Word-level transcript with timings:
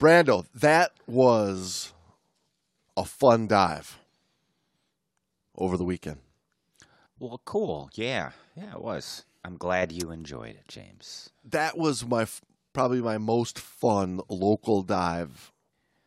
Brando, 0.00 0.46
that 0.54 0.92
was 1.06 1.92
a 2.96 3.04
fun 3.04 3.46
dive 3.46 3.98
over 5.56 5.76
the 5.76 5.84
weekend. 5.84 6.20
Well, 7.18 7.42
cool. 7.44 7.90
Yeah, 7.94 8.30
yeah, 8.56 8.72
it 8.72 8.82
was. 8.82 9.26
I'm 9.44 9.58
glad 9.58 9.92
you 9.92 10.10
enjoyed 10.10 10.56
it, 10.56 10.66
James. 10.68 11.28
That 11.44 11.76
was 11.76 12.06
my 12.06 12.26
probably 12.72 13.02
my 13.02 13.18
most 13.18 13.58
fun 13.58 14.20
local 14.30 14.82
dive 14.82 15.52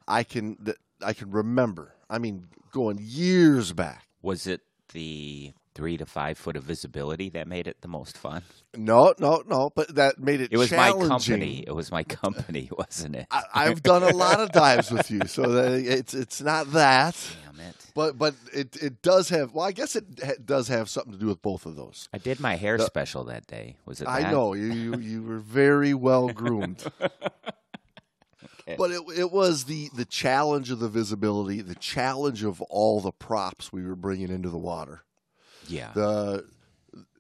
I 0.08 0.24
can 0.24 0.58
that 0.62 0.78
I 1.02 1.14
can 1.14 1.30
remember. 1.30 1.94
I 2.10 2.18
mean, 2.18 2.48
going 2.72 2.98
years 3.00 3.74
back. 3.74 4.08
Was 4.24 4.48
it 4.48 4.62
the 4.94 5.54
three 5.76 5.98
to 5.98 6.06
five 6.06 6.38
foot 6.38 6.56
of 6.56 6.64
visibility 6.64 7.30
that 7.30 7.48
made 7.48 7.68
it 7.68 7.82
the 7.82 7.88
most 7.88 8.18
fun? 8.18 8.44
No, 8.76 9.14
no, 9.20 9.44
no. 9.48 9.70
But 9.76 9.96
that 9.96 10.20
made 10.20 10.42
it. 10.42 10.50
It 10.52 10.58
was 10.58 10.72
my 10.72 10.92
company. 10.92 11.64
It 11.66 11.74
was 11.74 11.92
my 11.92 12.04
company, 12.04 12.70
wasn't 12.78 13.16
it? 13.16 13.28
I, 13.32 13.44
I've 13.54 13.84
done 13.84 14.04
a 14.04 14.14
lot 14.16 14.40
of 14.40 14.52
dives 14.52 14.92
with 14.92 15.10
you, 15.12 15.22
so 15.28 15.44
that 15.44 15.72
it's 15.74 16.14
it's 16.14 16.42
not 16.42 16.72
that. 16.74 17.16
Damn 17.46 17.60
it! 17.68 17.76
But 17.94 18.18
but 18.18 18.34
it 18.54 18.76
it 18.82 19.02
does 19.02 19.30
have. 19.30 19.54
Well, 19.54 19.66
I 19.66 19.72
guess 19.72 19.96
it 19.96 20.06
ha- 20.24 20.34
does 20.44 20.68
have 20.70 20.90
something 20.90 21.14
to 21.14 21.20
do 21.20 21.28
with 21.28 21.42
both 21.42 21.66
of 21.66 21.76
those. 21.76 22.10
I 22.14 22.18
did 22.18 22.40
my 22.40 22.56
hair 22.56 22.78
The- 22.78 22.86
special 22.86 23.24
that 23.26 23.46
day. 23.48 23.76
Was 23.86 24.02
it? 24.02 24.08
I 24.08 24.22
that? 24.24 24.32
know 24.32 24.54
you 24.54 24.74
you, 24.74 24.98
you 24.98 25.24
were 25.24 25.40
very 25.40 25.94
well 25.94 26.30
groomed. 26.30 26.84
Okay. 28.66 28.76
But 28.78 28.92
it 28.92 29.02
it 29.18 29.32
was 29.34 29.66
the 29.66 29.90
the 29.94 30.06
challenge 30.06 30.72
of 30.72 30.80
the 30.80 30.88
visibility, 30.88 31.60
the 31.62 31.76
challenge 31.76 32.46
of 32.46 32.62
all 32.62 33.02
the 33.02 33.12
props 33.12 33.74
we 33.74 33.84
were 33.86 33.96
bringing 33.96 34.30
into 34.30 34.50
the 34.50 34.58
water. 34.58 35.04
Yeah. 35.68 35.92
the, 35.94 36.46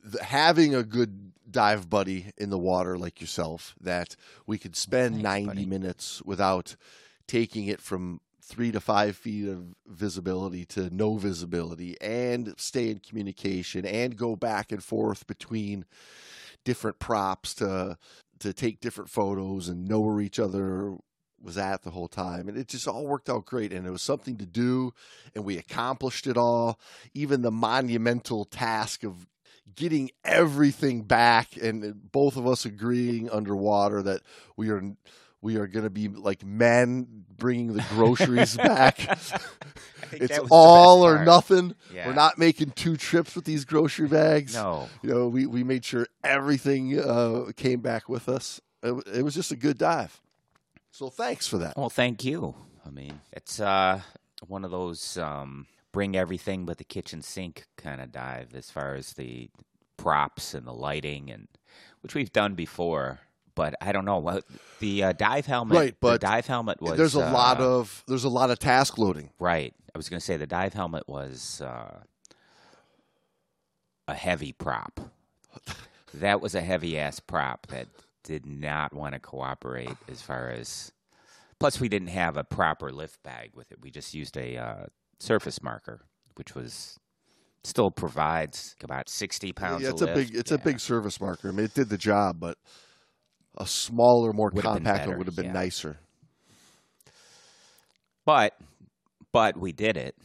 the 0.03 0.23
having 0.23 0.75
a 0.75 0.83
good 0.83 1.31
dive 1.49 1.89
buddy 1.89 2.31
in 2.37 2.49
the 2.49 2.57
water 2.57 2.97
like 2.97 3.21
yourself 3.21 3.75
that 3.79 4.15
we 4.47 4.57
could 4.57 4.75
spend 4.75 5.15
Thanks, 5.15 5.23
90 5.23 5.45
buddy. 5.45 5.65
minutes 5.65 6.21
without 6.23 6.75
taking 7.27 7.67
it 7.67 7.79
from 7.79 8.19
three 8.41 8.71
to 8.71 8.79
five 8.79 9.15
feet 9.15 9.47
of 9.47 9.73
visibility 9.87 10.65
to 10.65 10.89
no 10.93 11.15
visibility 11.15 11.95
and 12.01 12.53
stay 12.57 12.89
in 12.89 12.99
communication 12.99 13.85
and 13.85 14.17
go 14.17 14.35
back 14.35 14.71
and 14.71 14.83
forth 14.83 15.25
between 15.27 15.85
different 16.65 16.99
props 16.99 17.53
to 17.53 17.97
to 18.39 18.51
take 18.51 18.81
different 18.81 19.09
photos 19.09 19.69
and 19.69 19.87
know 19.87 20.01
where 20.01 20.19
each 20.19 20.39
other 20.39 20.95
was 21.43 21.57
at 21.57 21.83
the 21.83 21.91
whole 21.91 22.07
time 22.07 22.47
and 22.47 22.57
it 22.57 22.67
just 22.67 22.87
all 22.87 23.05
worked 23.05 23.29
out 23.29 23.45
great 23.45 23.73
and 23.73 23.85
it 23.85 23.91
was 23.91 24.01
something 24.01 24.37
to 24.37 24.45
do 24.45 24.93
and 25.35 25.43
we 25.43 25.57
accomplished 25.57 26.25
it 26.25 26.37
all. 26.37 26.79
Even 27.13 27.41
the 27.41 27.51
monumental 27.51 28.45
task 28.45 29.03
of 29.03 29.27
getting 29.75 30.11
everything 30.23 31.01
back 31.01 31.55
and 31.61 32.11
both 32.11 32.37
of 32.37 32.47
us 32.47 32.65
agreeing 32.65 33.29
underwater 33.29 34.01
that 34.01 34.21
we 34.55 34.69
are 34.69 34.81
we 35.41 35.57
are 35.57 35.67
going 35.67 35.83
to 35.83 35.89
be 35.89 36.07
like 36.07 36.45
men 36.45 37.25
bringing 37.35 37.73
the 37.73 37.85
groceries 37.89 38.55
back. 38.57 38.99
It's 40.13 40.29
that 40.29 40.41
was 40.41 40.49
the 40.49 40.55
all 40.55 41.05
or 41.05 41.25
nothing. 41.25 41.75
Yeah. 41.93 42.07
we're 42.07 42.13
not 42.13 42.37
making 42.37 42.71
two 42.71 42.95
trips 42.95 43.35
with 43.35 43.43
these 43.43 43.65
grocery 43.65 44.07
bags. 44.07 44.55
No. 44.55 44.87
you 45.01 45.09
know 45.09 45.27
we, 45.27 45.45
we 45.45 45.63
made 45.63 45.83
sure 45.83 46.07
everything 46.23 46.97
uh, 46.97 47.51
came 47.57 47.81
back 47.81 48.07
with 48.07 48.29
us. 48.29 48.61
It, 48.81 48.93
it 49.13 49.23
was 49.23 49.33
just 49.35 49.51
a 49.51 49.55
good 49.55 49.77
dive 49.77 50.21
so 50.93 51.09
thanks 51.09 51.47
for 51.47 51.57
that 51.57 51.75
Well, 51.75 51.89
thank 51.89 52.23
you. 52.23 52.53
I 52.85 52.89
mean, 52.89 53.19
it's 53.31 53.59
uh, 53.59 54.01
one 54.47 54.63
of 54.63 54.71
those 54.71 55.17
um, 55.17 55.65
bring 55.91 56.15
everything 56.15 56.65
but 56.65 56.77
the 56.77 56.83
kitchen 56.83 57.21
sink 57.21 57.65
kind 57.77 57.99
of 57.99 58.11
dive 58.11 58.53
as 58.53 58.69
far 58.69 58.95
as 58.95 59.13
the 59.13 59.49
props 59.97 60.53
and 60.53 60.67
the 60.67 60.73
lighting 60.73 61.31
and 61.31 61.47
which 62.01 62.13
we've 62.13 62.31
done 62.31 62.53
before. 62.55 63.19
But 63.55 63.75
I 63.81 63.91
don't 63.91 64.05
know 64.05 64.17
what 64.19 64.45
the 64.79 65.03
uh, 65.03 65.11
dive 65.13 65.45
helmet. 65.45 65.77
Right, 65.77 65.95
but 65.99 66.13
the 66.13 66.27
dive 66.27 66.47
helmet 66.47 66.81
was. 66.81 66.97
there's 66.97 67.13
a 67.15 67.31
lot 67.31 67.59
uh, 67.59 67.77
of 67.77 68.03
there's 68.07 68.23
a 68.23 68.29
lot 68.29 68.51
of 68.51 68.59
task 68.59 68.97
loading 68.97 69.29
right. 69.39 69.73
I 69.95 69.97
was 69.97 70.09
going 70.09 70.19
to 70.19 70.25
say 70.25 70.37
the 70.37 70.47
dive 70.47 70.73
helmet 70.73 71.07
was 71.07 71.61
uh, 71.61 71.99
a 74.07 74.13
heavy 74.13 74.51
prop. 74.51 74.99
that 76.15 76.41
was 76.41 76.55
a 76.55 76.61
heavy 76.61 76.97
ass 76.97 77.19
prop 77.19 77.67
that 77.67 77.87
did 78.23 78.45
not 78.45 78.93
want 78.93 79.13
to 79.13 79.19
cooperate 79.19 79.97
as 80.09 80.21
far 80.21 80.49
as. 80.49 80.91
Plus, 81.59 81.79
we 81.79 81.87
didn't 81.87 82.09
have 82.09 82.35
a 82.35 82.43
proper 82.43 82.91
lift 82.91 83.21
bag 83.23 83.51
with 83.55 83.71
it. 83.71 83.79
We 83.81 83.91
just 83.91 84.13
used 84.13 84.37
a 84.37 84.57
uh, 84.57 84.85
surface 85.19 85.61
marker, 85.61 86.01
which 86.35 86.55
was 86.55 86.97
still 87.63 87.91
provides 87.91 88.75
about 88.83 89.07
sixty 89.09 89.53
pounds. 89.53 89.83
yeah, 89.83 89.89
of 89.89 89.93
it's 89.93 90.01
a 90.01 90.05
lift. 90.05 90.15
big 90.15 90.35
it's 90.35 90.51
a 90.51 90.57
big 90.57 90.81
surface 90.81 91.21
marker 91.21 91.47
i 91.47 91.51
mean 91.51 91.63
it 91.63 91.73
did 91.73 91.87
the 91.87 91.97
job 91.97 92.37
but 92.37 92.57
a 93.57 93.65
smaller 93.65 94.33
more 94.33 94.51
Would 94.53 94.65
compact 94.65 95.07
one 95.07 95.17
would 95.17 95.27
have 95.27 95.35
been 95.35 95.45
yeah. 95.45 95.53
nicer 95.53 95.97
But 98.25 98.57
but 99.31 99.57
we 99.57 99.71
did 99.71 99.97
it. 99.97 100.15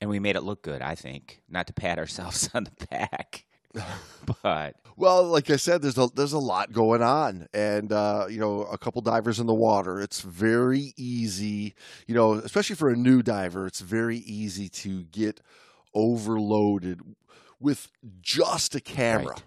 And 0.00 0.10
we 0.10 0.18
made 0.18 0.36
it 0.36 0.42
look 0.42 0.62
good, 0.62 0.82
I 0.82 0.94
think. 0.94 1.40
Not 1.48 1.66
to 1.68 1.72
pat 1.72 1.98
ourselves 1.98 2.50
on 2.54 2.64
the 2.64 2.86
back. 2.86 3.45
but 4.42 4.76
Well, 4.96 5.24
like 5.24 5.50
I 5.50 5.56
said, 5.56 5.82
there's 5.82 5.98
a 5.98 6.08
there's 6.14 6.32
a 6.32 6.38
lot 6.38 6.72
going 6.72 7.02
on, 7.02 7.48
and 7.52 7.92
uh, 7.92 8.26
you 8.30 8.38
know, 8.40 8.62
a 8.62 8.78
couple 8.78 9.02
divers 9.02 9.38
in 9.38 9.46
the 9.46 9.54
water. 9.54 10.00
It's 10.00 10.20
very 10.22 10.94
easy, 10.96 11.74
you 12.06 12.14
know, 12.14 12.34
especially 12.34 12.76
for 12.76 12.88
a 12.90 12.96
new 12.96 13.22
diver. 13.22 13.66
It's 13.66 13.80
very 13.80 14.18
easy 14.18 14.68
to 14.70 15.04
get 15.04 15.40
overloaded 15.94 17.00
with 17.60 17.88
just 18.20 18.74
a 18.74 18.80
camera, 18.80 19.36
Right. 19.36 19.42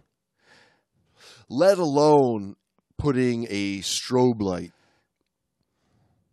let 1.49 1.77
alone 1.77 2.55
putting 2.97 3.45
a 3.49 3.79
strobe 3.79 4.41
light 4.41 4.73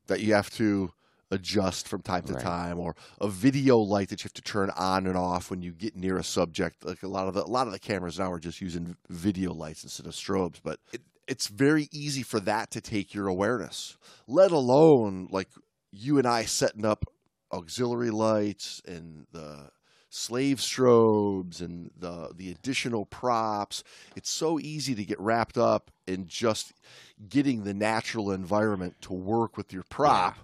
that 0.06 0.20
you 0.20 0.34
have 0.34 0.50
to 0.50 0.90
adjust 1.36 1.86
from 1.88 2.02
time 2.02 2.24
to 2.24 2.32
Right. 2.32 2.42
time 2.42 2.78
or 2.80 2.96
a 3.20 3.28
video 3.28 3.78
light 3.78 4.08
that 4.08 4.20
you 4.22 4.28
have 4.28 4.32
to 4.34 4.42
turn 4.42 4.70
on 4.76 5.06
and 5.06 5.16
off 5.16 5.50
when 5.50 5.62
you 5.62 5.72
get 5.72 5.96
near 5.96 6.16
a 6.16 6.24
subject. 6.24 6.84
Like 6.84 7.02
a 7.02 7.08
lot 7.08 7.28
of 7.28 7.34
the 7.34 7.44
a 7.44 7.46
lot 7.46 7.66
of 7.68 7.72
the 7.72 7.78
cameras 7.78 8.18
now 8.18 8.32
are 8.32 8.40
just 8.40 8.60
using 8.60 8.96
video 9.08 9.52
lights 9.52 9.84
instead 9.84 10.06
of 10.06 10.12
strobes 10.12 10.60
but 10.62 10.80
it, 10.92 11.02
it's 11.28 11.48
very 11.48 11.88
easy 11.92 12.22
for 12.22 12.40
that 12.40 12.70
to 12.72 12.80
take 12.80 13.14
your 13.14 13.28
awareness 13.28 13.96
let 14.26 14.50
alone 14.50 15.28
like 15.30 15.48
you 15.92 16.18
and 16.18 16.26
I 16.26 16.44
setting 16.44 16.84
up 16.84 17.04
auxiliary 17.52 18.10
lights 18.10 18.82
and 18.86 19.26
the 19.32 19.70
slave 20.10 20.58
strobes 20.58 21.60
and 21.60 21.90
the 21.98 22.30
the 22.34 22.50
additional 22.50 23.04
props. 23.04 23.84
It's 24.14 24.30
so 24.30 24.58
easy 24.58 24.94
to 24.94 25.04
get 25.04 25.20
wrapped 25.20 25.58
up 25.58 25.90
in 26.06 26.26
just 26.26 26.72
getting 27.28 27.64
the 27.64 27.74
natural 27.74 28.30
environment 28.32 28.94
to 29.02 29.12
work 29.12 29.56
with 29.56 29.72
your 29.72 29.84
prop 29.84 30.36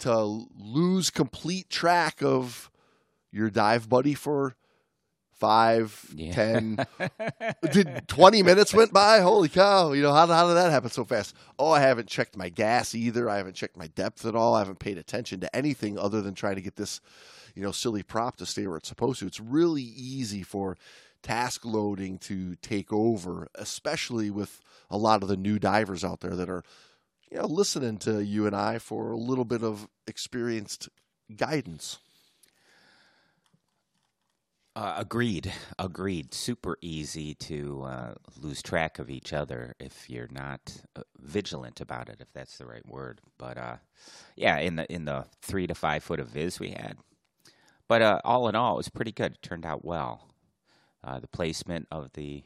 to 0.00 0.46
lose 0.58 1.10
complete 1.10 1.70
track 1.70 2.22
of 2.22 2.70
your 3.32 3.50
dive 3.50 3.88
buddy 3.88 4.14
for 4.14 4.54
five, 5.32 6.04
Yeah. 6.14 6.32
ten, 6.34 6.86
did 7.72 8.06
20 8.08 8.42
minutes 8.42 8.74
went 8.74 8.92
by? 8.92 9.20
Holy 9.20 9.48
cow. 9.48 9.92
You 9.92 10.02
know, 10.02 10.12
how, 10.12 10.26
how 10.26 10.48
did 10.48 10.54
that 10.54 10.70
happen 10.70 10.90
so 10.90 11.04
fast? 11.04 11.34
Oh, 11.58 11.70
I 11.70 11.80
haven't 11.80 12.08
checked 12.08 12.36
my 12.36 12.48
gas 12.50 12.94
either. 12.94 13.28
I 13.30 13.38
haven't 13.38 13.54
checked 13.54 13.76
my 13.76 13.86
depth 13.88 14.26
at 14.26 14.34
all. 14.36 14.54
I 14.54 14.58
haven't 14.58 14.80
paid 14.80 14.98
attention 14.98 15.40
to 15.40 15.56
anything 15.56 15.98
other 15.98 16.20
than 16.20 16.34
trying 16.34 16.56
to 16.56 16.60
get 16.60 16.76
this, 16.76 17.00
you 17.54 17.62
know, 17.62 17.72
silly 17.72 18.02
prop 18.02 18.36
to 18.36 18.46
stay 18.46 18.66
where 18.66 18.76
it's 18.76 18.88
supposed 18.88 19.20
to. 19.20 19.26
It's 19.26 19.40
really 19.40 19.82
easy 19.82 20.42
for 20.42 20.76
task 21.22 21.64
loading 21.64 22.18
to 22.18 22.56
take 22.56 22.92
over, 22.92 23.48
especially 23.54 24.30
with 24.30 24.60
a 24.90 24.98
lot 24.98 25.22
of 25.22 25.28
the 25.28 25.36
new 25.36 25.58
divers 25.58 26.04
out 26.04 26.20
there 26.20 26.34
that 26.36 26.50
are, 26.50 26.64
you 27.30 27.38
know, 27.38 27.46
listening 27.46 27.98
to 28.00 28.24
you 28.24 28.46
and 28.46 28.56
I 28.56 28.78
for 28.78 29.12
a 29.12 29.18
little 29.18 29.44
bit 29.46 29.62
of 29.64 29.88
experienced 30.06 30.88
guidance. 31.36 31.98
uh, 34.76 34.94
agreed, 34.98 35.52
agreed. 35.78 36.34
Super 36.34 36.78
easy 36.80 37.34
to 37.34 37.82
uh, 37.84 38.14
lose 38.40 38.62
track 38.62 38.98
of 38.98 39.10
each 39.10 39.32
other 39.32 39.74
if 39.80 40.08
you're 40.08 40.28
not 40.32 40.82
uh, 40.96 41.02
vigilant 41.20 41.80
about 41.80 42.08
it, 42.08 42.18
if 42.20 42.32
that's 42.32 42.58
the 42.58 42.66
right 42.66 42.86
word. 42.88 43.20
But 43.38 43.58
uh, 43.58 43.76
yeah, 44.36 44.58
in 44.58 44.76
the 44.76 44.92
in 44.92 45.04
the 45.04 45.26
three 45.42 45.66
to 45.66 45.74
five 45.74 46.04
foot 46.04 46.20
of 46.20 46.28
viz 46.28 46.60
we 46.60 46.70
had, 46.70 46.96
but 47.88 48.02
uh, 48.02 48.20
all 48.24 48.48
in 48.48 48.56
all, 48.56 48.74
it 48.74 48.78
was 48.78 48.88
pretty 48.90 49.12
good. 49.12 49.32
It 49.34 49.42
turned 49.42 49.66
out 49.66 49.84
well. 49.84 50.28
Uh, 51.04 51.20
the 51.20 51.28
placement 51.28 51.88
of 51.90 52.12
the 52.14 52.44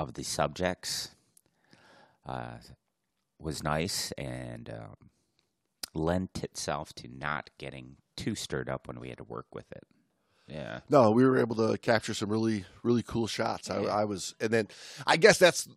of 0.00 0.14
the 0.14 0.24
subjects 0.24 1.10
was 3.44 3.62
nice 3.62 4.10
and 4.18 4.68
um, 4.70 5.10
lent 5.94 6.42
itself 6.42 6.92
to 6.94 7.08
not 7.08 7.50
getting 7.58 7.96
too 8.16 8.34
stirred 8.34 8.68
up 8.68 8.88
when 8.88 8.98
we 8.98 9.08
had 9.10 9.18
to 9.18 9.24
work 9.24 9.46
with 9.52 9.70
it. 9.72 9.84
Yeah. 10.48 10.80
No, 10.90 11.10
we 11.10 11.24
were 11.24 11.38
able 11.38 11.56
to 11.56 11.78
capture 11.78 12.14
some 12.14 12.28
really, 12.30 12.64
really 12.82 13.02
cool 13.02 13.26
shots. 13.26 13.70
I, 13.70 13.80
Yeah. 13.80 13.88
I 13.88 14.04
was, 14.04 14.34
and 14.40 14.50
then 14.50 14.68
I 15.06 15.16
guess 15.16 15.38
that's. 15.38 15.68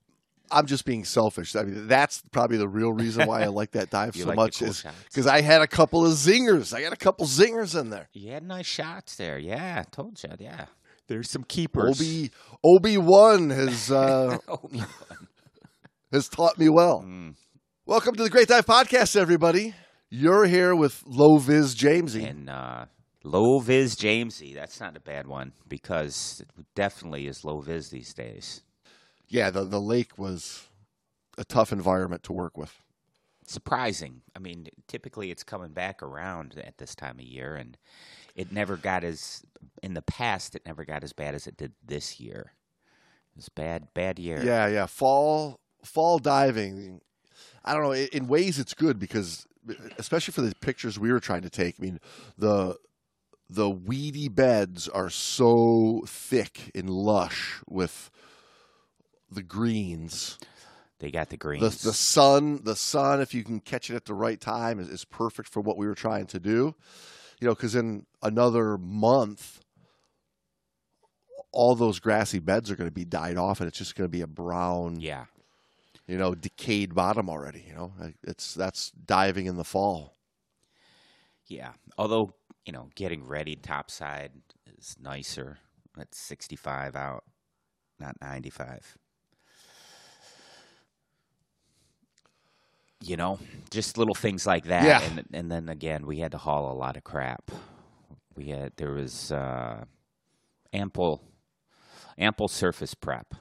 I'm 0.50 0.66
just 0.66 0.86
being 0.86 1.04
selfish. 1.04 1.58
I 1.58 1.64
mean, 1.64 1.88
that's 1.90 2.24
probably 2.31 2.56
the 2.56 2.69
real 2.69 2.94
reason 2.94 3.28
why 3.28 3.42
I 3.44 3.48
like 3.48 3.72
that 3.72 3.90
dive 3.90 4.16
so 4.16 4.28
like 4.28 4.38
much 4.38 4.60
cool 4.60 4.69
is 4.69 4.81
because 5.10 5.28
I 5.28 5.42
had 5.42 5.62
a 5.62 5.68
couple 5.68 6.06
of 6.06 6.14
zingers. 6.14 6.74
I 6.74 6.81
got 6.81 6.94
a 6.94 6.98
couple 6.98 7.25
zingers 7.25 7.78
in 7.78 7.90
there. 7.90 8.08
You 8.14 8.31
had 8.31 8.44
nice 8.44 8.66
shots 8.66 9.16
there. 9.18 9.38
Yeah, 9.38 9.84
told 9.92 10.24
you. 10.24 10.30
Yeah. 10.40 10.68
There's 11.08 11.30
some 11.30 11.44
keepers. 11.44 12.00
Obi 12.00 12.31
Obi-Wan 12.64 13.50
has 13.50 13.92
uh, 13.92 14.38
Obi- 14.48 14.84
has 16.14 16.30
taught 16.30 16.58
me 16.58 16.69
well. 16.69 17.02
Mm. 17.06 17.36
Welcome 17.88 18.16
to 18.16 18.24
the 18.24 18.30
Great 18.30 18.50
Dive 18.50 18.66
Podcast, 18.66 19.16
everybody. 19.16 19.74
You're 20.10 20.44
here 20.44 20.75
with 20.75 21.01
Low 21.06 21.38
Viz 21.38 21.74
Jamesy. 21.74 22.30
And 22.30 22.50
uh, 22.50 22.88
low 23.24 23.60
vis 23.60 23.95
Jamesy, 23.95 24.54
that's 24.54 24.81
not 24.81 24.98
a 24.98 25.00
bad 25.00 25.25
one 25.25 25.54
because 25.69 26.44
it 26.57 26.66
definitely 26.75 27.28
is 27.28 27.45
low 27.45 27.62
vis 27.62 27.88
these 27.88 28.13
days. 28.13 28.62
Yeah, 29.30 29.51
the, 29.51 29.63
the 29.63 29.80
lake 29.80 30.18
was 30.18 30.68
a 31.38 31.45
tough 31.45 31.72
environment 31.72 32.24
to 32.24 32.34
work 32.34 32.57
with. 32.57 32.75
Surprising. 33.45 34.19
I 34.36 34.40
mean, 34.40 34.68
typically 34.90 35.31
it's 35.31 35.44
coming 35.44 35.72
back 35.72 36.04
around 36.04 36.62
at 36.62 36.80
this 36.80 36.94
time 36.94 37.19
of 37.19 37.25
year, 37.25 37.56
and 37.56 37.78
it 38.36 38.51
never 38.51 38.75
got 38.75 39.06
as 39.06 39.44
in 39.81 39.94
the 39.94 40.01
past. 40.01 40.56
It 40.56 40.63
never 40.66 40.83
got 40.83 41.06
as 41.06 41.13
bad 41.13 41.36
as 41.36 41.48
it 41.48 41.56
did 41.56 41.72
this 41.86 42.19
year. 42.19 42.51
It 43.31 43.38
was 43.38 43.48
bad, 43.48 43.88
bad 43.94 44.19
year. 44.19 44.44
Yeah, 44.44 44.68
yeah. 44.68 44.88
Fall 44.88 45.62
fall 45.86 46.19
diving. 46.19 47.00
I 47.68 47.74
don't 47.74 47.84
know. 47.84 47.94
In, 47.94 48.28
ways, 48.28 48.60
it's 48.60 48.74
good 48.74 48.98
because, 49.00 49.46
especially 49.98 50.31
for 50.31 50.42
the 50.42 50.54
pictures 50.56 50.98
we 50.98 51.12
were 51.12 51.19
trying 51.19 51.42
to 51.42 51.50
take. 51.50 51.75
I 51.80 51.81
mean, 51.84 52.00
the 52.38 52.78
the 53.50 53.69
weedy 53.69 54.28
beds 54.28 54.88
are 54.90 55.10
so 55.10 56.04
thick 56.08 56.72
and 56.75 56.90
lush 56.90 57.60
with 57.69 58.10
the 59.31 59.44
greens. 59.44 60.38
They 61.00 61.12
got 61.12 61.30
the 61.30 61.36
The 61.36 61.38
greens. 61.38 61.81
the 61.84 61.94
sun, 61.94 62.62
the 62.64 62.75
sun, 62.75 63.22
if 63.22 63.34
you 63.34 63.44
can 63.44 63.60
catch 63.60 63.90
it 63.90 63.96
at 63.96 64.06
the 64.06 64.14
right 64.14 64.42
time, 64.42 64.80
is, 64.80 64.90
is 64.90 65.06
perfect 65.06 65.48
for 65.50 65.62
what 65.62 65.78
we 65.78 65.86
were 65.86 65.96
trying 65.96 66.25
to 66.28 66.40
do. 66.40 66.75
You 67.40 67.48
know, 67.48 67.54
because 67.54 67.75
in 67.75 68.06
another 68.24 68.78
month, 68.80 69.60
all 71.52 71.75
those 71.75 72.00
grassy 72.00 72.40
beds 72.40 72.72
are 72.72 72.75
going 72.75 72.90
to 72.90 72.94
be 72.94 73.06
died 73.06 73.38
off, 73.38 73.60
and 73.62 73.68
it's 73.68 73.78
just 73.78 73.96
going 73.96 74.08
to 74.08 74.12
be 74.12 74.22
a 74.22 74.28
brown, 74.28 75.00
yeah. 75.00 75.25
You 76.07 76.18
know, 76.18 76.33
decayed 76.33 76.95
bottom 76.95 77.30
already. 77.30 77.65
You 77.68 77.75
know, 77.75 77.94
it's 78.24 78.54
that's 78.54 78.92
diving 78.92 79.45
in 79.45 79.57
the 79.57 79.63
fall. 79.63 80.18
Yeah. 81.48 81.71
Although, 81.98 82.33
you 82.65 82.74
know, 82.74 82.89
getting 82.95 83.25
ready 83.25 83.56
topside 83.56 84.31
is 84.77 84.95
nicer. 85.01 85.59
It's 85.98 86.19
65 86.19 86.95
out, 86.95 87.24
not 88.00 88.15
95. 88.21 88.98
You 93.01 93.15
know, 93.15 93.39
just 93.69 93.98
little 93.98 94.15
things 94.15 94.45
like 94.48 94.65
that. 94.65 94.83
Yeah. 94.83 95.01
And, 95.01 95.25
and 95.31 95.51
then 95.51 95.69
again, 95.69 96.06
we 96.06 96.19
had 96.19 96.31
to 96.31 96.38
haul 96.38 96.71
a 96.71 96.74
lot 96.74 96.98
of 96.98 97.04
crap. 97.04 97.51
We 98.36 98.48
had, 98.48 98.74
there 98.77 98.92
was 98.92 99.31
uh, 99.31 99.86
ample, 100.74 101.24
ample 102.18 102.48
surface 102.48 102.94
prep. 102.94 103.33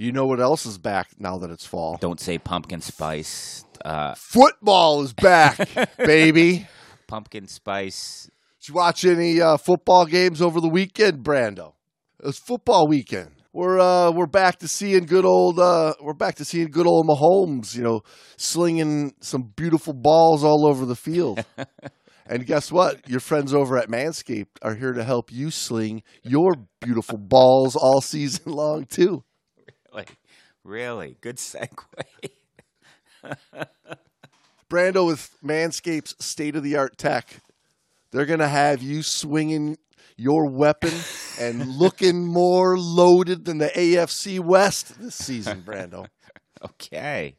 You 0.00 0.12
know 0.12 0.26
what 0.26 0.38
else 0.38 0.64
is 0.64 0.78
back 0.78 1.08
now 1.18 1.38
that 1.38 1.50
it's 1.50 1.66
fall? 1.66 1.98
Don't 2.00 2.20
say 2.20 2.38
pumpkin 2.38 2.80
spice. 2.80 3.64
Uh, 3.84 4.14
Football 4.14 5.02
is 5.02 5.12
back, 5.12 5.68
baby. 5.98 6.68
pumpkin 7.08 7.48
spice. 7.48 8.30
Did 8.60 8.68
you 8.68 8.74
watch 8.74 9.04
any 9.04 9.40
uh, 9.40 9.56
football 9.56 10.06
games 10.06 10.40
over 10.40 10.60
the 10.60 10.68
weekend, 10.68 11.24
Brando? 11.24 11.72
It 12.20 12.26
was 12.26 12.38
football 12.38 12.86
weekend. 12.86 13.30
We're 13.52 13.80
uh, 13.80 14.12
we're 14.12 14.26
back 14.26 14.60
to 14.60 14.68
seeing 14.68 15.04
good 15.06 15.24
old 15.24 15.58
uh, 15.58 15.94
we're 16.00 16.14
back 16.14 16.36
to 16.36 16.44
seeing 16.44 16.70
good 16.70 16.86
old 16.86 17.08
Mahomes. 17.08 17.74
You 17.74 17.82
know, 17.82 18.00
slinging 18.36 19.14
some 19.20 19.52
beautiful 19.56 19.94
balls 19.94 20.44
all 20.44 20.64
over 20.64 20.86
the 20.86 20.94
field. 20.94 21.44
and 22.26 22.46
guess 22.46 22.70
what? 22.70 23.08
Your 23.08 23.18
friends 23.20 23.52
over 23.52 23.76
at 23.76 23.88
Manscaped 23.88 24.58
are 24.62 24.76
here 24.76 24.92
to 24.92 25.02
help 25.02 25.32
you 25.32 25.50
sling 25.50 26.04
your 26.22 26.54
beautiful 26.80 27.18
balls 27.18 27.74
all 27.74 28.00
season 28.00 28.52
long 28.52 28.84
too. 28.84 29.24
Like, 29.92 30.16
really? 30.64 31.16
Good 31.20 31.36
segue. 31.36 31.84
Brando 34.70 35.06
with 35.06 35.34
Manscapes 35.42 36.20
state 36.22 36.56
of 36.56 36.62
the 36.62 36.76
art 36.76 36.98
tech. 36.98 37.40
They're 38.10 38.26
going 38.26 38.40
to 38.40 38.48
have 38.48 38.82
you 38.82 39.02
swinging 39.02 39.78
your 40.16 40.46
weapon 40.46 40.92
and 41.40 41.66
looking 41.78 42.26
more 42.26 42.76
loaded 42.78 43.44
than 43.44 43.58
the 43.58 43.68
AFC 43.68 44.40
West 44.40 45.00
this 45.00 45.14
season, 45.14 45.62
Brando. 45.62 46.06
Okay. 46.60 47.36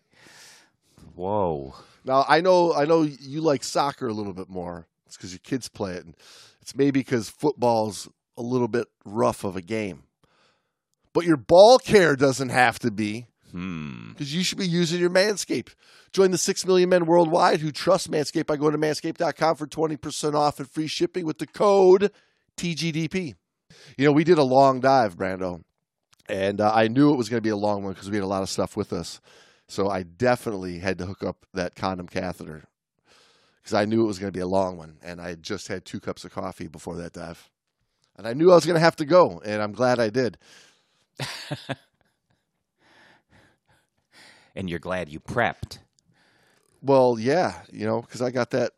Whoa. 1.13 1.75
Now, 2.05 2.23
I 2.29 2.39
know 2.39 2.73
I 2.73 2.85
know 2.85 3.01
you 3.01 3.41
like 3.41 3.65
soccer 3.65 4.07
a 4.07 4.13
little 4.13 4.31
bit 4.31 4.47
more. 4.47 4.87
It's 5.05 5.17
cuz 5.17 5.33
your 5.33 5.41
kids 5.43 5.67
play 5.67 5.95
it 5.95 6.05
and 6.05 6.15
it's 6.61 6.73
maybe 6.73 7.03
cuz 7.03 7.29
football's 7.29 8.07
a 8.37 8.41
little 8.41 8.69
bit 8.69 8.87
rough 9.03 9.43
of 9.43 9.57
a 9.57 9.61
game. 9.61 10.03
But 11.13 11.25
your 11.25 11.37
ball 11.37 11.79
care 11.79 12.15
doesn't 12.15 12.49
have 12.49 12.79
to 12.79 12.91
be. 12.91 13.27
Hmm. 13.51 14.09
because 14.09 14.31
you 14.31 14.43
should 14.43 14.59
be 14.59 14.67
using 14.67 14.99
your 14.99 15.09
Manscaped. 15.09 15.73
Join 16.13 16.29
the 16.29 16.37
6 16.37 16.67
million 16.67 16.89
men 16.89 17.07
worldwide 17.07 17.61
who 17.61 17.71
trust 17.71 18.11
Manscaped 18.11 18.45
by 18.45 18.57
going 18.57 18.73
to 18.73 18.77
manscaped.com 18.77 19.55
for 19.55 19.65
20% 19.65 20.35
off 20.35 20.59
and 20.59 20.69
free 20.69 20.85
shipping 20.85 21.25
with 21.25 21.39
the 21.39 21.47
code 21.47 22.11
TGDP. 22.57 23.33
You 23.97 24.05
know, 24.05 24.11
we 24.11 24.23
did 24.23 24.37
a 24.37 24.43
long 24.43 24.79
dive, 24.79 25.15
Brando, 25.17 25.63
and 26.27 26.61
uh, 26.61 26.71
I 26.73 26.87
knew 26.87 27.11
it 27.11 27.17
was 27.17 27.29
going 27.29 27.39
to 27.39 27.47
be 27.47 27.49
a 27.49 27.57
long 27.57 27.83
one 27.83 27.93
because 27.93 28.09
we 28.09 28.17
had 28.17 28.23
a 28.23 28.27
lot 28.27 28.43
of 28.43 28.49
stuff 28.49 28.77
with 28.77 28.93
us. 28.93 29.19
So 29.67 29.89
I 29.89 30.03
definitely 30.03 30.79
had 30.79 30.97
to 30.99 31.05
hook 31.05 31.23
up 31.23 31.45
that 31.53 31.75
condom 31.75 32.07
catheter 32.07 32.65
because 33.57 33.73
I 33.73 33.85
knew 33.85 34.03
it 34.03 34.07
was 34.07 34.19
going 34.19 34.31
to 34.31 34.37
be 34.37 34.41
a 34.41 34.47
long 34.47 34.77
one. 34.77 34.97
And 35.03 35.21
I 35.21 35.35
just 35.35 35.67
had 35.67 35.85
two 35.85 35.99
cups 35.99 36.23
of 36.25 36.31
coffee 36.31 36.67
before 36.67 36.97
that 36.97 37.13
dive. 37.13 37.49
And 38.17 38.27
I 38.27 38.33
knew 38.33 38.51
I 38.51 38.55
was 38.55 38.65
going 38.65 38.75
to 38.75 38.81
have 38.81 38.97
to 38.97 39.05
go, 39.05 39.41
and 39.45 39.61
I'm 39.61 39.71
glad 39.71 39.99
I 39.99 40.09
did. 40.09 40.37
And 44.55 44.69
you're 44.69 44.79
glad 44.79 45.09
you 45.09 45.19
prepped. 45.19 45.77
Well, 46.81 47.17
yeah, 47.19 47.61
you 47.71 47.85
know, 47.85 48.01
because 48.01 48.21
I 48.21 48.31
got 48.31 48.49
that 48.51 48.71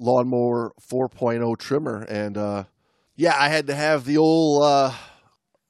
lawnmower 0.00 0.72
4.0 0.80 1.56
trimmer, 1.58 2.02
and 2.08 2.36
uh, 2.36 2.64
yeah, 3.14 3.34
I 3.38 3.48
had 3.48 3.66
to 3.66 3.74
have 3.74 4.04
the 4.04 4.16
old 4.16 4.64
uh, 4.64 4.92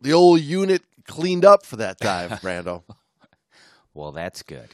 the 0.00 0.12
old 0.12 0.40
unit 0.40 0.82
cleaned 1.06 1.44
up 1.44 1.66
for 1.66 1.76
that 1.76 1.98
dive, 1.98 2.30
Brando. 2.40 2.84
Well, 3.94 4.12
that's 4.12 4.42
good. 4.44 4.68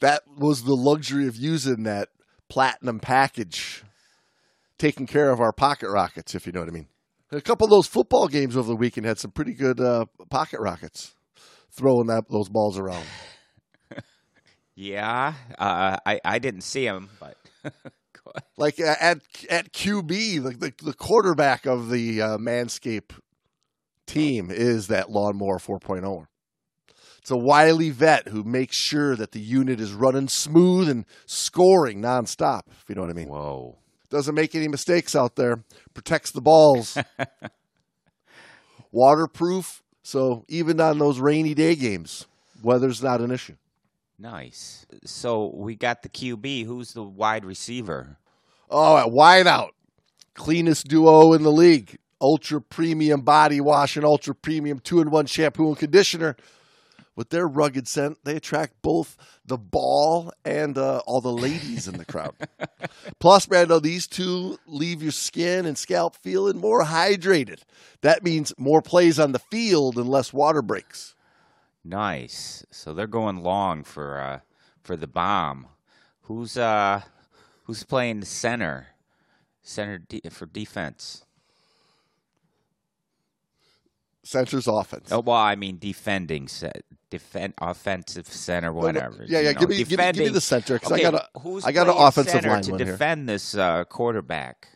that 0.00 0.22
was 0.36 0.64
the 0.64 0.74
luxury 0.76 1.26
of 1.26 1.34
using 1.34 1.84
that 1.84 2.10
platinum 2.50 3.00
package, 3.00 3.84
taking 4.76 5.06
care 5.06 5.30
of 5.30 5.40
our 5.40 5.50
pocket 5.52 5.88
rockets, 5.88 6.34
if 6.34 6.46
you 6.46 6.52
know 6.52 6.60
what 6.60 6.68
I 6.68 6.72
mean. 6.72 6.88
A 7.32 7.40
couple 7.40 7.64
of 7.64 7.70
those 7.70 7.86
football 7.86 8.26
games 8.28 8.56
over 8.56 8.68
the 8.68 8.76
weekend 8.76 9.06
had 9.06 9.18
some 9.18 9.30
pretty 9.30 9.54
good 9.54 9.80
uh, 9.80 10.06
pocket 10.30 10.60
rockets, 10.60 11.14
throwing 11.70 12.08
that 12.08 12.24
those 12.28 12.48
balls 12.48 12.78
around. 12.78 13.06
Yeah. 14.80 15.34
Uh, 15.58 15.98
I, 16.06 16.20
I 16.24 16.38
didn't 16.38 16.62
see 16.62 16.86
him, 16.86 17.10
but 17.20 17.36
like 18.56 18.80
uh, 18.80 18.94
at 18.98 19.18
at 19.50 19.74
QB, 19.74 20.42
the 20.42 20.50
the, 20.50 20.72
the 20.82 20.94
quarterback 20.94 21.66
of 21.66 21.90
the 21.90 22.22
uh, 22.22 22.38
Manscaped 22.38 23.18
team 24.06 24.50
is 24.50 24.86
that 24.88 25.10
lawnmower 25.10 25.58
4.0. 25.58 26.26
It's 27.18 27.30
a 27.30 27.36
wily 27.36 27.90
vet 27.90 28.28
who 28.28 28.42
makes 28.42 28.74
sure 28.74 29.14
that 29.16 29.32
the 29.32 29.40
unit 29.40 29.80
is 29.80 29.92
running 29.92 30.28
smooth 30.28 30.88
and 30.88 31.04
scoring 31.26 32.00
nonstop. 32.00 32.62
If 32.70 32.84
you 32.88 32.94
know 32.94 33.02
what 33.02 33.10
I 33.10 33.14
mean. 33.14 33.28
Whoa. 33.28 33.79
Doesn't 34.10 34.34
make 34.34 34.54
any 34.54 34.68
mistakes 34.68 35.14
out 35.14 35.36
there. 35.36 35.62
Protects 35.94 36.32
the 36.32 36.40
balls. 36.40 36.98
Waterproof. 38.92 39.82
So 40.02 40.44
even 40.48 40.80
on 40.80 40.98
those 40.98 41.20
rainy 41.20 41.54
day 41.54 41.76
games, 41.76 42.26
weather's 42.62 43.02
not 43.02 43.20
an 43.20 43.30
issue. 43.30 43.54
Nice. 44.18 44.86
So 45.04 45.52
we 45.54 45.76
got 45.76 46.02
the 46.02 46.08
QB. 46.08 46.66
Who's 46.66 46.92
the 46.92 47.04
wide 47.04 47.44
receiver? 47.44 48.18
Oh, 48.68 48.98
at 48.98 49.10
wide 49.10 49.46
out. 49.46 49.74
Cleanest 50.34 50.88
duo 50.88 51.32
in 51.32 51.42
the 51.42 51.52
league. 51.52 51.98
Ultra 52.20 52.60
premium 52.60 53.22
body 53.22 53.60
wash 53.60 53.96
and 53.96 54.04
ultra 54.04 54.34
premium 54.34 54.78
two 54.78 55.00
in 55.00 55.10
one 55.10 55.26
shampoo 55.26 55.68
and 55.68 55.78
conditioner. 55.78 56.36
With 57.16 57.30
their 57.30 57.46
rugged 57.46 57.86
scent, 57.86 58.18
they 58.24 58.36
attract 58.36 58.80
both 58.82 59.16
the 59.44 59.58
ball 59.58 60.32
and 60.44 60.78
uh, 60.78 61.02
all 61.06 61.20
the 61.20 61.32
ladies 61.32 61.86
in 61.86 61.98
the 61.98 62.04
crowd. 62.04 62.34
Plus, 63.18 63.46
Brando, 63.46 63.82
these 63.82 64.06
two 64.06 64.58
leave 64.66 65.02
your 65.02 65.12
skin 65.12 65.66
and 65.66 65.76
scalp 65.76 66.16
feeling 66.16 66.58
more 66.58 66.84
hydrated. 66.84 67.60
That 68.00 68.22
means 68.22 68.54
more 68.56 68.80
plays 68.80 69.18
on 69.18 69.32
the 69.32 69.38
field 69.38 69.96
and 69.96 70.08
less 70.08 70.32
water 70.32 70.62
breaks. 70.62 71.14
Nice. 71.84 72.64
So 72.70 72.94
they're 72.94 73.06
going 73.06 73.42
long 73.42 73.84
for 73.84 74.20
uh, 74.20 74.40
for 74.82 74.96
the 74.96 75.06
bomb. 75.06 75.66
Who's 76.22 76.56
uh 76.56 77.02
who's 77.64 77.84
playing 77.84 78.24
center? 78.24 78.88
Center 79.62 79.98
de- 79.98 80.22
for 80.30 80.46
defense. 80.46 81.24
Center's 84.22 84.66
offense. 84.68 85.10
Oh 85.10 85.20
well, 85.20 85.36
I 85.36 85.56
mean 85.56 85.78
defending 85.78 86.46
set, 86.48 86.82
defend 87.10 87.54
offensive 87.60 88.26
center, 88.28 88.72
whatever. 88.72 89.24
Yeah, 89.26 89.40
you 89.40 89.44
yeah. 89.46 89.52
know, 89.52 89.60
Give 89.60 89.68
me, 89.68 89.76
give 89.84 89.98
me, 89.98 90.04
give 90.12 90.16
me 90.16 90.28
the 90.28 90.40
center 90.40 90.74
because 90.74 90.92
Okay, 90.92 91.04
I 91.06 91.10
got 91.10 91.28
a, 91.34 91.38
who's 91.40 91.64
I 91.64 91.72
got 91.72 91.88
an 91.88 91.94
offensive 91.96 92.44
line 92.44 92.62
to 92.62 92.70
one 92.72 92.80
here. 92.80 92.92
defend 92.92 93.28
this 93.28 93.54
uh, 93.56 93.84
quarterback. 93.84 94.68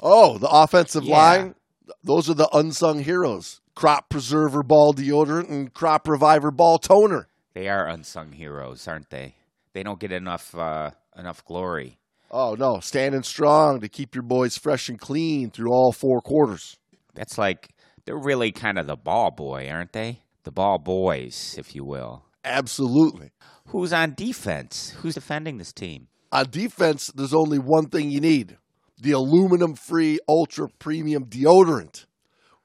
Oh, 0.00 0.38
the 0.38 0.48
offensive 0.50 1.04
Yeah. 1.04 1.16
line. 1.16 1.54
Those 2.02 2.28
are 2.30 2.34
the 2.34 2.48
unsung 2.52 3.00
heroes. 3.00 3.60
Crop 3.74 4.08
Preserver 4.08 4.62
Ball 4.62 4.92
Deodorant 4.94 5.48
and 5.50 5.72
Crop 5.72 6.08
Reviver 6.08 6.50
Ball 6.50 6.78
Toner. 6.78 7.28
They 7.54 7.68
are 7.68 7.86
unsung 7.86 8.32
heroes, 8.32 8.86
aren't 8.88 9.10
they? 9.10 9.36
They 9.72 9.82
don't 9.82 10.00
get 10.00 10.12
enough 10.12 10.54
uh, 10.54 10.90
enough 11.16 11.44
glory. 11.44 11.98
Oh, 12.30 12.54
no. 12.54 12.80
Standing 12.80 13.22
strong 13.22 13.80
to 13.80 13.88
keep 13.88 14.14
your 14.14 14.22
boys 14.22 14.56
fresh 14.56 14.88
and 14.88 14.98
clean 14.98 15.50
through 15.50 15.70
all 15.70 15.92
four 15.92 16.20
quarters. 16.22 16.78
That's 17.14 17.36
like 17.36 17.68
they're 18.06 18.16
really 18.16 18.52
kind 18.52 18.78
of 18.78 18.86
the 18.86 18.96
ball 18.96 19.30
boy, 19.30 19.68
aren't 19.70 19.92
they? 19.92 20.21
The 20.44 20.50
ball 20.50 20.78
boys, 20.78 21.54
if 21.58 21.74
you 21.74 21.84
will. 21.84 22.24
Absolutely. 22.44 23.30
Who's 23.68 23.92
on 23.92 24.14
defense? 24.14 24.94
Who's 25.00 25.14
defending 25.14 25.58
this 25.58 25.72
team? 25.72 26.08
On 26.32 26.48
defense, 26.50 27.08
there's 27.14 27.34
only 27.34 27.58
one 27.58 27.88
thing 27.88 28.10
you 28.10 28.20
need 28.20 28.56
the 29.00 29.12
aluminum 29.12 29.74
free 29.74 30.18
ultra 30.28 30.68
premium 30.78 31.26
deodorant. 31.26 32.06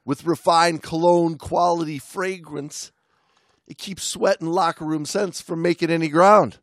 With 0.04 0.24
refined 0.24 0.82
cologne 0.82 1.36
quality 1.36 1.98
fragrance, 1.98 2.92
it 3.66 3.76
keeps 3.76 4.04
sweat 4.04 4.40
and 4.40 4.50
locker 4.50 4.84
room 4.84 5.04
scents 5.04 5.40
from 5.40 5.62
making 5.62 5.90
any 5.90 6.08
ground. 6.08 6.58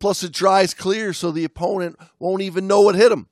Plus, 0.00 0.22
it 0.22 0.32
dries 0.32 0.74
clear 0.74 1.12
so 1.12 1.30
the 1.30 1.44
opponent 1.44 1.96
won't 2.18 2.42
even 2.42 2.66
know 2.66 2.88
it 2.88 2.96
hit 2.96 3.12
him. 3.12 3.28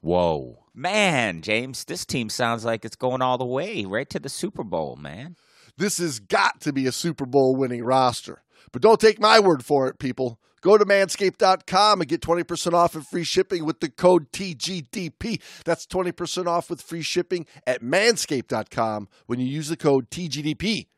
Whoa. 0.00 0.64
Man, 0.74 1.42
James, 1.42 1.84
this 1.84 2.04
team 2.04 2.28
sounds 2.28 2.64
like 2.64 2.84
it's 2.84 2.96
going 2.96 3.20
all 3.20 3.36
the 3.36 3.44
way 3.44 3.84
right 3.84 4.08
to 4.10 4.18
the 4.18 4.28
Super 4.28 4.64
Bowl, 4.64 4.96
man. 4.96 5.36
This 5.78 5.98
has 5.98 6.18
got 6.18 6.60
to 6.62 6.72
be 6.72 6.86
a 6.86 6.92
Super 6.92 7.24
Bowl 7.24 7.54
winning 7.56 7.84
roster. 7.84 8.42
But 8.72 8.82
don't 8.82 9.00
take 9.00 9.20
my 9.20 9.38
word 9.38 9.64
for 9.64 9.88
it, 9.88 9.98
people. 9.98 10.40
Go 10.60 10.76
to 10.76 10.84
manscaped.com 10.84 12.00
and 12.00 12.08
get 12.08 12.20
20% 12.20 12.72
off 12.72 12.96
and 12.96 13.06
free 13.06 13.22
shipping 13.22 13.64
with 13.64 13.78
the 13.78 13.88
code 13.88 14.32
TGDP. 14.32 15.40
That's 15.64 15.86
20% 15.86 16.46
off 16.46 16.68
with 16.68 16.82
free 16.82 17.02
shipping 17.02 17.46
at 17.64 17.80
manscaped.com 17.80 19.08
when 19.26 19.38
you 19.38 19.46
use 19.46 19.68
the 19.68 19.76
code 19.76 20.10
TGDP. 20.10 20.88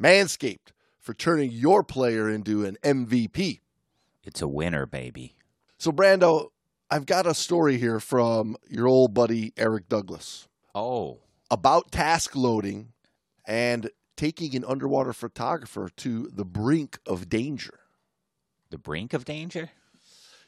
Manscaped 0.00 0.72
for 0.98 1.14
turning 1.14 1.50
your 1.50 1.82
player 1.82 2.28
into 2.28 2.64
an 2.64 2.76
MVP. 2.82 3.60
It's 4.22 4.42
a 4.42 4.48
winner, 4.48 4.84
baby. 4.84 5.34
So, 5.78 5.92
Brando, 5.92 6.48
I've 6.90 7.06
got 7.06 7.26
a 7.26 7.32
story 7.32 7.78
here 7.78 8.00
from 8.00 8.56
your 8.68 8.86
old 8.86 9.14
buddy 9.14 9.54
Eric 9.56 9.88
Douglas 9.88 10.46
Oh, 10.74 11.20
about 11.50 11.90
task 11.90 12.36
loading 12.36 12.92
and 13.46 13.90
taking 14.20 14.54
an 14.54 14.62
underwater 14.68 15.14
photographer 15.14 15.88
to 15.96 16.28
the 16.30 16.44
brink 16.44 16.98
of 17.06 17.30
danger. 17.30 17.80
the 18.68 18.76
brink 18.76 19.14
of 19.14 19.24
danger? 19.24 19.70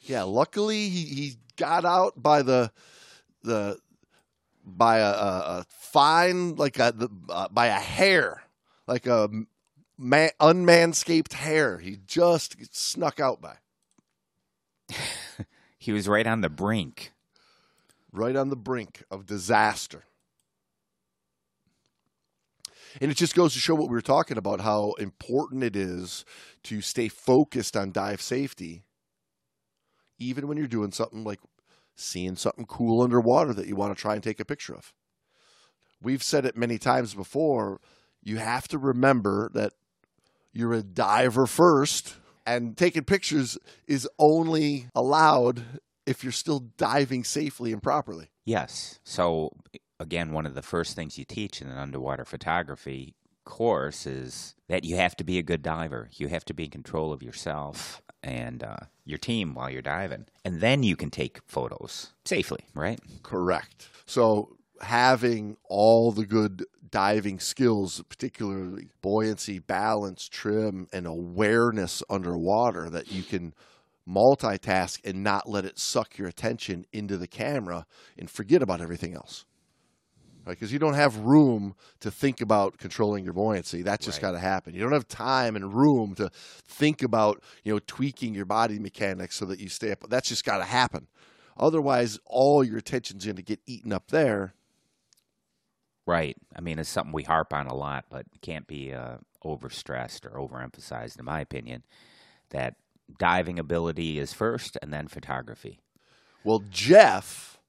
Yeah, 0.01 0.21
luckily 0.23 0.89
he, 0.89 1.05
he 1.05 1.37
got 1.57 1.83
out 1.83 2.21
by 2.21 2.43
the 2.43 2.71
the 3.41 3.79
by 4.63 4.99
a, 4.99 5.09
a, 5.09 5.65
fine 5.69 6.55
like 6.55 6.77
a 6.77 6.93
the, 6.95 7.09
uh, 7.29 7.47
by 7.49 7.65
a 7.65 7.79
hair, 7.79 8.43
like 8.85 9.07
a 9.07 9.27
man, 9.97 10.29
unmanscaped 10.39 11.33
hair. 11.33 11.79
He 11.79 11.97
just 12.05 12.75
snuck 12.75 13.19
out 13.19 13.41
by 13.41 13.55
He 15.79 15.91
was 15.91 16.07
right 16.07 16.27
on 16.27 16.41
the 16.41 16.49
brink. 16.49 17.11
right 18.11 18.35
on 18.35 18.49
the 18.49 18.55
brink 18.55 19.03
of 19.09 19.25
disaster. 19.25 20.03
And 23.01 23.11
it 23.11 23.17
just 23.17 23.35
goes 23.35 23.53
to 23.53 23.59
show 23.59 23.75
what 23.75 23.89
we 23.89 23.95
were 23.95 24.01
talking 24.01 24.37
about 24.37 24.61
how 24.61 24.93
important 24.93 25.63
it 25.63 25.75
is 25.75 26.25
to 26.63 26.81
stay 26.81 27.07
focused 27.07 27.75
on 27.75 27.91
dive 27.91 28.21
safety, 28.21 28.83
even 30.19 30.47
when 30.47 30.57
you're 30.57 30.67
doing 30.67 30.91
something 30.91 31.23
like 31.23 31.39
seeing 31.95 32.35
something 32.35 32.65
cool 32.65 33.01
underwater 33.01 33.53
that 33.53 33.67
you 33.67 33.75
want 33.75 33.95
to 33.95 34.01
try 34.01 34.13
and 34.13 34.23
take 34.23 34.39
a 34.39 34.45
picture 34.45 34.75
of. 34.75 34.93
We've 36.01 36.23
said 36.23 36.45
it 36.45 36.57
many 36.57 36.77
times 36.77 37.13
before. 37.13 37.79
You 38.21 38.37
have 38.37 38.67
to 38.69 38.77
remember 38.77 39.49
that 39.53 39.73
you're 40.51 40.73
a 40.73 40.83
diver 40.83 41.47
first, 41.47 42.17
and 42.45 42.77
taking 42.77 43.03
pictures 43.03 43.57
is 43.87 44.07
only 44.19 44.87
allowed 44.93 45.63
if 46.05 46.23
you're 46.23 46.31
still 46.31 46.59
diving 46.77 47.23
safely 47.23 47.71
and 47.71 47.81
properly. 47.81 48.29
Yes. 48.45 48.99
So, 49.03 49.51
again, 50.03 50.31
one 50.31 50.45
of 50.45 50.53
the 50.53 50.61
first 50.61 50.95
things 50.95 51.17
you 51.17 51.25
teach 51.25 51.61
in 51.61 51.69
an 51.69 51.77
underwater 51.77 52.25
photography 52.25 53.15
course 53.45 54.05
is 54.05 54.55
that 54.69 54.83
you 54.83 54.95
have 54.97 55.15
to 55.17 55.23
be 55.23 55.39
a 55.39 55.43
good 55.43 55.63
diver. 55.63 56.09
You 56.13 56.27
have 56.27 56.45
to 56.45 56.53
be 56.53 56.65
in 56.65 56.69
control 56.69 57.11
of 57.11 57.23
yourself 57.23 58.01
and 58.21 58.63
uh, 58.63 58.77
your 59.05 59.17
team 59.17 59.53
while 59.55 59.69
you're 59.69 59.81
diving. 59.81 60.27
And 60.45 60.61
then 60.61 60.83
you 60.83 60.95
can 60.95 61.09
take 61.09 61.41
photos 61.47 62.11
safely, 62.25 62.65
right? 62.73 62.99
Correct. 63.23 63.89
So 64.05 64.57
having 64.81 65.57
all 65.67 66.11
the 66.11 66.25
good 66.25 66.65
diving 66.89 67.39
skills, 67.39 68.01
particularly 68.07 68.89
buoyancy, 69.01 69.59
balance, 69.59 70.29
trim, 70.29 70.87
and 70.93 71.07
awareness 71.07 72.03
underwater 72.09 72.89
that 72.89 73.11
you 73.11 73.23
can 73.23 73.53
multitask 74.07 74.99
and 75.03 75.23
not 75.23 75.49
let 75.49 75.65
it 75.65 75.79
suck 75.79 76.17
your 76.17 76.27
attention 76.27 76.85
into 76.91 77.17
the 77.17 77.27
camera 77.27 77.85
and 78.17 78.29
forget 78.29 78.61
about 78.61 78.81
everything 78.81 79.15
else. 79.15 79.45
Right? 80.45 80.53
Because 80.53 80.73
you 80.73 80.79
don't 80.79 80.95
have 80.95 81.17
room 81.19 81.75
to 82.01 82.11
think 82.11 82.41
about 82.41 82.77
controlling 82.77 83.23
your 83.23 83.33
buoyancy. 83.33 83.81
That's 83.81 84.05
just 84.05 84.17
Right. 84.17 84.29
got 84.29 84.31
to 84.33 84.39
happen. 84.39 84.73
You 84.73 84.81
don't 84.81 84.91
have 84.91 85.07
time 85.07 85.55
and 85.55 85.73
room 85.73 86.15
to 86.15 86.29
think 86.67 87.01
about, 87.01 87.41
you 87.63 87.73
know, 87.73 87.79
tweaking 87.87 88.33
your 88.33 88.45
body 88.45 88.77
mechanics 88.77 89.35
so 89.37 89.45
that 89.45 89.59
you 89.59 89.69
stay 89.69 89.91
up. 89.91 90.03
That's 90.09 90.27
just 90.27 90.43
got 90.43 90.57
to 90.57 90.65
happen. 90.65 91.07
Otherwise, 91.57 92.19
all 92.25 92.63
your 92.63 92.77
attention's 92.77 93.25
going 93.25 93.37
to 93.37 93.41
get 93.41 93.61
eaten 93.65 93.93
up 93.93 94.09
there. 94.09 94.53
Right. 96.05 96.35
I 96.53 96.59
mean, 96.59 96.79
it's 96.79 96.89
something 96.89 97.13
we 97.13 97.23
harp 97.23 97.53
on 97.53 97.67
a 97.67 97.75
lot, 97.75 98.05
but 98.09 98.25
can't 98.41 98.67
be 98.67 98.93
uh, 98.93 99.17
overstressed 99.45 100.25
or 100.25 100.37
overemphasized, 100.37 101.17
in 101.17 101.25
my 101.25 101.39
opinion, 101.39 101.83
that 102.49 102.75
diving 103.17 103.59
ability 103.59 104.19
is 104.19 104.33
first 104.33 104.77
and 104.81 104.91
then 104.91 105.07
photography. 105.07 105.79
Well, 106.43 106.63
Jeff 106.69 107.59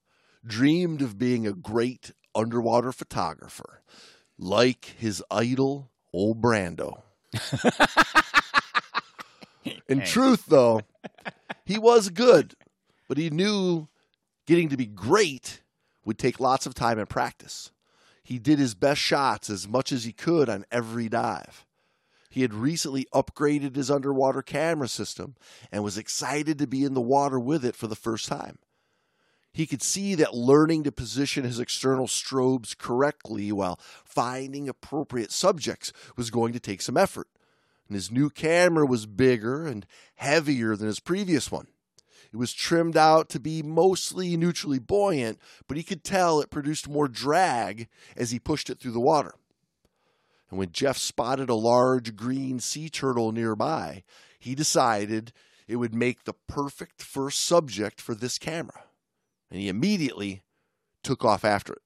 dreamed 0.45 1.01
of 1.01 1.17
being 1.19 1.47
a 1.47 1.53
great 1.53 2.11
underwater 2.35 2.93
photographer, 2.93 3.83
like 4.39 4.95
his 4.99 5.23
idol, 5.31 5.91
old 6.13 6.41
Brando. 6.41 7.03
In 9.89 10.03
truth, 10.03 10.47
though, 10.47 10.83
he 11.65 11.79
was 11.79 12.11
good, 12.11 12.55
but 13.09 13.19
he 13.19 13.31
knew 13.31 13.89
getting 14.47 14.69
to 14.69 14.77
be 14.77 14.87
great 14.87 15.63
would 16.05 16.19
take 16.19 16.41
lots 16.41 16.67
of 16.67 16.75
time 16.75 16.99
and 16.99 17.09
practice. 17.09 17.71
He 18.23 18.39
did 18.39 18.59
his 18.59 18.75
best 18.75 19.01
shots 19.01 19.51
as 19.51 19.69
much 19.69 19.93
as 19.93 20.05
he 20.05 20.13
could 20.13 20.49
on 20.49 20.65
every 20.71 21.09
dive. 21.09 21.67
He 22.31 22.43
had 22.43 22.53
recently 22.53 23.07
upgraded 23.15 23.77
his 23.77 23.91
underwater 23.91 24.43
camera 24.43 24.89
system 24.89 25.37
and 25.71 25.85
was 25.85 25.97
excited 25.97 26.59
to 26.59 26.67
be 26.67 26.85
in 26.85 26.95
the 26.95 27.01
water 27.01 27.39
with 27.39 27.65
it 27.65 27.77
for 27.77 27.87
the 27.87 27.95
first 27.95 28.27
time. 28.27 28.59
He 29.55 29.67
could 29.69 29.83
see 29.83 30.17
that 30.17 30.35
learning 30.35 30.83
to 30.83 30.91
position 30.91 31.45
his 31.45 31.61
external 31.61 32.09
strobes 32.09 32.77
correctly 32.77 33.53
while 33.53 33.79
finding 34.05 34.69
appropriate 34.69 35.31
subjects 35.31 35.93
was 36.17 36.31
going 36.31 36.53
to 36.55 36.61
take 36.61 36.83
some 36.83 36.97
effort. 36.97 37.29
And 37.87 37.95
his 37.95 38.11
new 38.11 38.31
camera 38.31 38.85
was 38.85 39.07
bigger 39.07 39.65
and 39.65 39.87
heavier 40.17 40.75
than 40.75 40.89
his 40.89 40.99
previous 40.99 41.53
one. 41.53 41.69
It 42.33 42.37
was 42.37 42.53
trimmed 42.53 42.97
out 42.97 43.29
to 43.29 43.39
be 43.39 43.63
mostly 43.63 44.37
neutrally 44.37 44.81
buoyant, 44.81 45.39
but 45.69 45.77
he 45.77 45.85
could 45.85 46.03
tell 46.03 46.41
it 46.41 46.51
produced 46.51 46.89
more 46.89 47.07
drag 47.07 47.87
as 48.17 48.33
he 48.33 48.41
pushed 48.41 48.69
it 48.71 48.81
through 48.81 48.91
the 48.91 48.99
water. 48.99 49.37
And 50.51 50.59
when 50.59 50.73
Jeff 50.73 50.99
spotted 50.99 51.49
a 51.49 51.55
large 51.55 52.17
green 52.17 52.59
sea 52.59 52.89
turtle 52.89 53.31
nearby, 53.31 54.03
he 54.41 54.57
decided 54.57 55.33
it 55.69 55.77
would 55.77 55.95
make 55.95 56.25
the 56.25 56.35
perfect 56.49 57.03
first 57.03 57.39
subject 57.39 58.01
for 58.01 58.17
this 58.17 58.37
camera. 58.37 58.83
And 59.55 59.63
he 59.63 59.69
immediately 59.69 60.43
took 61.05 61.25
off 61.25 61.45
after 61.45 61.75
it. 61.75 61.83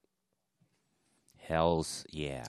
Hells 1.37 2.07
yeah. 2.09 2.47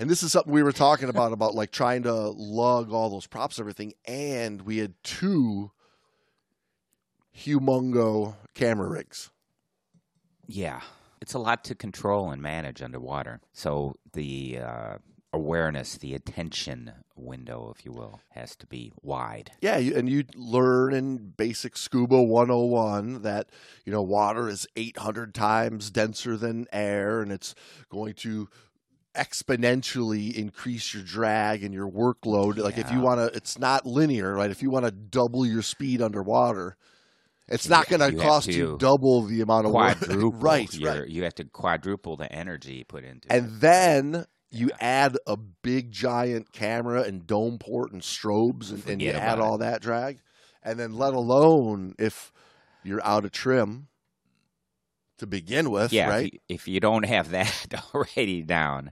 And 0.00 0.10
this 0.10 0.24
is 0.24 0.32
something 0.32 0.52
we 0.52 0.64
were 0.64 0.72
talking 0.72 1.08
about 1.08 1.32
about 1.32 1.54
like 1.54 1.70
trying 1.70 2.02
to 2.02 2.12
lug 2.12 2.92
all 2.92 3.08
those 3.08 3.28
props 3.28 3.58
and 3.58 3.62
everything. 3.62 3.94
And 4.04 4.62
we 4.62 4.78
had 4.78 4.94
two 5.04 5.70
humongo 7.36 8.34
camera 8.54 8.88
rigs. 8.88 9.30
Yeah. 10.48 10.80
It's 11.20 11.34
a 11.34 11.38
lot 11.38 11.62
to 11.66 11.76
control 11.76 12.32
and 12.32 12.42
manage 12.42 12.82
underwater. 12.82 13.40
So 13.52 13.94
the 14.12 14.58
uh, 14.60 14.98
awareness, 15.32 15.96
the 15.98 16.14
attention 16.14 16.92
window, 17.16 17.72
if 17.76 17.84
you 17.84 17.92
will, 17.92 18.20
has 18.30 18.56
to 18.56 18.66
be 18.66 18.92
wide. 19.02 19.50
Yeah, 19.60 19.76
and 19.76 20.08
you 20.08 20.24
learn 20.34 20.94
in 20.94 21.18
basic 21.36 21.76
scuba 21.76 22.20
101 22.22 23.22
that, 23.22 23.48
you 23.84 23.92
know, 23.92 24.02
water 24.02 24.48
is 24.48 24.66
800 24.76 25.34
times 25.34 25.90
denser 25.90 26.36
than 26.36 26.66
air 26.72 27.20
and 27.20 27.30
it's 27.30 27.54
going 27.90 28.14
to 28.14 28.48
exponentially 29.14 30.34
increase 30.34 30.94
your 30.94 31.02
drag 31.02 31.62
and 31.64 31.74
your 31.74 31.88
workload. 31.90 32.56
Like 32.58 32.78
if 32.78 32.90
you 32.92 33.00
want 33.00 33.20
to 33.20 33.36
it's 33.36 33.58
not 33.58 33.84
linear, 33.86 34.34
right? 34.34 34.50
If 34.50 34.62
you 34.62 34.70
want 34.70 34.84
to 34.86 34.90
double 34.92 35.44
your 35.44 35.62
speed 35.62 36.00
underwater, 36.02 36.76
it's 37.48 37.68
not 37.68 37.88
going 37.88 38.00
to 38.00 38.16
cost 38.22 38.48
you 38.48 38.76
double 38.78 39.22
the 39.22 39.40
amount 39.40 39.66
of 39.66 39.72
work. 39.72 39.98
Quadruple. 40.02 40.30
right, 40.40 40.72
your- 40.74 40.92
right. 41.00 41.08
You 41.08 41.24
have 41.24 41.34
to 41.36 41.44
quadruple 41.44 42.16
the 42.16 42.30
energy 42.32 42.84
put 42.84 43.04
into 43.04 43.32
And 43.32 43.46
it. 43.46 43.60
then 43.60 44.26
you 44.50 44.70
add 44.80 45.16
a 45.26 45.36
big 45.36 45.92
giant 45.92 46.52
camera 46.52 47.02
and 47.02 47.26
dome 47.26 47.58
port 47.58 47.92
and 47.92 48.02
strobes 48.02 48.70
and, 48.70 48.86
and 48.88 49.02
you 49.02 49.10
add 49.10 49.38
it. 49.38 49.42
all 49.42 49.58
that 49.58 49.82
drag, 49.82 50.20
and 50.62 50.78
then 50.78 50.94
let 50.94 51.14
alone 51.14 51.94
if 51.98 52.32
you're 52.82 53.04
out 53.04 53.24
of 53.24 53.32
trim 53.32 53.88
to 55.18 55.26
begin 55.26 55.70
with, 55.70 55.92
yeah, 55.92 56.08
right? 56.08 56.26
if, 56.26 56.32
you, 56.32 56.40
if 56.48 56.68
you 56.68 56.80
don't 56.80 57.04
have 57.04 57.30
that 57.32 57.74
already 57.94 58.42
down, 58.42 58.90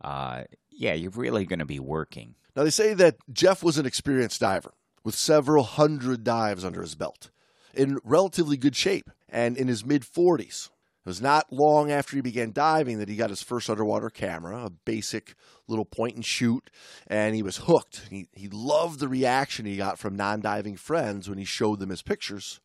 uh, 0.00 0.44
yeah, 0.70 0.92
you're 0.92 1.10
really 1.10 1.46
going 1.46 1.60
to 1.60 1.64
be 1.64 1.80
working. 1.80 2.34
Now, 2.54 2.64
they 2.64 2.70
say 2.70 2.94
that 2.94 3.16
Jeff 3.32 3.62
was 3.62 3.78
an 3.78 3.86
experienced 3.86 4.40
diver 4.40 4.74
with 5.02 5.14
several 5.14 5.64
hundred 5.64 6.24
dives 6.24 6.64
under 6.64 6.82
his 6.82 6.94
belt, 6.94 7.30
in 7.74 7.98
relatively 8.04 8.56
good 8.56 8.76
shape, 8.76 9.10
and 9.28 9.56
in 9.56 9.68
his 9.68 9.84
mid 9.84 10.02
40s. 10.02 10.70
It 11.04 11.08
was 11.10 11.20
not 11.20 11.52
long 11.52 11.92
after 11.92 12.16
he 12.16 12.22
began 12.22 12.50
diving 12.50 12.98
that 12.98 13.10
he 13.10 13.16
got 13.16 13.28
his 13.28 13.42
first 13.42 13.68
underwater 13.68 14.08
camera, 14.08 14.64
a 14.64 14.70
basic 14.70 15.34
little 15.68 15.84
point 15.84 16.14
and 16.16 16.24
shoot, 16.24 16.70
and 17.06 17.34
he 17.34 17.42
was 17.42 17.58
hooked. 17.64 18.06
He, 18.08 18.28
he 18.32 18.48
loved 18.48 19.00
the 19.00 19.08
reaction 19.08 19.66
he 19.66 19.76
got 19.76 19.98
from 19.98 20.16
non 20.16 20.40
diving 20.40 20.76
friends 20.76 21.28
when 21.28 21.36
he 21.36 21.44
showed 21.44 21.78
them 21.78 21.90
his 21.90 22.00
pictures. 22.00 22.60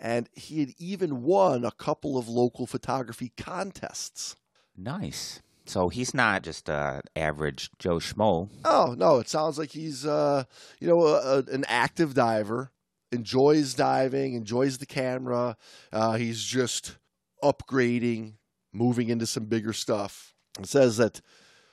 And 0.00 0.28
he 0.32 0.58
had 0.58 0.70
even 0.76 1.22
won 1.22 1.64
a 1.64 1.70
couple 1.70 2.18
of 2.18 2.28
local 2.28 2.66
photography 2.66 3.30
contests. 3.36 4.34
Nice. 4.76 5.40
So 5.64 5.88
he's 5.88 6.12
not 6.12 6.42
just 6.42 6.68
an 6.68 7.02
average 7.14 7.70
Joe 7.78 7.98
Schmo. 7.98 8.48
Oh 8.64 8.96
no! 8.98 9.20
It 9.20 9.28
sounds 9.28 9.56
like 9.56 9.70
he's, 9.70 10.04
uh, 10.04 10.42
you 10.80 10.88
know, 10.88 11.06
a, 11.06 11.38
a, 11.38 11.38
an 11.52 11.64
active 11.68 12.14
diver, 12.14 12.72
enjoys 13.12 13.74
diving, 13.74 14.34
enjoys 14.34 14.78
the 14.78 14.86
camera. 14.86 15.56
Uh, 15.92 16.14
he's 16.14 16.42
just 16.42 16.96
upgrading, 17.42 18.34
moving 18.72 19.08
into 19.08 19.26
some 19.26 19.46
bigger 19.46 19.72
stuff. 19.72 20.34
It 20.58 20.66
says 20.66 20.96
that 20.98 21.20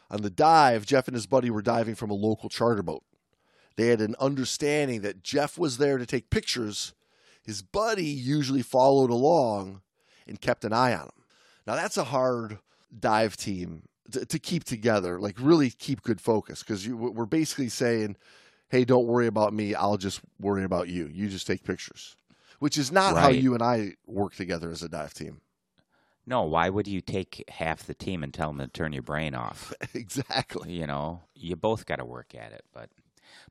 on 0.09 0.21
the 0.21 0.29
dive, 0.29 0.85
Jeff 0.85 1.07
and 1.07 1.15
his 1.15 1.27
buddy 1.27 1.49
were 1.49 1.61
diving 1.61 1.95
from 1.95 2.09
a 2.09 2.15
local 2.15 2.49
charter 2.49 2.83
boat. 2.83 3.03
They 3.75 3.87
had 3.87 4.01
an 4.01 4.15
understanding 4.19 5.01
that 5.01 5.23
Jeff 5.23 5.57
was 5.57 5.77
there 5.77 5.97
to 5.97 6.05
take 6.05 6.29
pictures. 6.29 6.93
His 7.41 7.61
buddy 7.61 8.05
usually 8.05 8.61
followed 8.61 9.09
along 9.09 9.81
and 10.27 10.41
kept 10.41 10.65
an 10.65 10.73
eye 10.73 10.93
on 10.93 11.05
him. 11.05 11.23
Now 11.65 11.75
that's 11.75 11.97
a 11.97 12.05
hard 12.05 12.59
dive 12.97 13.37
team 13.37 13.83
to, 14.11 14.25
to 14.25 14.39
keep 14.39 14.63
together, 14.63 15.19
like 15.19 15.35
really 15.39 15.69
keep 15.69 16.01
good 16.01 16.19
focus 16.19 16.63
because 16.63 16.87
we're 16.87 17.25
basically 17.25 17.69
saying, 17.69 18.17
"Hey, 18.69 18.85
don't 18.85 19.07
worry 19.07 19.27
about 19.27 19.53
me. 19.53 19.75
I'll 19.75 19.97
just 19.97 20.21
worry 20.39 20.63
about 20.63 20.89
you. 20.89 21.07
You 21.07 21.29
just 21.29 21.47
take 21.47 21.63
pictures," 21.63 22.15
which 22.59 22.77
is 22.77 22.91
not 22.91 23.17
how 23.17 23.29
you 23.29 23.53
and 23.53 23.63
I 23.63 23.93
work 24.05 24.35
together 24.35 24.71
as 24.71 24.83
a 24.83 24.89
dive 24.89 25.13
team. 25.13 25.41
No, 26.29 26.43
why 26.43 26.69
would 26.69 26.87
you 26.87 27.01
take 27.01 27.43
half 27.49 27.87
the 27.87 27.95
team 27.95 28.21
and 28.21 28.31
tell 28.31 28.53
them 28.53 28.59
to 28.59 28.67
turn 28.67 28.93
your 28.93 29.01
brain 29.01 29.33
off? 29.33 29.73
exactly. 29.95 30.71
You 30.71 30.85
know, 30.85 31.23
you 31.33 31.55
both 31.55 31.87
got 31.87 31.95
to 31.95 32.05
work 32.05 32.35
at 32.35 32.51
it, 32.51 32.63
but 32.71 32.91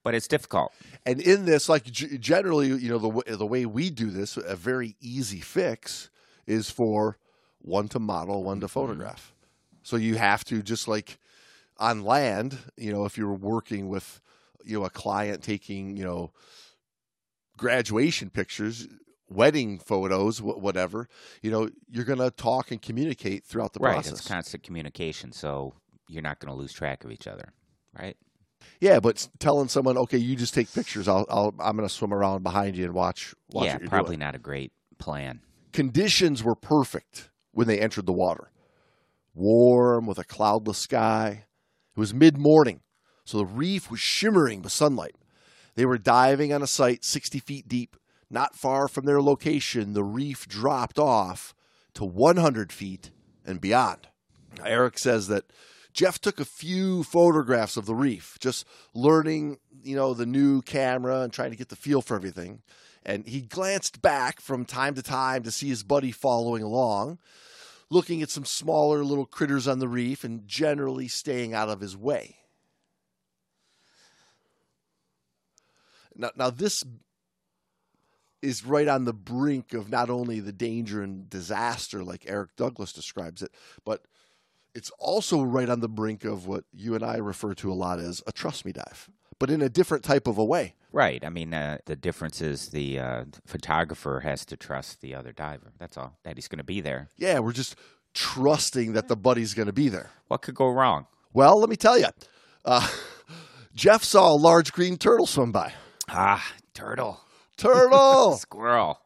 but 0.05 0.15
it's 0.15 0.29
difficult. 0.29 0.73
And 1.05 1.21
in 1.21 1.45
this, 1.45 1.69
like 1.69 1.85
generally, 1.85 2.69
you 2.69 2.89
know, 2.89 2.99
the 2.99 3.09
w- 3.09 3.37
the 3.37 3.47
way 3.47 3.67
we 3.67 3.91
do 3.91 4.11
this, 4.11 4.37
a 4.37 4.55
very 4.55 4.95
easy 5.01 5.41
fix 5.41 6.09
is 6.47 6.71
for 6.71 7.19
one 7.61 7.89
to 7.89 7.99
model, 7.99 8.45
one 8.45 8.61
to 8.61 8.67
mm-hmm. 8.67 8.73
photograph. 8.73 9.35
So 9.83 9.97
you 9.97 10.15
have 10.15 10.45
to 10.45 10.63
just 10.63 10.87
like 10.87 11.19
on 11.79 12.05
land, 12.05 12.59
you 12.77 12.93
know, 12.93 13.07
if 13.07 13.19
you're 13.19 13.35
working 13.35 13.89
with, 13.89 14.21
you 14.65 14.79
know, 14.79 14.85
a 14.85 14.91
client 14.91 15.43
taking, 15.43 15.97
you 15.97 16.05
know, 16.05 16.31
graduation 17.57 18.31
pictures, 18.31 18.87
wedding 19.31 19.79
photos, 19.79 20.39
wh- 20.39 20.61
whatever, 20.63 21.09
you 21.43 21.51
know, 21.51 21.69
you're 21.89 22.05
going 22.05 22.19
to 22.19 22.31
talk 22.31 22.71
and 22.71 22.81
communicate 22.81 23.45
throughout 23.45 23.73
the 23.73 23.81
right, 23.81 23.95
process. 23.95 24.13
it's 24.21 24.29
constant 24.29 24.63
communication, 24.63 25.33
so 25.33 25.75
you're 26.09 26.23
not 26.23 26.39
going 26.39 26.53
to 26.53 26.59
lose 26.59 26.73
track 26.73 27.05
of 27.05 27.11
each 27.11 27.27
other, 27.27 27.53
right? 27.99 28.17
yeah, 28.81 29.01
but 29.01 29.29
telling 29.39 29.69
someone, 29.69 29.97
okay, 29.99 30.19
you 30.19 30.35
just 30.37 30.55
take 30.55 30.73
pictures. 30.73 31.09
I'll, 31.09 31.27
I'll 31.29 31.55
I'm 31.61 31.77
going 31.77 31.89
to 31.89 31.95
swim 31.95 32.13
around 32.13 32.43
behind 32.43 32.77
you 32.77 32.85
and 32.85 32.95
watch. 32.95 33.35
watch 33.53 33.67
yeah, 33.67 33.79
probably 33.89 34.17
doing. 34.17 34.21
not 34.21 34.35
a 34.35 34.39
great 34.39 34.73
plan. 34.99 35.41
conditions 35.73 36.43
were 36.43 36.55
perfect 36.57 37.31
when 37.53 37.67
they 37.67 37.79
entered 37.81 38.07
the 38.07 38.13
water. 38.13 38.51
Warm 39.35 40.07
with 40.07 40.19
a 40.19 40.25
cloudless 40.25 40.79
sky. 40.79 41.45
It 41.97 42.01
was 42.01 42.13
mid 42.15 42.37
morning, 42.37 42.81
so 43.25 43.39
the 43.39 43.47
reef 43.47 43.91
was 43.91 44.01
shimmering 44.01 44.63
with 44.63 44.73
sunlight. 44.73 45.15
They 45.75 45.87
were 45.87 45.99
diving 45.99 46.53
on 46.53 46.63
a 46.63 46.67
site 46.67 47.05
60 47.05 47.39
feet 47.41 47.69
deep. 47.69 47.97
Not 48.31 48.55
far 48.55 48.89
from 48.89 49.07
their 49.07 49.23
location, 49.23 49.95
the 49.95 50.05
reef 50.05 50.47
dropped 50.47 50.99
off 50.99 51.55
to 51.95 52.05
100 52.05 52.73
feet 52.73 53.11
and 53.45 53.61
beyond. 53.61 54.09
Eric 54.65 54.99
says 54.99 55.29
that 55.29 55.45
Jeff 55.93 56.21
took 56.21 56.39
a 56.39 56.45
few 56.45 57.03
photographs 57.03 57.77
of 57.77 57.87
the 57.87 57.95
reef, 57.95 58.37
just 58.41 58.67
learning, 58.95 59.59
you 59.83 59.97
know, 59.97 60.15
the 60.15 60.27
new 60.27 60.63
camera 60.63 61.23
and 61.23 61.33
trying 61.33 61.51
to 61.51 61.57
get 61.57 61.71
the 61.71 61.77
feel 61.77 62.03
for 62.03 62.15
everything. 62.15 62.63
And 63.05 63.27
he 63.27 63.41
glanced 63.41 64.03
back 64.03 64.41
from 64.41 64.65
time 64.65 64.95
to 64.95 65.03
time 65.03 65.43
to 65.45 65.51
see 65.51 65.69
his 65.69 65.83
buddy 65.83 66.13
following 66.13 66.63
along, 66.63 67.19
looking 67.91 68.23
at 68.23 68.31
some 68.31 68.45
smaller 68.45 69.03
little 69.03 69.25
critters 69.27 69.67
on 69.67 69.79
the 69.79 69.89
reef 69.89 70.23
and 70.23 70.47
generally 70.47 71.09
staying 71.09 71.55
out 71.55 71.71
of 71.71 71.81
his 71.81 71.97
way. 71.97 72.37
Now, 76.15 76.31
now 76.37 76.51
this 76.51 76.85
is 78.43 78.65
right 78.65 78.89
on 78.89 79.05
the 79.05 79.13
brink 79.13 79.75
of 79.75 79.91
not 79.91 80.11
only 80.11 80.41
the 80.41 80.53
danger 80.53 81.03
and 81.03 81.29
disaster, 81.29 82.05
like 82.05 82.25
Eric 82.27 82.57
Douglas 82.57 82.93
describes 82.93 83.43
it, 83.43 83.53
but 83.85 84.05
it's 84.75 84.91
also 84.99 85.43
right 85.43 85.69
on 85.69 85.81
the 85.81 85.89
brink 85.89 86.25
of 86.25 86.47
what 86.47 86.65
you 86.73 86.95
and 86.95 87.03
I 87.03 87.17
refer 87.17 87.55
to 87.55 87.73
a 87.73 87.75
lot 87.75 87.99
as 87.99 88.23
a 88.27 88.33
trust 88.33 88.65
me 88.65 88.73
dive, 88.73 89.11
but 89.39 89.51
in 89.51 89.61
a 89.63 89.69
different 89.69 90.05
type 90.05 90.27
of 90.27 90.39
a 90.39 90.45
way. 90.45 90.75
Right. 90.93 91.25
I 91.25 91.29
mean, 91.29 91.53
uh, 91.53 91.79
the 91.85 91.97
difference 91.97 92.41
is 92.41 92.69
the 92.69 92.99
uh, 92.99 93.25
photographer 93.47 94.21
has 94.21 94.45
to 94.47 94.57
trust 94.57 95.01
the 95.01 95.15
other 95.15 95.33
diver. 95.33 95.73
That's 95.79 95.97
all. 95.97 96.17
That 96.25 96.37
he's 96.37 96.49
going 96.49 96.59
to 96.59 96.65
be 96.65 96.81
there. 96.81 97.09
Yeah, 97.17 97.41
we're 97.41 97.53
just 97.53 97.77
trusting 98.15 98.95
that 98.95 99.09
the 99.09 99.17
buddy's 99.17 99.55
going 99.55 99.67
to 99.67 99.73
be 99.73 99.89
there. 99.89 100.11
What 100.29 100.43
could 100.43 100.55
go 100.55 100.69
wrong? 100.69 101.07
Well, 101.33 101.61
let 101.61 101.69
me 101.69 101.77
tell 101.77 101.99
you, 101.99 102.07
uh, 102.65 102.89
Jeff 103.75 104.03
saw 104.03 104.33
a 104.33 104.35
large 104.35 104.73
green 104.73 104.97
turtle 104.97 105.27
swim 105.27 105.53
by. 105.53 105.75
Ah, 106.09 106.45
turtle, 106.73 107.21
Turtle 107.59 108.37
squirrel. 108.41 109.01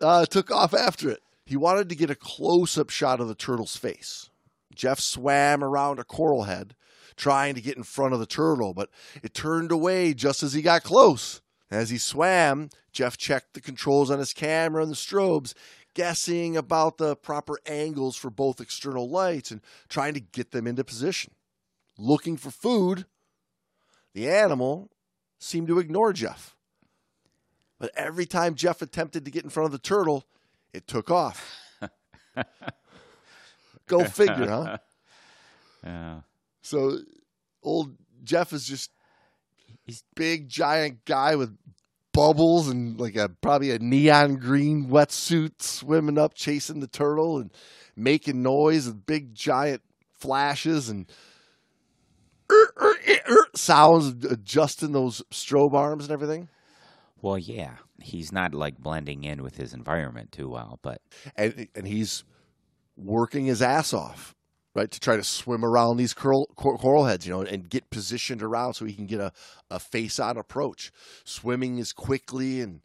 uh, 0.00 0.24
took 0.26 0.50
off 0.50 0.74
after 0.74 1.10
it. 1.10 1.20
He 1.44 1.56
wanted 1.56 1.88
to 1.88 1.96
get 1.96 2.10
a 2.10 2.14
close 2.14 2.76
up 2.78 2.90
shot 2.90 3.20
of 3.20 3.28
the 3.28 3.34
turtle's 3.34 3.76
face. 3.76 4.30
Jeff 4.74 5.00
swam 5.00 5.64
around 5.64 5.98
a 5.98 6.04
coral 6.04 6.44
head, 6.44 6.76
trying 7.16 7.54
to 7.54 7.60
get 7.60 7.76
in 7.76 7.82
front 7.82 8.12
of 8.12 8.20
the 8.20 8.26
turtle, 8.26 8.74
but 8.74 8.90
it 9.22 9.34
turned 9.34 9.72
away 9.72 10.14
just 10.14 10.42
as 10.42 10.52
he 10.52 10.62
got 10.62 10.84
close. 10.84 11.40
As 11.70 11.90
he 11.90 11.98
swam, 11.98 12.70
Jeff 12.92 13.16
checked 13.16 13.54
the 13.54 13.60
controls 13.60 14.10
on 14.10 14.18
his 14.18 14.32
camera 14.32 14.82
and 14.82 14.92
the 14.92 14.96
strobes, 14.96 15.54
guessing 15.94 16.56
about 16.56 16.98
the 16.98 17.16
proper 17.16 17.58
angles 17.66 18.16
for 18.16 18.30
both 18.30 18.60
external 18.60 19.08
lights 19.08 19.50
and 19.50 19.60
trying 19.88 20.14
to 20.14 20.20
get 20.20 20.52
them 20.52 20.66
into 20.66 20.84
position. 20.84 21.32
Looking 21.98 22.36
for 22.36 22.50
food, 22.50 23.06
the 24.14 24.28
animal 24.28 24.90
seemed 25.40 25.68
to 25.68 25.78
ignore 25.78 26.12
Jeff. 26.12 26.54
But 27.78 27.92
every 27.96 28.26
time 28.26 28.54
Jeff 28.54 28.82
attempted 28.82 29.24
to 29.24 29.30
get 29.30 29.44
in 29.44 29.50
front 29.50 29.66
of 29.66 29.72
the 29.72 29.78
turtle, 29.78 30.24
it 30.72 30.86
took 30.86 31.10
off. 31.10 31.60
Go 33.86 34.04
figure, 34.04 34.48
huh? 34.48 34.78
Yeah. 35.84 36.20
So 36.60 36.98
old 37.62 37.96
Jeff 38.24 38.52
is 38.52 38.66
just 38.66 38.90
He's- 39.84 40.02
big 40.14 40.48
giant 40.48 41.04
guy 41.04 41.36
with 41.36 41.56
bubbles 42.12 42.68
and 42.68 42.98
like 42.98 43.16
a 43.16 43.28
probably 43.28 43.70
a 43.70 43.78
neon 43.78 44.36
green 44.36 44.88
wetsuit 44.88 45.62
swimming 45.62 46.18
up 46.18 46.34
chasing 46.34 46.80
the 46.80 46.88
turtle 46.88 47.38
and 47.38 47.52
making 47.96 48.42
noise 48.42 48.86
with 48.86 49.06
big 49.06 49.34
giant 49.34 49.82
flashes 50.18 50.88
and 50.88 51.10
er, 52.50 52.72
er, 52.80 52.96
er, 53.30 53.46
sounds 53.54 54.24
adjusting 54.24 54.92
those 54.92 55.22
strobe 55.30 55.74
arms 55.74 56.04
and 56.04 56.12
everything. 56.12 56.48
Well, 57.20 57.38
yeah. 57.38 57.74
He's 58.00 58.30
not 58.32 58.54
like 58.54 58.78
blending 58.78 59.24
in 59.24 59.42
with 59.42 59.56
his 59.56 59.74
environment 59.74 60.30
too 60.32 60.48
well, 60.48 60.78
but 60.82 61.02
and 61.36 61.68
and 61.74 61.86
he's 61.86 62.24
working 62.96 63.46
his 63.46 63.60
ass 63.60 63.92
off, 63.92 64.34
right, 64.74 64.90
to 64.90 65.00
try 65.00 65.16
to 65.16 65.24
swim 65.24 65.64
around 65.64 65.96
these 65.96 66.14
coral, 66.14 66.48
cor- 66.56 66.78
coral 66.78 67.04
heads, 67.06 67.26
you 67.26 67.32
know, 67.32 67.42
and 67.42 67.68
get 67.68 67.90
positioned 67.90 68.42
around 68.42 68.74
so 68.74 68.84
he 68.84 68.92
can 68.92 69.06
get 69.06 69.20
a, 69.20 69.32
a 69.70 69.78
face 69.80 70.18
on 70.20 70.36
approach. 70.36 70.92
Swimming 71.24 71.80
as 71.80 71.92
quickly 71.92 72.60
and 72.60 72.82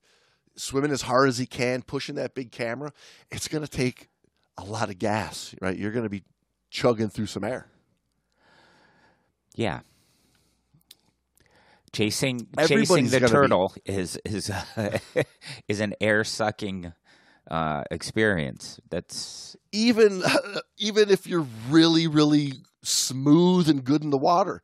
swimming 0.55 0.91
as 0.91 1.03
hard 1.03 1.29
as 1.29 1.37
he 1.37 1.45
can, 1.45 1.81
pushing 1.83 2.15
that 2.15 2.33
big 2.35 2.51
camera. 2.51 2.91
It's 3.31 3.47
going 3.47 3.63
to 3.63 3.69
take 3.69 4.09
a 4.57 4.63
lot 4.63 4.89
of 4.89 4.99
gas, 4.99 5.55
right? 5.61 5.77
You're 5.77 5.91
going 5.91 6.05
to 6.05 6.09
be 6.09 6.23
chugging 6.71 7.09
through 7.09 7.27
some 7.27 7.43
air. 7.43 7.67
yeah. 9.55 9.81
Chasing 11.93 12.47
Everybody's 12.57 12.89
chasing 12.89 13.05
the 13.09 13.19
gonna 13.19 13.27
be- 13.27 13.31
turtle 13.31 13.73
is 13.85 14.19
is 14.25 14.51
is 15.67 15.79
an 15.79 15.93
air 16.01 16.23
sucking 16.23 16.93
uh, 17.49 17.83
experience. 17.91 18.79
That's 18.89 19.55
even 19.71 20.23
even 20.77 21.09
if 21.09 21.27
you're 21.27 21.47
really 21.69 22.07
really 22.07 22.53
smooth 22.83 23.69
and 23.69 23.83
good 23.83 24.03
in 24.03 24.09
the 24.09 24.17
water. 24.17 24.61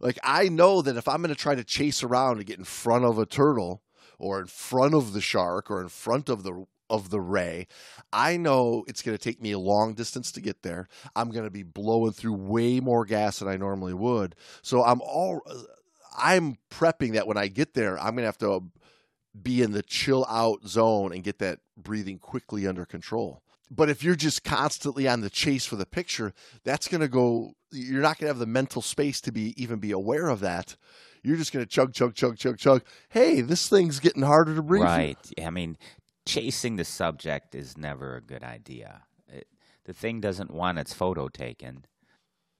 Like 0.00 0.18
I 0.24 0.48
know 0.48 0.82
that 0.82 0.96
if 0.96 1.06
I'm 1.08 1.22
going 1.22 1.34
to 1.34 1.40
try 1.40 1.54
to 1.54 1.64
chase 1.64 2.02
around 2.02 2.38
and 2.38 2.46
get 2.46 2.58
in 2.58 2.64
front 2.64 3.04
of 3.04 3.18
a 3.18 3.26
turtle 3.26 3.82
or 4.18 4.40
in 4.40 4.46
front 4.46 4.94
of 4.94 5.12
the 5.12 5.20
shark 5.20 5.70
or 5.70 5.80
in 5.80 5.88
front 5.88 6.28
of 6.28 6.42
the 6.42 6.64
of 6.88 7.10
the 7.10 7.20
ray, 7.20 7.68
I 8.12 8.36
know 8.36 8.84
it's 8.88 9.02
going 9.02 9.16
to 9.16 9.22
take 9.22 9.40
me 9.40 9.52
a 9.52 9.58
long 9.58 9.94
distance 9.94 10.32
to 10.32 10.40
get 10.40 10.62
there. 10.62 10.88
I'm 11.14 11.30
going 11.30 11.44
to 11.44 11.50
be 11.50 11.62
blowing 11.62 12.12
through 12.12 12.34
way 12.34 12.80
more 12.80 13.04
gas 13.04 13.38
than 13.38 13.48
I 13.48 13.56
normally 13.56 13.94
would. 13.94 14.34
So 14.62 14.82
I'm 14.82 15.00
all 15.02 15.42
I'm 16.16 16.58
prepping 16.70 17.12
that 17.14 17.26
when 17.26 17.36
I 17.36 17.48
get 17.48 17.74
there, 17.74 17.98
I'm 17.98 18.14
going 18.14 18.22
to 18.22 18.26
have 18.26 18.38
to 18.38 18.52
uh, 18.52 18.60
be 19.40 19.62
in 19.62 19.72
the 19.72 19.82
chill 19.82 20.26
out 20.28 20.66
zone 20.66 21.12
and 21.12 21.22
get 21.22 21.38
that 21.38 21.60
breathing 21.76 22.18
quickly 22.18 22.66
under 22.66 22.84
control. 22.84 23.42
But 23.70 23.88
if 23.88 24.02
you're 24.02 24.16
just 24.16 24.42
constantly 24.42 25.06
on 25.06 25.20
the 25.20 25.30
chase 25.30 25.64
for 25.64 25.76
the 25.76 25.86
picture, 25.86 26.32
that's 26.64 26.88
going 26.88 27.02
to 27.02 27.08
go 27.08 27.54
you're 27.72 28.02
not 28.02 28.18
going 28.18 28.26
to 28.26 28.34
have 28.34 28.38
the 28.38 28.46
mental 28.46 28.82
space 28.82 29.20
to 29.22 29.32
be 29.32 29.54
even 29.62 29.78
be 29.78 29.92
aware 29.92 30.28
of 30.28 30.40
that. 30.40 30.76
You're 31.22 31.36
just 31.36 31.52
going 31.52 31.64
to 31.64 31.70
chug 31.70 31.92
chug 31.92 32.14
chug 32.14 32.36
chug 32.36 32.58
chug. 32.58 32.82
Hey, 33.10 33.40
this 33.42 33.68
thing's 33.68 34.00
getting 34.00 34.22
harder 34.22 34.54
to 34.54 34.62
breathe. 34.62 34.82
right. 34.82 35.32
I 35.40 35.50
mean, 35.50 35.76
chasing 36.26 36.76
the 36.76 36.84
subject 36.84 37.54
is 37.54 37.76
never 37.76 38.16
a 38.16 38.20
good 38.20 38.42
idea. 38.42 39.02
It, 39.28 39.46
the 39.84 39.92
thing 39.92 40.20
doesn't 40.20 40.50
want 40.50 40.78
its 40.78 40.92
photo 40.92 41.28
taken. 41.28 41.84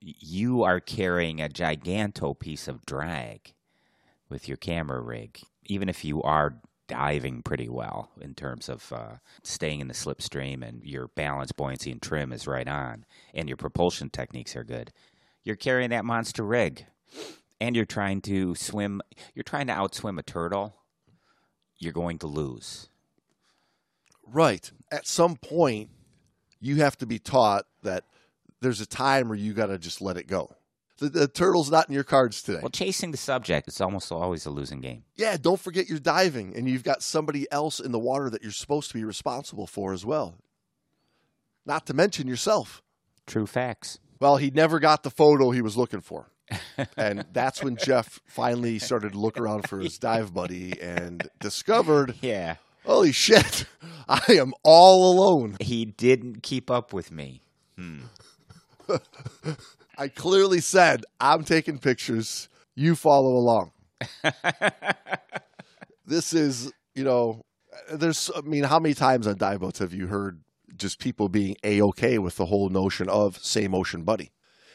You 0.00 0.62
are 0.62 0.80
carrying 0.80 1.40
a 1.40 1.48
giganto 1.48 2.38
piece 2.38 2.68
of 2.68 2.86
drag 2.86 3.52
with 4.28 4.48
your 4.48 4.56
camera 4.56 5.00
rig, 5.00 5.40
even 5.66 5.88
if 5.88 6.04
you 6.04 6.22
are 6.22 6.56
diving 6.88 7.42
pretty 7.42 7.68
well 7.68 8.10
in 8.20 8.34
terms 8.34 8.68
of 8.68 8.92
uh, 8.92 9.16
staying 9.42 9.80
in 9.80 9.88
the 9.88 9.94
slipstream 9.94 10.66
and 10.66 10.82
your 10.82 11.08
balance, 11.08 11.52
buoyancy, 11.52 11.92
and 11.92 12.02
trim 12.02 12.32
is 12.32 12.46
right 12.46 12.66
on, 12.66 13.04
and 13.34 13.48
your 13.48 13.56
propulsion 13.56 14.10
techniques 14.10 14.56
are 14.56 14.64
good. 14.64 14.90
You're 15.44 15.56
carrying 15.56 15.90
that 15.90 16.04
monster 16.04 16.44
rig, 16.44 16.86
and 17.60 17.76
you're 17.76 17.84
trying 17.84 18.22
to 18.22 18.54
swim. 18.54 19.02
You're 19.34 19.42
trying 19.42 19.68
to 19.68 19.72
outswim 19.72 20.18
a 20.18 20.22
turtle. 20.22 20.74
You're 21.78 21.92
going 21.92 22.18
to 22.18 22.26
lose. 22.26 22.88
Right. 24.26 24.70
At 24.90 25.06
some 25.06 25.36
point, 25.36 25.90
you 26.60 26.76
have 26.76 26.96
to 26.98 27.06
be 27.06 27.18
taught 27.18 27.64
that 27.82 28.04
there's 28.60 28.80
a 28.80 28.86
time 28.86 29.28
where 29.28 29.38
you 29.38 29.52
got 29.52 29.66
to 29.66 29.78
just 29.78 30.00
let 30.00 30.16
it 30.16 30.26
go. 30.26 30.54
The, 30.98 31.08
the 31.08 31.28
turtle's 31.28 31.70
not 31.70 31.88
in 31.88 31.94
your 31.94 32.04
cards 32.04 32.42
today. 32.42 32.58
Well, 32.60 32.68
chasing 32.70 33.10
the 33.10 33.16
subject 33.16 33.68
is 33.68 33.80
almost 33.80 34.12
always 34.12 34.44
a 34.44 34.50
losing 34.50 34.80
game. 34.80 35.04
Yeah, 35.16 35.36
don't 35.40 35.58
forget 35.58 35.88
you're 35.88 35.98
diving 35.98 36.54
and 36.54 36.68
you've 36.68 36.84
got 36.84 37.02
somebody 37.02 37.50
else 37.50 37.80
in 37.80 37.90
the 37.90 37.98
water 37.98 38.28
that 38.28 38.42
you're 38.42 38.52
supposed 38.52 38.88
to 38.90 38.94
be 38.98 39.04
responsible 39.04 39.66
for 39.66 39.92
as 39.94 40.04
well. 40.04 40.36
Not 41.64 41.86
to 41.86 41.94
mention 41.94 42.26
yourself. 42.26 42.82
True 43.26 43.46
facts. 43.46 43.98
Well, 44.20 44.36
he 44.36 44.50
never 44.50 44.78
got 44.78 45.02
the 45.02 45.10
photo 45.10 45.50
he 45.50 45.62
was 45.62 45.76
looking 45.76 46.00
for. 46.02 46.30
and 46.96 47.24
that's 47.32 47.62
when 47.62 47.76
Jeff 47.76 48.20
finally 48.26 48.78
started 48.78 49.12
to 49.12 49.18
look 49.18 49.38
around 49.40 49.68
for 49.68 49.78
his 49.78 49.96
dive 49.98 50.34
buddy 50.34 50.78
and 50.82 51.30
discovered, 51.38 52.16
Yeah. 52.20 52.56
holy 52.84 53.12
shit, 53.12 53.64
I 54.08 54.20
am 54.34 54.52
all 54.64 55.12
alone. 55.12 55.56
He 55.60 55.84
didn't 55.86 56.42
keep 56.42 56.70
up 56.70 56.92
with 56.92 57.10
me. 57.10 57.40
Hmm. 57.78 58.00
I 59.98 60.08
clearly 60.08 60.60
said, 60.60 61.04
I'm 61.20 61.44
taking 61.44 61.78
pictures. 61.78 62.48
You 62.74 62.94
follow 62.94 63.34
along. 63.34 63.72
this 66.06 66.32
is, 66.32 66.72
you 66.94 67.04
know, 67.04 67.42
there's, 67.92 68.30
I 68.34 68.40
mean, 68.42 68.64
how 68.64 68.78
many 68.78 68.94
times 68.94 69.26
on 69.26 69.36
dive 69.36 69.60
boats 69.60 69.78
have 69.80 69.92
you 69.92 70.06
heard 70.06 70.40
just 70.76 70.98
people 70.98 71.28
being 71.28 71.56
a 71.62 71.82
okay 71.82 72.18
with 72.18 72.36
the 72.36 72.46
whole 72.46 72.68
notion 72.68 73.08
of 73.08 73.38
same 73.38 73.74
ocean 73.74 74.02
buddy? 74.02 74.30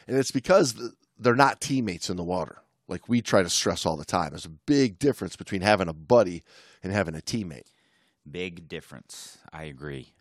And 0.06 0.16
it's 0.16 0.30
because 0.30 0.92
they're 1.18 1.34
not 1.34 1.60
teammates 1.60 2.10
in 2.10 2.16
the 2.16 2.24
water. 2.24 2.58
Like 2.88 3.08
we 3.08 3.20
try 3.20 3.42
to 3.42 3.50
stress 3.50 3.84
all 3.84 3.96
the 3.96 4.04
time. 4.04 4.30
There's 4.30 4.44
a 4.44 4.50
big 4.50 4.98
difference 4.98 5.34
between 5.34 5.62
having 5.62 5.88
a 5.88 5.92
buddy 5.92 6.44
and 6.82 6.92
having 6.92 7.16
a 7.16 7.20
teammate. 7.20 7.72
Big 8.30 8.68
difference. 8.68 9.38
I 9.52 9.64
agree. 9.64 10.12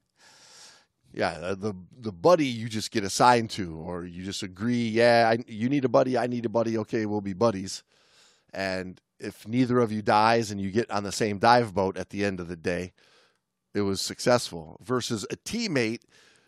Yeah, 1.16 1.30
uh, 1.30 1.56
the 1.56 1.74
the 1.98 2.12
buddy 2.12 2.46
you 2.46 2.68
just 2.68 2.92
get 2.92 3.06
assigned 3.06 3.50
to, 3.52 3.78
or 3.78 4.06
you 4.06 4.26
just 4.26 4.44
agree. 4.44 4.90
Yeah, 4.90 5.32
I, 5.34 5.44
you 5.48 5.70
need 5.70 5.86
a 5.86 5.90
buddy. 5.90 6.18
I 6.18 6.28
need 6.28 6.46
a 6.46 6.50
buddy. 6.50 6.78
Okay, 6.78 7.06
we'll 7.06 7.22
be 7.22 7.32
buddies. 7.32 7.84
And 8.54 9.00
if 9.18 9.48
neither 9.48 9.80
of 9.80 9.94
you 9.94 10.02
dies 10.02 10.52
and 10.52 10.60
you 10.60 10.72
get 10.72 10.92
on 10.92 11.04
the 11.04 11.14
same 11.14 11.40
dive 11.40 11.74
boat 11.74 11.98
at 11.98 12.10
the 12.10 12.26
end 12.26 12.42
of 12.42 12.50
the 12.50 12.58
day, 12.58 12.92
it 13.74 13.82
was 13.82 14.02
successful. 14.02 14.78
Versus 14.84 15.26
a 15.32 15.38
teammate 15.38 16.02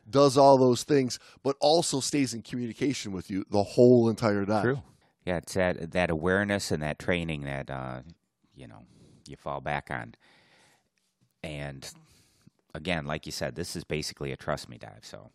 does 0.10 0.38
all 0.38 0.58
those 0.58 0.84
things, 0.84 1.18
but 1.44 1.56
also 1.62 2.02
stays 2.02 2.34
in 2.34 2.42
communication 2.42 3.14
with 3.14 3.32
you 3.32 3.46
the 3.50 3.64
whole 3.64 4.10
entire 4.10 4.44
dive. 4.44 4.64
True. 4.64 4.84
Yeah, 5.26 5.38
it's 5.38 5.54
that 5.54 5.92
that 5.92 6.10
awareness 6.10 6.72
and 6.72 6.84
that 6.84 7.00
training 7.00 7.44
that 7.44 7.70
uh, 7.70 8.02
you 8.54 8.68
know 8.68 8.84
you 9.30 9.38
fall 9.38 9.62
back 9.62 9.88
on. 9.90 10.16
And 11.42 11.90
again, 12.78 13.06
like 13.06 13.26
you 13.26 13.32
said, 13.32 13.56
this 13.56 13.76
is 13.76 13.84
basically 13.84 14.32
a 14.32 14.38
trust 14.38 14.70
me 14.70 14.78
dive. 14.78 15.02
So 15.02 15.32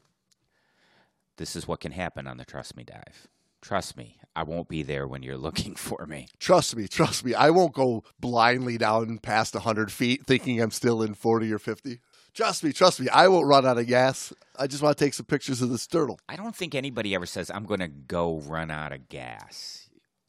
this 1.36 1.56
is 1.56 1.68
what 1.68 1.80
can 1.80 1.92
happen 1.92 2.26
on 2.26 2.38
the 2.38 2.44
trust 2.44 2.76
me 2.76 2.84
dive. 2.84 3.28
Trust 3.60 3.96
me, 3.96 4.16
I 4.34 4.42
won't 4.42 4.68
be 4.68 4.82
there 4.82 5.06
when 5.06 5.22
you're 5.22 5.36
looking 5.48 5.74
for 5.74 6.06
me. 6.06 6.28
Trust 6.38 6.74
me, 6.74 6.88
trust 6.88 7.24
me. 7.24 7.34
I 7.34 7.50
won't 7.50 7.74
go 7.74 8.04
blindly 8.18 8.78
down 8.78 9.18
past 9.18 9.54
100 9.54 9.92
feet 9.92 10.26
thinking 10.26 10.60
I'm 10.60 10.70
still 10.70 11.02
in 11.02 11.14
40 11.14 11.52
or 11.52 11.58
50. 11.58 12.00
Trust 12.34 12.64
me, 12.64 12.72
trust 12.72 12.98
me. 12.98 13.08
I 13.10 13.28
won't 13.28 13.46
run 13.46 13.66
out 13.66 13.76
of 13.76 13.86
gas. 13.86 14.32
I 14.58 14.66
just 14.66 14.82
want 14.82 14.96
to 14.96 15.04
take 15.04 15.12
some 15.12 15.26
pictures 15.26 15.60
of 15.60 15.68
this 15.68 15.86
turtle. 15.86 16.18
I 16.28 16.36
don't 16.36 16.56
think 16.56 16.74
anybody 16.74 17.14
ever 17.14 17.26
says 17.26 17.50
I'm 17.50 17.64
going 17.64 17.80
to 17.80 17.88
go 17.88 18.40
run 18.40 18.70
out 18.70 18.92
of 18.92 19.08
gas. 19.08 19.81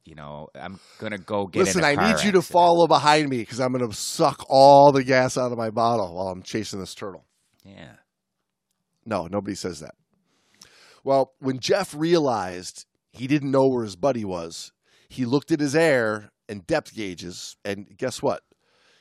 You 0.06 0.16
know, 0.16 0.50
I'm 0.54 0.80
going 1.00 1.12
to 1.12 1.18
go 1.18 1.48
get. 1.48 1.60
Listen, 1.60 1.84
I 1.84 1.96
need 1.96 2.24
you 2.24 2.34
to 2.34 2.42
follow 2.42 2.88
behind 2.88 3.30
me 3.30 3.38
because 3.38 3.60
I'm 3.60 3.72
going 3.72 3.90
to 3.90 3.96
suck 3.96 4.46
all 4.50 4.92
the 4.92 5.04
gas 5.04 5.38
out 5.38 5.52
of 5.52 5.58
my 5.58 5.70
bottle 5.70 6.16
while 6.16 6.28
I'm 6.28 6.44
chasing 6.44 6.80
this 6.80 6.94
turtle. 6.94 7.26
Yeah. 7.64 7.94
No, 9.06 9.28
nobody 9.28 9.56
says 9.56 9.80
that. 9.80 9.96
Well, 11.04 11.34
when 11.40 11.60
Jeff 11.60 11.94
realized 11.96 12.86
he 13.12 13.28
didn't 13.28 13.52
know 13.52 13.68
where 13.68 13.84
his 13.84 13.96
buddy 13.96 14.26
was, 14.26 14.72
he 15.08 15.26
looked 15.26 15.52
at 15.52 15.60
his 15.60 15.76
air 15.76 16.32
and 16.50 16.68
depth 16.68 16.96
gauges, 16.96 17.56
and 17.64 17.98
guess 17.98 18.22
what? 18.22 18.42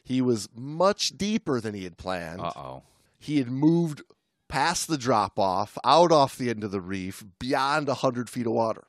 He 0.04 0.20
was 0.20 0.48
much 0.54 1.16
deeper 1.16 1.60
than 1.60 1.74
he 1.74 1.84
had 1.84 1.96
planned. 1.96 2.40
Uh 2.40 2.52
oh. 2.56 2.82
He 3.18 3.38
had 3.38 3.48
moved 3.48 4.02
past 4.48 4.88
the 4.88 4.98
drop 4.98 5.38
off, 5.38 5.78
out 5.84 6.12
off 6.12 6.36
the 6.36 6.50
end 6.50 6.64
of 6.64 6.70
the 6.70 6.80
reef, 6.80 7.24
beyond 7.38 7.88
100 7.88 8.28
feet 8.28 8.46
of 8.46 8.52
water. 8.52 8.84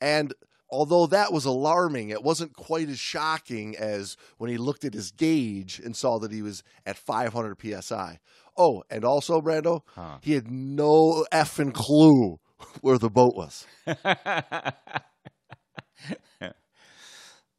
And 0.00 0.32
although 0.74 1.06
that 1.06 1.32
was 1.32 1.44
alarming, 1.44 2.10
it 2.10 2.22
wasn't 2.22 2.54
quite 2.54 2.88
as 2.88 2.98
shocking 2.98 3.76
as 3.76 4.16
when 4.38 4.50
he 4.50 4.56
looked 4.56 4.84
at 4.84 4.92
his 4.92 5.12
gauge 5.12 5.78
and 5.78 5.96
saw 5.96 6.18
that 6.18 6.32
he 6.32 6.42
was 6.42 6.62
at 6.84 6.96
500 6.96 7.56
psi. 7.82 8.18
Oh, 8.56 8.82
and 8.90 9.04
also, 9.04 9.40
Brando, 9.40 9.82
Huh. 9.94 10.18
he 10.22 10.32
had 10.32 10.50
no 10.50 11.24
effing 11.32 11.72
clue 11.72 12.40
where 12.80 12.98
the 12.98 13.10
boat 13.10 13.34
was. 13.36 13.66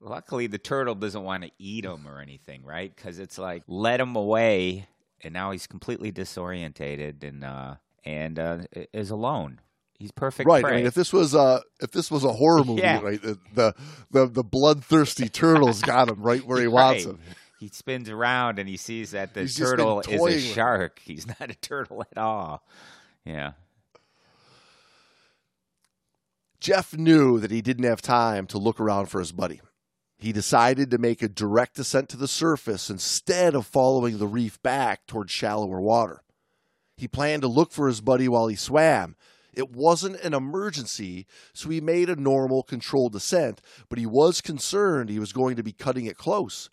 Luckily, 0.02 0.48
the 0.48 0.58
turtle 0.58 0.96
doesn't 0.96 1.24
want 1.24 1.44
to 1.44 1.52
eat 1.58 1.86
him 1.86 2.08
or 2.08 2.20
anything, 2.20 2.64
right? 2.64 2.94
Because 2.96 3.18
it's 3.18 3.38
like 3.38 3.64
let 3.68 4.00
him 4.00 4.16
away, 4.16 4.88
and 5.22 5.34
now 5.34 5.52
he's 5.52 5.68
completely 5.68 6.12
disorientated 6.12 7.24
and 7.24 7.44
uh, 7.44 7.76
and 8.04 8.38
uh, 8.38 8.60
is 8.94 9.10
alone. 9.10 9.60
He's 9.98 10.12
perfect. 10.12 10.48
right. 10.48 10.64
prey. 10.64 10.74
I 10.74 10.76
mean, 10.78 10.86
if 10.86 10.94
this 10.94 11.14
was 11.14 11.34
a 11.34 11.62
if 11.82 11.92
this 11.92 12.12
was 12.12 12.24
a 12.24 12.34
horror 12.34 12.64
movie, 12.66 12.82
Yeah. 12.82 13.00
right, 13.02 13.22
the, 13.22 13.38
the 13.54 13.74
the 14.12 14.26
the 14.28 14.44
bloodthirsty 14.44 15.30
turtle's 15.30 15.82
got 15.82 16.10
him 16.10 16.22
right 16.22 16.46
where 16.46 16.60
he 16.62 16.68
wants 16.82 17.06
him. 17.06 17.20
he 17.60 17.70
spins 17.70 18.10
around 18.10 18.60
and 18.60 18.68
he 18.68 18.76
sees 18.78 19.12
that 19.12 19.34
the 19.34 19.42
He's 19.42 19.58
turtle 19.58 20.02
is 20.02 20.22
a 20.22 20.40
shark. 20.40 21.00
He's 21.04 21.26
not 21.40 21.50
a 21.50 21.56
turtle 21.56 22.02
at 22.12 22.18
all. 22.18 22.64
Yeah. 23.24 23.54
Jeff 26.60 26.94
knew 26.98 27.40
that 27.40 27.52
he 27.52 27.62
didn't 27.62 27.84
have 27.86 28.02
time 28.02 28.48
to 28.48 28.58
look 28.58 28.80
around 28.80 29.08
for 29.08 29.20
his 29.20 29.32
buddy. 29.32 29.62
He 30.18 30.32
decided 30.32 30.90
to 30.92 30.98
make 30.98 31.22
a 31.22 31.28
direct 31.28 31.76
descent 31.76 32.10
to 32.10 32.18
the 32.18 32.28
surface 32.28 32.90
instead 32.90 33.54
of 33.54 33.68
following 33.68 34.18
the 34.18 34.28
reef 34.28 34.62
back 34.64 35.06
towards 35.06 35.32
shallower 35.32 35.80
water. 35.80 36.22
He 36.98 37.08
planned 37.08 37.42
to 37.44 37.48
look 37.48 37.72
for 37.72 37.88
his 37.88 38.02
buddy 38.02 38.28
while 38.28 38.48
he 38.48 38.56
swam. 38.56 39.16
It 39.56 39.72
wasn't 39.72 40.20
an 40.22 40.34
emergency, 40.34 41.26
so 41.54 41.70
he 41.70 41.82
made 41.82 42.10
a 42.10 42.16
normal, 42.16 42.64
controlled 42.64 43.14
descent, 43.14 43.62
but 43.90 43.98
he 43.98 44.06
was 44.06 44.42
concerned 44.42 45.10
he 45.10 45.20
was 45.20 45.34
going 45.34 45.56
to 45.56 45.64
be 45.64 45.72
cutting 45.72 46.06
it 46.06 46.18
close. 46.18 46.70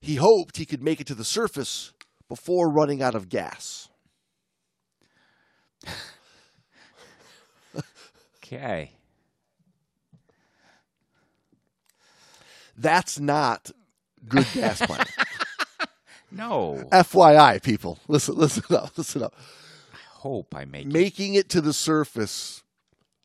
He 0.00 0.16
hoped 0.16 0.56
he 0.56 0.66
could 0.66 0.82
make 0.82 1.00
it 1.00 1.06
to 1.06 1.14
the 1.14 1.24
surface 1.24 1.92
before 2.28 2.72
running 2.72 3.02
out 3.02 3.14
of 3.14 3.28
gas. 3.28 3.88
Okay. 8.38 8.90
That's 12.76 13.18
not 13.20 13.70
good 14.28 14.46
gas 14.52 14.84
planning. 14.84 15.06
No. 16.34 16.82
FYI, 16.90 17.62
people, 17.62 17.98
listen, 18.08 18.36
listen 18.36 18.64
up, 18.74 18.96
listen 18.96 19.22
up. 19.22 19.34
Hope 20.22 20.54
I 20.54 20.64
make 20.64 20.86
it. 20.86 20.92
Making 20.92 21.34
it 21.34 21.48
to 21.48 21.60
the 21.60 21.72
surface 21.72 22.62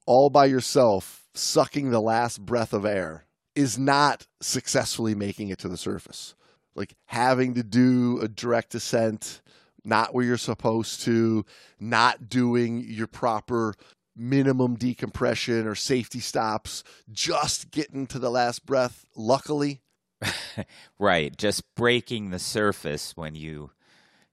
all 0.07 0.31
by 0.31 0.45
yourself, 0.45 1.27
sucking 1.36 1.91
the 1.91 2.01
last 2.01 2.43
breath 2.43 2.73
of 2.73 2.86
air, 2.86 3.25
is 3.55 3.77
not 3.77 4.25
successfully 4.41 5.13
making 5.13 5.49
it 5.49 5.60
to 5.60 5.67
the 5.67 5.77
surface. 5.77 6.33
Like 6.73 6.95
having 7.05 7.53
to 7.53 7.62
do 7.62 8.19
a 8.19 8.27
direct 8.27 8.71
descent, 8.71 9.41
not 9.83 10.15
where 10.15 10.25
you're 10.25 10.38
supposed 10.38 11.01
to, 11.01 11.45
not 11.79 12.29
doing 12.29 12.83
your 12.83 13.05
proper 13.05 13.75
minimum 14.15 14.75
decompression 14.75 15.67
or 15.67 15.75
safety 15.75 16.19
stops, 16.19 16.83
just 17.12 17.69
getting 17.69 18.07
to 18.07 18.17
the 18.17 18.31
last 18.31 18.65
breath. 18.65 19.05
Luckily, 19.15 19.81
Right, 20.99 21.38
just 21.38 21.63
breaking 21.75 22.31
the 22.31 22.39
surface 22.39 23.15
when 23.15 23.36
you 23.36 23.69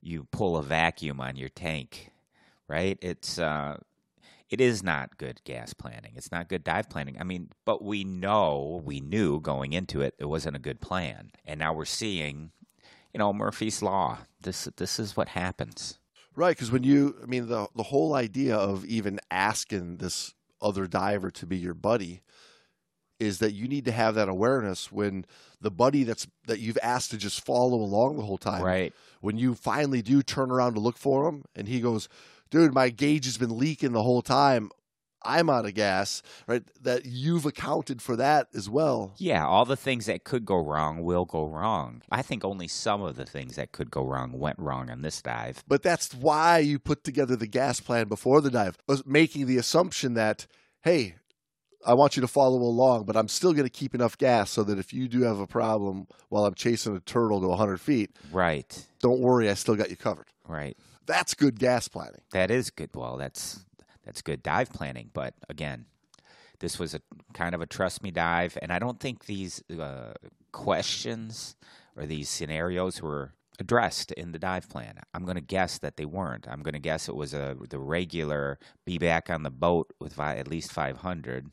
you 0.00 0.24
pull 0.30 0.56
a 0.56 0.62
vacuum 0.62 1.20
on 1.20 1.36
your 1.36 1.48
tank, 1.50 2.10
right? 2.68 2.98
It's 3.00 3.38
uh 3.38 3.78
it 4.50 4.60
is 4.60 4.82
not 4.82 5.16
good 5.18 5.40
gas 5.44 5.74
planning. 5.74 6.12
It's 6.16 6.30
not 6.30 6.48
good 6.48 6.62
dive 6.62 6.88
planning. 6.88 7.16
I 7.18 7.24
mean, 7.24 7.50
but 7.64 7.82
we 7.82 8.04
know, 8.04 8.82
we 8.84 9.00
knew 9.00 9.40
going 9.40 9.72
into 9.72 10.00
it 10.00 10.14
it 10.18 10.26
wasn't 10.26 10.56
a 10.56 10.60
good 10.60 10.80
plan. 10.80 11.32
And 11.44 11.58
now 11.58 11.72
we're 11.72 11.84
seeing, 11.86 12.52
you 13.12 13.18
know, 13.18 13.32
Murphy's 13.32 13.82
law. 13.82 14.18
This 14.40 14.68
this 14.76 14.98
is 14.98 15.16
what 15.16 15.28
happens. 15.28 15.98
Right, 16.36 16.56
because 16.56 16.72
when 16.72 16.82
you, 16.82 17.16
I 17.22 17.26
mean, 17.26 17.46
the 17.46 17.68
the 17.74 17.84
whole 17.84 18.14
idea 18.14 18.56
of 18.56 18.84
even 18.84 19.20
asking 19.30 19.98
this 19.98 20.34
other 20.60 20.86
diver 20.86 21.30
to 21.30 21.46
be 21.46 21.56
your 21.56 21.74
buddy 21.74 22.22
is 23.20 23.38
that 23.38 23.52
you 23.52 23.68
need 23.68 23.84
to 23.84 23.92
have 23.92 24.16
that 24.16 24.28
awareness 24.28 24.90
when 24.90 25.24
the 25.60 25.70
buddy 25.70 26.02
that's 26.02 26.26
that 26.46 26.58
you've 26.58 26.78
asked 26.82 27.10
to 27.12 27.16
just 27.16 27.44
follow 27.44 27.76
along 27.76 28.16
the 28.16 28.22
whole 28.22 28.38
time. 28.38 28.62
Right. 28.62 28.92
When 29.20 29.38
you 29.38 29.54
finally 29.54 30.02
do 30.02 30.22
turn 30.22 30.50
around 30.50 30.74
to 30.74 30.80
look 30.80 30.98
for 30.98 31.28
him, 31.28 31.44
and 31.54 31.68
he 31.68 31.80
goes, 31.80 32.08
"Dude, 32.54 32.72
my 32.72 32.88
gauge 32.90 33.24
has 33.24 33.36
been 33.36 33.58
leaking 33.58 33.92
the 33.92 34.02
whole 34.04 34.22
time. 34.22 34.70
I'm 35.26 35.50
out 35.50 35.66
of 35.66 35.74
gas." 35.74 36.22
Right, 36.46 36.62
that 36.82 37.04
you've 37.04 37.46
accounted 37.46 38.00
for 38.00 38.14
that 38.16 38.48
as 38.54 38.70
well. 38.70 39.14
Yeah, 39.18 39.44
all 39.46 39.64
the 39.64 39.76
things 39.76 40.06
that 40.06 40.22
could 40.22 40.44
go 40.44 40.56
wrong 40.62 41.02
will 41.02 41.24
go 41.24 41.46
wrong. 41.46 42.02
I 42.12 42.22
think 42.22 42.44
only 42.44 42.68
some 42.68 43.02
of 43.02 43.16
the 43.16 43.24
things 43.26 43.56
that 43.56 43.72
could 43.72 43.90
go 43.90 44.04
wrong 44.04 44.38
went 44.38 44.58
wrong 44.58 44.90
on 44.90 45.02
this 45.02 45.20
dive. 45.20 45.64
But 45.66 45.82
that's 45.82 46.14
why 46.14 46.58
you 46.58 46.78
put 46.78 47.02
together 47.02 47.34
the 47.36 47.46
gas 47.46 47.80
plan 47.80 48.06
before 48.06 48.40
the 48.40 48.50
dive, 48.50 48.78
was 48.86 49.04
making 49.04 49.46
the 49.46 49.56
assumption 49.56 50.14
that, 50.14 50.46
hey, 50.82 51.16
I 51.86 51.92
want 51.94 52.16
you 52.16 52.20
to 52.22 52.28
follow 52.28 52.58
along, 52.62 53.04
but 53.04 53.14
I'm 53.16 53.28
still 53.28 53.52
going 53.52 53.66
to 53.66 53.70
keep 53.70 53.94
enough 53.94 54.16
gas 54.16 54.50
so 54.50 54.62
that 54.64 54.78
if 54.78 54.92
you 54.94 55.06
do 55.08 55.22
have 55.22 55.38
a 55.38 55.46
problem 55.46 56.06
while 56.30 56.46
I'm 56.46 56.54
chasing 56.54 56.96
a 56.96 57.00
turtle 57.00 57.40
to 57.42 57.48
100 57.48 57.78
feet, 57.80 58.10
Right. 58.32 58.86
don't 59.00 59.20
worry, 59.20 59.50
I 59.50 59.54
still 59.54 59.74
got 59.76 59.90
you 59.90 59.96
covered. 59.96 60.28
Right. 60.48 60.76
That's 61.06 61.34
good 61.34 61.58
gas 61.58 61.88
planning. 61.88 62.20
That 62.32 62.50
is 62.50 62.70
good. 62.70 62.90
Well, 62.94 63.16
that's 63.16 63.64
that's 64.04 64.22
good 64.22 64.42
dive 64.42 64.72
planning. 64.72 65.10
But 65.12 65.34
again, 65.48 65.86
this 66.60 66.78
was 66.78 66.94
a 66.94 67.00
kind 67.32 67.54
of 67.54 67.60
a 67.60 67.66
trust 67.66 68.02
me 68.02 68.10
dive, 68.10 68.56
and 68.62 68.72
I 68.72 68.78
don't 68.78 69.00
think 69.00 69.26
these 69.26 69.62
uh, 69.78 70.14
questions 70.52 71.56
or 71.96 72.06
these 72.06 72.28
scenarios 72.28 73.02
were 73.02 73.32
addressed 73.60 74.10
in 74.12 74.32
the 74.32 74.38
dive 74.38 74.68
plan. 74.68 74.98
I'm 75.14 75.24
going 75.24 75.36
to 75.36 75.40
guess 75.40 75.78
that 75.78 75.96
they 75.96 76.04
weren't. 76.04 76.46
I'm 76.48 76.62
going 76.62 76.74
to 76.74 76.80
guess 76.80 77.08
it 77.08 77.14
was 77.14 77.34
a 77.34 77.56
the 77.68 77.78
regular 77.78 78.58
be 78.84 78.98
back 78.98 79.30
on 79.30 79.42
the 79.42 79.50
boat 79.50 79.92
with 80.00 80.14
vi- 80.14 80.36
at 80.36 80.48
least 80.48 80.72
500. 80.72 81.50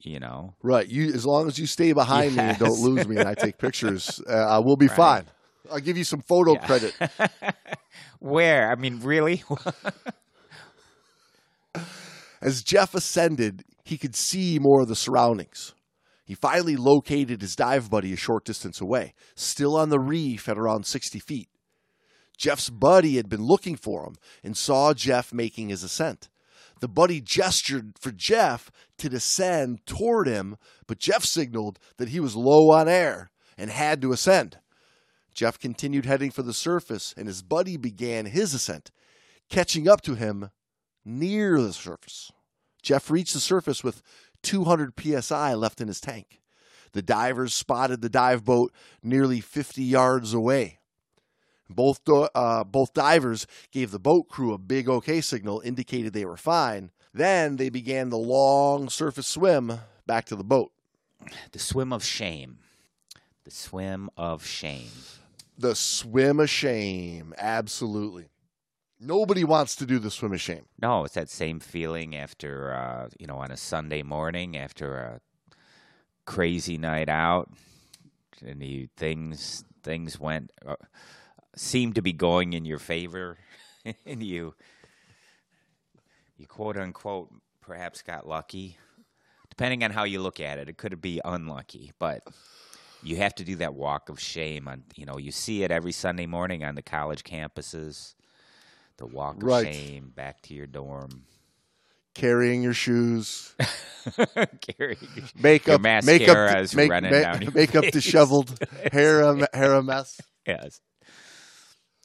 You 0.00 0.18
know, 0.18 0.54
Right. 0.62 0.88
You 0.88 1.12
as 1.12 1.26
long 1.26 1.46
as 1.46 1.58
you 1.58 1.66
stay 1.66 1.92
behind 1.92 2.34
me 2.36 2.42
and 2.42 2.58
don't 2.58 2.80
lose 2.80 3.06
me 3.06 3.16
and 3.18 3.28
I 3.28 3.34
take 3.34 3.58
pictures, 3.58 4.18
uh, 4.26 4.62
we'll 4.64 4.76
be 4.76 4.86
Right. 4.88 4.96
fine. 4.96 5.24
I'll 5.70 5.80
give 5.80 5.96
you 5.96 6.04
some 6.04 6.20
photo 6.20 6.54
Yeah. 6.54 6.66
credit. 6.66 6.94
Where? 8.18 8.70
I 8.70 8.74
mean, 8.74 9.00
really? 9.00 9.42
As 12.40 12.62
Jeff 12.62 12.94
ascended, 12.94 13.64
he 13.84 13.96
could 13.96 14.14
see 14.14 14.58
more 14.60 14.82
of 14.82 14.88
the 14.88 14.96
surroundings. 14.96 15.74
He 16.26 16.34
finally 16.34 16.76
located 16.76 17.40
his 17.40 17.56
dive 17.56 17.90
buddy 17.90 18.12
a 18.12 18.16
short 18.16 18.44
distance 18.44 18.80
away, 18.80 19.14
still 19.34 19.76
on 19.76 19.88
the 19.90 19.98
reef 20.00 20.48
at 20.48 20.58
around 20.58 20.86
60 20.86 21.18
feet. 21.20 21.48
Jeff's 22.36 22.70
buddy 22.70 23.16
had 23.16 23.28
been 23.28 23.42
looking 23.42 23.76
for 23.76 24.04
him 24.06 24.16
and 24.42 24.56
saw 24.56 24.92
Jeff 24.94 25.32
making 25.32 25.68
his 25.68 25.82
ascent. 25.82 26.28
The 26.80 26.88
buddy 26.88 27.20
gestured 27.20 27.92
for 28.00 28.10
Jeff 28.10 28.70
to 28.98 29.08
descend 29.08 29.86
toward 29.86 30.26
him, 30.26 30.56
but 30.86 30.98
Jeff 30.98 31.24
signaled 31.24 31.78
that 31.98 32.08
he 32.08 32.20
was 32.20 32.34
low 32.36 32.72
on 32.72 32.88
air 32.88 33.30
and 33.56 33.70
had 33.70 34.02
to 34.02 34.12
ascend. 34.12 34.58
Jeff 35.34 35.58
continued 35.58 36.06
heading 36.06 36.30
for 36.30 36.42
the 36.42 36.54
surface, 36.54 37.12
and 37.16 37.26
his 37.26 37.42
buddy 37.42 37.76
began 37.76 38.26
his 38.26 38.54
ascent, 38.54 38.90
catching 39.50 39.88
up 39.88 40.00
to 40.02 40.14
him 40.14 40.50
near 41.04 41.60
the 41.60 41.72
surface. 41.72 42.32
Jeff 42.82 43.10
reached 43.10 43.34
the 43.34 43.40
surface 43.40 43.82
with 43.82 44.02
200 44.42 44.92
psi 44.98 45.54
left 45.54 45.80
in 45.80 45.88
his 45.88 46.00
tank. 46.00 46.40
The 46.92 47.02
divers 47.02 47.52
spotted 47.52 48.00
the 48.00 48.08
dive 48.08 48.44
boat 48.44 48.72
nearly 49.02 49.40
50 49.40 49.82
yards 49.82 50.32
away. 50.32 50.78
Both 51.68 52.00
uh, 52.08 52.62
both 52.64 52.92
divers 52.92 53.46
gave 53.72 53.90
the 53.90 53.98
boat 53.98 54.28
crew 54.28 54.52
a 54.52 54.58
big 54.58 54.88
OK 54.88 55.20
signal, 55.20 55.60
indicated 55.64 56.12
they 56.12 56.26
were 56.26 56.36
fine. 56.36 56.90
Then 57.12 57.56
they 57.56 57.70
began 57.70 58.10
the 58.10 58.18
long 58.18 58.88
surface 58.88 59.26
swim 59.26 59.80
back 60.06 60.26
to 60.26 60.36
the 60.36 60.44
boat. 60.44 60.72
the 61.52 61.58
swim 61.58 61.92
of 61.92 62.04
shame. 62.04 62.58
The 63.44 63.50
swim 63.50 64.10
of 64.16 64.44
shame. 64.44 64.90
The 65.56 65.74
swim 65.74 66.40
of 66.40 66.50
shame, 66.50 67.32
absolutely. 67.38 68.28
Nobody 69.00 69.44
wants 69.44 69.76
to 69.76 69.86
do 69.86 69.98
the 69.98 70.10
swim 70.10 70.32
of 70.32 70.40
shame. 70.40 70.66
No, 70.80 71.04
it's 71.04 71.14
that 71.14 71.28
same 71.28 71.60
feeling 71.60 72.16
after 72.16 72.72
uh, 72.72 73.08
you 73.18 73.26
know 73.26 73.38
on 73.38 73.50
a 73.50 73.56
Sunday 73.56 74.02
morning 74.02 74.56
after 74.56 74.96
a 74.96 75.20
crazy 76.24 76.78
night 76.78 77.08
out, 77.08 77.50
and 78.44 78.62
you 78.62 78.88
things 78.96 79.64
things 79.82 80.18
went 80.18 80.50
uh, 80.66 80.76
seemed 81.54 81.94
to 81.96 82.02
be 82.02 82.12
going 82.12 82.52
in 82.52 82.64
your 82.64 82.78
favor, 82.78 83.38
and 84.06 84.22
you 84.22 84.54
you 86.36 86.46
quote 86.46 86.76
unquote 86.76 87.30
perhaps 87.60 88.02
got 88.02 88.26
lucky. 88.26 88.78
Depending 89.50 89.84
on 89.84 89.92
how 89.92 90.02
you 90.02 90.20
look 90.20 90.40
at 90.40 90.58
it, 90.58 90.68
it 90.68 90.78
could 90.78 91.00
be 91.00 91.20
unlucky, 91.24 91.92
but 92.00 92.22
you 93.04 93.16
have 93.16 93.34
to 93.36 93.44
do 93.44 93.56
that 93.56 93.74
walk 93.74 94.08
of 94.08 94.18
shame. 94.18 94.66
On 94.68 94.82
you 94.96 95.06
know, 95.06 95.18
you 95.18 95.30
see 95.30 95.62
it 95.62 95.70
every 95.70 95.92
Sunday 95.92 96.26
morning 96.26 96.64
on 96.64 96.74
the 96.74 96.82
college 96.82 97.22
campuses. 97.24 98.14
The 98.96 99.06
walk 99.06 99.36
of 99.38 99.42
Right. 99.44 99.74
shame 99.74 100.12
back 100.14 100.40
to 100.42 100.54
your 100.54 100.66
dorm. 100.66 101.24
Carrying 102.14 102.62
your 102.62 102.74
shoes, 102.74 103.56
Carry 104.60 104.96
makeup, 105.36 105.80
mascara 105.80 106.46
makeup, 106.46 106.58
is 106.62 106.74
make, 106.76 106.88
running 106.88 107.10
ma- 107.10 107.20
down 107.20 107.42
your 107.42 107.50
makeup 107.54 107.84
face. 107.86 107.92
disheveled, 107.92 108.56
hair 108.92 109.20
a, 109.22 109.48
hair 109.52 109.74
a 109.74 109.82
mess. 109.82 110.20
yes. 110.46 110.80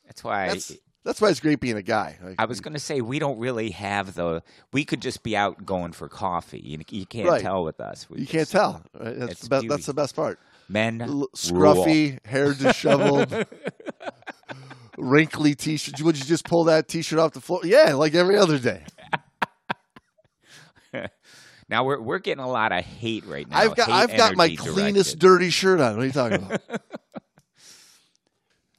That's 0.05 0.23
why 0.23 0.47
That's 0.47 0.71
that's 1.05 1.21
why 1.21 1.29
it's 1.29 1.39
great 1.39 1.59
being 1.59 1.77
a 1.77 1.83
guy. 1.83 2.17
Like, 2.23 2.35
I 2.39 2.45
was 2.45 2.59
going 2.59 2.73
to 2.73 2.79
say 2.79 3.01
we 3.01 3.19
don't 3.19 3.37
really 3.39 3.69
have 3.69 4.15
the. 4.15 4.41
We 4.73 4.83
could 4.83 5.01
just 5.01 5.21
be 5.23 5.37
out 5.37 5.63
going 5.65 5.91
for 5.93 6.09
coffee. 6.09 6.59
You, 6.59 6.79
you 6.89 7.05
can't 7.05 7.29
Right. 7.29 7.41
tell 7.41 7.63
with 7.63 7.79
us. 7.79 8.09
We 8.09 8.21
you 8.21 8.27
can't 8.27 8.49
tell. 8.49 8.81
That's 8.93 9.41
the 9.41 9.49
beauty. 9.49 9.67
That's 9.67 9.85
the 9.85 9.93
best 9.93 10.15
part. 10.15 10.39
Men 10.69 11.01
L- 11.01 11.07
rule. 11.09 11.29
scruffy, 11.35 12.23
hair 12.25 12.53
disheveled, 12.53 13.45
wrinkly 14.97 15.55
t-shirt. 15.55 15.99
Would 16.01 16.17
you 16.17 16.25
just 16.25 16.45
pull 16.45 16.65
that 16.65 16.87
t-shirt 16.87 17.17
off 17.19 17.33
the 17.33 17.41
floor? 17.41 17.61
Yeah, 17.63 17.95
like 17.95 18.13
every 18.15 18.37
other 18.37 18.59
day. 18.59 18.83
Now 21.71 21.83
we're 21.85 22.01
we're 22.01 22.17
getting 22.17 22.43
a 22.43 22.49
lot 22.49 22.71
of 22.71 22.83
hate 22.83 23.25
right 23.27 23.47
now. 23.47 23.59
I've 23.59 23.75
got 23.75 23.89
hate 23.89 23.93
I've 23.93 24.17
got 24.17 24.35
my 24.35 24.45
energy 24.45 24.57
cleanest 24.57 25.19
directed. 25.19 25.19
dirty 25.19 25.49
shirt 25.51 25.79
on. 25.79 25.97
What 25.97 26.01
are 26.01 26.05
you 26.07 26.11
talking 26.11 26.43
about? 26.43 26.61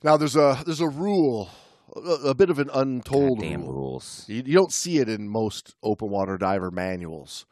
now 0.03 0.17
there's 0.17 0.35
a 0.35 0.61
there's 0.67 0.81
a 0.81 0.89
rule, 0.89 1.49
a, 1.95 2.31
a 2.31 2.35
bit 2.35 2.51
of 2.51 2.59
an 2.59 2.69
untold 2.75 3.39
Goddamn 3.39 3.61
rule. 3.63 3.73
rules. 3.75 4.25
You, 4.27 4.43
you 4.45 4.55
don't 4.55 4.73
see 4.73 4.99
it 4.99 5.09
in 5.09 5.29
most 5.29 5.77
open 5.85 6.11
water 6.11 6.37
diver 6.37 6.73
manuals. 6.73 7.47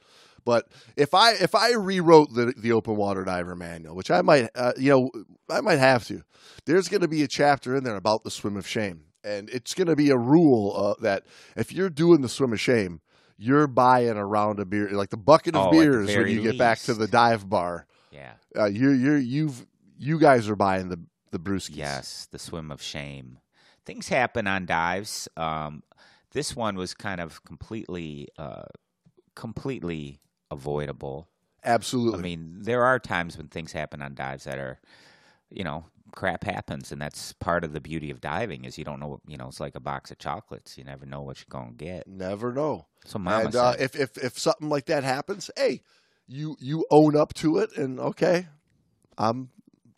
But 0.45 0.69
if 0.97 1.15
I 1.15 1.33
if 1.33 1.55
I 1.55 1.73
rewrote 1.73 2.35
the 2.35 2.55
the 2.57 2.73
open 2.73 2.97
water 2.97 3.25
diver 3.25 3.55
manual, 3.55 3.95
which 3.95 4.11
I 4.11 4.23
might 4.23 4.49
uh, 4.55 4.73
you 4.77 4.91
know 4.91 5.11
I 5.51 5.61
might 5.61 5.79
have 5.79 6.07
to, 6.07 6.23
there's 6.65 6.89
going 6.89 7.03
to 7.03 7.09
be 7.09 7.23
a 7.23 7.29
chapter 7.29 7.77
in 7.77 7.85
there 7.85 7.97
about 7.97 8.25
the 8.25 8.31
swim 8.31 8.57
of 8.57 8.67
shame, 8.67 9.05
and 9.25 9.49
it's 9.51 9.75
going 9.75 9.89
to 9.89 9.97
be 9.97 10.11
a 10.11 10.17
rule 10.19 10.75
uh, 10.77 11.03
that 11.03 11.25
if 11.57 11.73
you're 11.73 11.91
doing 11.91 12.21
the 12.23 12.29
swim 12.29 12.53
of 12.53 12.61
shame, 12.61 13.01
you're 13.37 13.67
buying 13.67 14.17
a 14.17 14.27
round 14.27 14.61
of 14.61 14.71
beer, 14.71 14.91
like 14.91 15.11
the 15.11 15.17
bucket 15.17 15.55
of 15.55 15.69
Oh, 15.69 15.71
beers 15.71 16.09
when 16.09 16.29
you 16.29 16.43
get 16.43 16.59
back 16.59 16.81
to 16.81 16.95
the 16.95 17.07
dive 17.09 17.49
bar. 17.49 17.87
Yeah. 18.11 18.33
Uh, 18.57 18.67
you're 18.67 18.95
you're 18.95 19.19
you've 19.19 19.67
you 19.99 20.19
guys 20.19 20.49
are 20.49 20.57
buying 20.57 20.89
the 20.89 21.01
the 21.31 21.39
brewskis. 21.39 21.77
Yes, 21.77 22.29
the 22.31 22.39
swim 22.39 22.71
of 22.71 22.81
shame. 22.83 23.39
Things 23.85 24.09
happen 24.09 24.47
on 24.47 24.67
dives. 24.67 25.29
Um, 25.37 25.83
this 26.33 26.55
one 26.55 26.77
was 26.77 26.93
kind 26.95 27.21
of 27.21 27.43
completely, 27.45 28.29
uh, 28.37 28.65
completely 29.35 30.21
avoidable. 30.51 31.29
absolutely. 31.65 32.19
I 32.19 32.23
mean, 32.23 32.59
there 32.61 32.85
are 32.85 32.99
times 32.99 33.37
when 33.37 33.49
things 33.49 33.73
happen 33.73 34.03
on 34.03 34.15
dives 34.15 34.45
that 34.45 34.59
are 34.59 34.81
you 35.51 35.65
know, 35.65 35.85
crap 36.13 36.45
happens, 36.45 36.93
and 36.93 37.01
that's 37.01 37.33
part 37.35 37.65
of 37.65 37.73
the 37.73 37.81
beauty 37.81 38.11
of 38.11 38.21
diving 38.21 38.65
is 38.65 38.79
you 38.79 38.85
don't 38.85 39.01
know. 39.01 39.21
You 39.27 39.37
know, 39.37 39.49
it's 39.49 39.61
like 39.61 39.75
a 39.75 39.81
box 39.81 40.11
of 40.11 40.19
chocolates. 40.19 40.77
You 40.77 40.85
never 40.85 41.07
know 41.07 41.23
what 41.23 41.39
you're 41.39 41.47
gonna 41.49 41.73
get. 41.73 42.07
Never 42.07 42.53
know. 42.53 42.87
So, 43.05 43.19
Mama 43.19 43.47
and 43.47 43.57
uh, 43.57 43.75
if 43.79 43.97
if 43.97 44.17
if 44.19 44.39
something 44.39 44.69
like 44.69 44.87
that 44.87 45.05
happens, 45.05 45.51
hey, 45.57 45.83
you 46.27 46.57
you 46.61 46.87
own 46.91 47.17
up 47.17 47.35
to 47.35 47.59
it, 47.59 47.77
and 47.77 47.99
okay, 47.99 48.49
I'm 49.17 49.51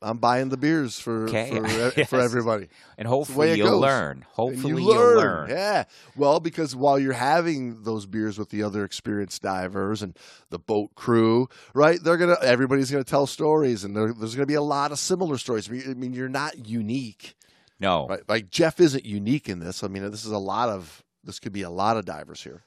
I'm 0.03 0.17
buying 0.19 0.49
the 0.49 0.57
beers 0.57 0.99
for 0.99 1.25
Okay. 1.29 1.51
for, 1.51 1.67
Yes. 1.97 2.09
for 2.09 2.19
everybody. 2.21 2.69
and 2.97 3.07
hopefully 3.07 3.55
you'll 3.55 3.71
goes. 3.73 3.81
learn. 3.83 4.11
And 4.13 4.25
Hopefully 4.25 4.81
you 4.83 4.87
will 4.89 4.95
learn. 4.97 5.17
learn. 5.19 5.51
Yeah. 5.51 5.85
Well, 6.17 6.41
because 6.41 6.75
while 6.75 6.99
you're 6.99 7.13
having 7.13 7.83
those 7.83 8.07
beers 8.07 8.39
with 8.39 8.49
the 8.49 8.63
other 8.63 8.83
experienced 8.85 9.43
divers 9.43 10.01
and 10.03 10.17
the 10.49 10.59
boat 10.59 10.95
crew, 10.95 11.49
right? 11.75 12.03
They're 12.03 12.17
gonna 12.17 12.37
everybody's 12.43 12.91
gonna 12.91 13.05
tell 13.05 13.27
stories, 13.27 13.85
and 13.85 13.95
there's 13.95 14.35
gonna 14.35 14.47
be 14.47 14.55
a 14.55 14.63
lot 14.63 14.91
of 14.93 14.99
similar 14.99 15.37
stories. 15.37 15.69
I 15.69 15.73
mean, 15.73 15.83
I 15.91 15.95
mean, 15.95 16.13
you're 16.15 16.29
not 16.31 16.67
unique, 16.67 17.35
No, 17.79 18.07
right? 18.09 18.27
Like 18.29 18.49
Jeff 18.51 18.81
isn't 18.81 19.05
unique 19.05 19.49
in 19.51 19.59
this. 19.59 19.85
I 19.85 19.89
mean, 19.89 20.11
this 20.11 20.25
is 20.25 20.33
a 20.33 20.39
lot 20.39 20.71
of 20.71 21.05
this 21.23 21.39
could 21.39 21.53
be 21.53 21.63
a 21.63 21.71
lot 21.71 21.99
of 21.99 22.07
divers 22.07 22.43
here. 22.43 22.63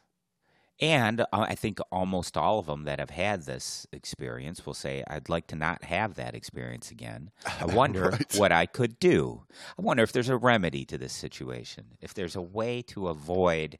And 0.82 1.22
uh, 1.22 1.26
I 1.32 1.56
think 1.56 1.80
almost 1.92 2.36
all 2.36 2.60
of 2.60 2.66
them 2.66 2.84
that 2.84 3.00
have 3.00 3.12
had 3.12 3.44
this 3.44 3.86
experience 3.92 4.66
will 4.66 4.74
say, 4.74 5.04
I'd 5.08 5.30
like 5.30 5.48
to 5.48 5.56
not 5.56 5.84
have 5.86 6.16
that 6.16 6.36
experience 6.36 6.92
again. 6.92 7.32
I 7.62 7.66
wonder 7.74 8.10
Right. 8.10 8.36
what 8.36 8.52
I 8.52 8.66
could 8.66 9.00
do. 9.00 9.44
I 9.78 9.82
wonder 9.82 10.04
if 10.04 10.12
there's 10.12 10.30
a 10.30 10.38
remedy 10.38 10.84
to 10.86 10.98
this 10.98 11.14
situation, 11.14 11.98
if 12.02 12.14
there's 12.14 12.36
a 12.36 12.42
way 12.42 12.82
to 12.84 13.08
avoid 13.08 13.78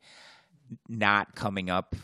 not 0.88 1.36
coming 1.36 1.70
up, 1.70 1.96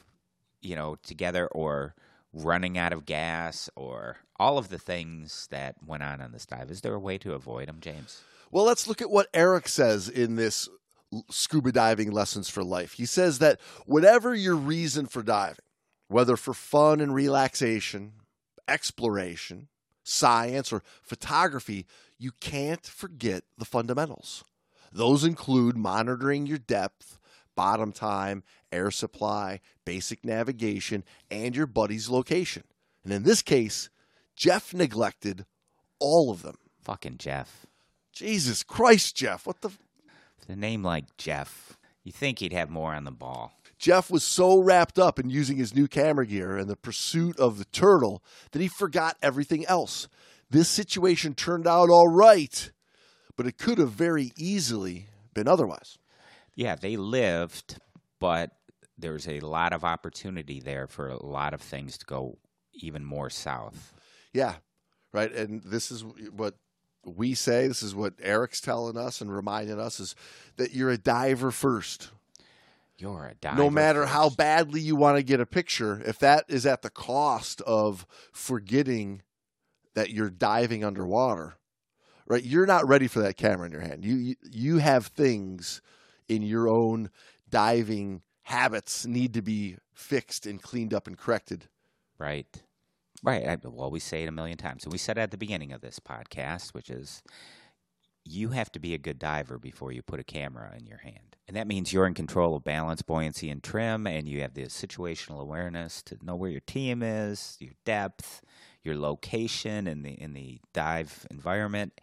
you 0.62 0.76
know, 0.76 0.96
together 1.04 1.48
or 1.48 1.96
running 2.34 2.78
out 2.78 2.94
of 2.94 3.06
gas 3.06 3.70
or 3.76 4.18
all 4.40 4.58
of 4.58 4.70
the 4.70 4.78
things 4.78 5.48
that 5.52 5.76
went 5.86 6.04
on 6.04 6.20
on 6.22 6.32
this 6.32 6.46
dive. 6.46 6.70
Is 6.72 6.82
there 6.82 6.94
a 6.94 7.00
way 7.00 7.18
to 7.20 7.34
avoid 7.34 7.68
them, 7.68 7.78
James? 7.80 8.22
Well, 8.52 8.66
let's 8.66 8.88
look 8.88 9.02
at 9.02 9.10
what 9.10 9.28
Eric 9.34 9.68
says 9.68 10.10
in 10.10 10.36
this 10.36 10.68
scuba 11.30 11.72
diving 11.72 12.12
lessons 12.12 12.50
for 12.50 12.64
life. 12.64 12.94
He 12.94 13.06
says 13.06 13.40
that 13.40 13.60
whatever 13.86 14.36
your 14.36 14.56
reason 14.56 15.06
for 15.06 15.24
diving, 15.24 15.66
whether 16.08 16.38
for 16.38 16.54
fun 16.54 17.02
and 17.02 17.14
relaxation, 17.14 18.14
exploration, 18.68 19.68
science, 20.04 20.72
or 20.72 20.84
photography, 21.02 21.86
you 22.18 22.32
can't 22.40 22.86
forget 22.86 23.44
the 23.58 23.66
fundamentals. 23.66 24.44
Those 24.92 25.24
include 25.24 25.78
monitoring 25.78 26.46
your 26.46 26.58
depth, 26.58 27.20
bottom 27.56 27.92
time, 27.92 28.44
air 28.72 28.92
supply, 28.92 29.60
basic 29.86 30.26
navigation, 30.26 31.04
and 31.30 31.56
your 31.56 31.68
buddy's 31.68 32.10
location. 32.10 32.64
And 33.04 33.14
in 33.14 33.24
this 33.24 33.42
case, 33.42 33.90
Jeff 34.36 34.74
neglected 34.74 35.46
all 36.00 36.32
of 36.32 36.42
them. 36.42 36.58
Fucking 36.82 37.18
Jeff. 37.18 37.66
Jesus 38.12 38.64
Christ, 38.64 39.16
Jeff. 39.16 39.46
What 39.46 39.62
the 39.62 39.72
a 40.50 40.56
name 40.56 40.84
like 40.84 41.18
Jeff, 41.18 41.78
you 42.04 42.12
think 42.12 42.40
he'd 42.40 42.54
have 42.54 42.70
more 42.70 42.94
on 42.94 43.04
the 43.04 43.12
ball. 43.12 43.54
Jeff 43.78 44.12
was 44.12 44.24
so 44.24 44.60
wrapped 44.62 45.00
up 45.00 45.20
in 45.20 45.30
using 45.30 45.58
his 45.58 45.74
new 45.74 45.88
camera 45.88 46.26
gear 46.26 46.58
and 46.58 46.70
the 46.70 46.76
pursuit 46.76 47.40
of 47.40 47.58
the 47.58 47.66
turtle 47.66 48.22
that 48.52 48.62
he 48.62 48.68
forgot 48.68 49.18
everything 49.22 49.66
else. 49.68 50.10
This 50.50 50.68
situation 50.68 51.34
turned 51.34 51.68
out 51.68 51.90
all 51.90 52.08
right, 52.10 52.72
but 53.38 53.48
it 53.48 53.58
could 53.58 53.78
have 53.78 53.92
very 53.92 54.32
easily 54.38 55.08
been 55.34 55.48
otherwise. 55.48 55.98
Yeah, 56.56 56.76
they 56.76 56.98
lived, 56.98 57.78
but 58.20 58.52
there's 58.98 59.28
a 59.30 59.40
lot 59.40 59.72
of 59.72 59.86
opportunity 59.86 60.60
there 60.60 60.88
for 60.88 61.08
a 61.08 61.26
lot 61.26 61.54
of 61.54 61.62
things 61.62 61.98
to 62.00 62.06
go 62.06 62.38
even 62.74 63.06
more 63.06 63.30
south. 63.30 63.94
Yeah, 64.34 64.56
right. 65.14 65.32
And 65.32 65.64
this 65.64 65.90
is 65.90 66.04
what 66.04 66.56
we 67.06 67.34
say. 67.34 67.68
This 67.68 67.84
is 67.84 67.96
what 67.96 68.14
Eric's 68.22 68.62
telling 68.62 68.98
us 68.98 69.22
and 69.22 69.34
reminding 69.34 69.80
us 69.80 70.00
is 70.00 70.16
that 70.58 70.74
you're 70.74 70.90
a 70.90 70.98
diver 70.98 71.52
first. 71.52 72.12
You're 72.98 73.28
a 73.28 73.36
diver. 73.36 73.58
no 73.58 73.70
matter 73.70 74.06
how 74.06 74.30
badly 74.30 74.82
you 74.82 74.96
want 74.96 75.18
to 75.18 75.24
get 75.24 75.40
a 75.40 75.46
picture, 75.46 76.02
if 76.06 76.20
that 76.20 76.46
is 76.50 76.66
at 76.66 76.82
the 76.82 76.90
cost 76.90 77.62
of 77.62 78.06
forgetting 78.34 79.22
that 79.94 80.10
you're 80.10 80.30
diving 80.30 80.84
underwater, 80.84 81.56
right? 82.28 82.44
You're 82.44 82.66
not 82.66 82.88
ready 82.88 83.08
for 83.08 83.20
that 83.22 83.38
camera 83.38 83.66
in 83.68 83.72
your 83.72 83.82
hand. 83.82 84.04
You 84.04 84.16
you, 84.16 84.36
you 84.52 84.78
have 84.80 85.08
things 85.08 85.82
in 86.28 86.42
your 86.42 86.68
own 86.68 87.10
diving 87.50 88.22
habits 88.44 89.06
need 89.06 89.34
to 89.34 89.42
be 89.42 89.78
fixed 89.94 90.46
and 90.46 90.62
cleaned 90.62 90.94
up 90.94 91.08
and 91.08 91.18
corrected. 91.18 91.70
Right. 92.18 92.64
Right. 93.24 93.46
I, 93.46 93.58
well, 93.64 93.92
we 93.92 94.00
say 94.00 94.24
it 94.24 94.30
a 94.30 94.32
million 94.32 94.58
times. 94.58 94.84
And 94.84 94.92
we 94.92 94.98
said 94.98 95.18
at 95.18 95.32
the 95.32 95.38
beginning 95.38 95.74
of 95.74 95.82
this 95.82 96.00
podcast, 96.00 96.74
which 96.74 96.90
is 96.90 97.22
you 98.24 98.50
have 98.50 98.72
to 98.72 98.80
be 98.80 98.94
a 98.94 98.98
good 98.98 99.20
diver 99.20 99.58
before 99.58 99.92
you 99.92 100.02
put 100.02 100.20
a 100.20 100.24
camera 100.24 100.74
in 100.78 100.86
your 100.86 101.00
hand. 101.00 101.36
And 101.48 101.58
that 101.58 101.68
means 101.68 101.92
you're 101.92 102.06
in 102.06 102.14
control 102.14 102.56
of 102.56 102.64
balance, 102.64 103.02
buoyancy, 103.02 103.50
and 103.50 103.64
trim, 103.64 104.06
and 104.06 104.28
you 104.28 104.42
have 104.42 104.54
the 104.54 104.66
situational 104.66 105.42
awareness 105.42 106.04
to 106.04 106.18
know 106.22 106.36
where 106.36 106.52
your 106.52 106.60
team 106.62 107.02
is, 107.02 107.58
your 107.60 107.74
depth, 107.86 108.42
your 108.84 108.96
location 108.96 109.88
in 109.88 110.04
the 110.04 110.12
in 110.12 110.34
the 110.34 110.60
dive 110.74 111.26
environment. 111.32 112.00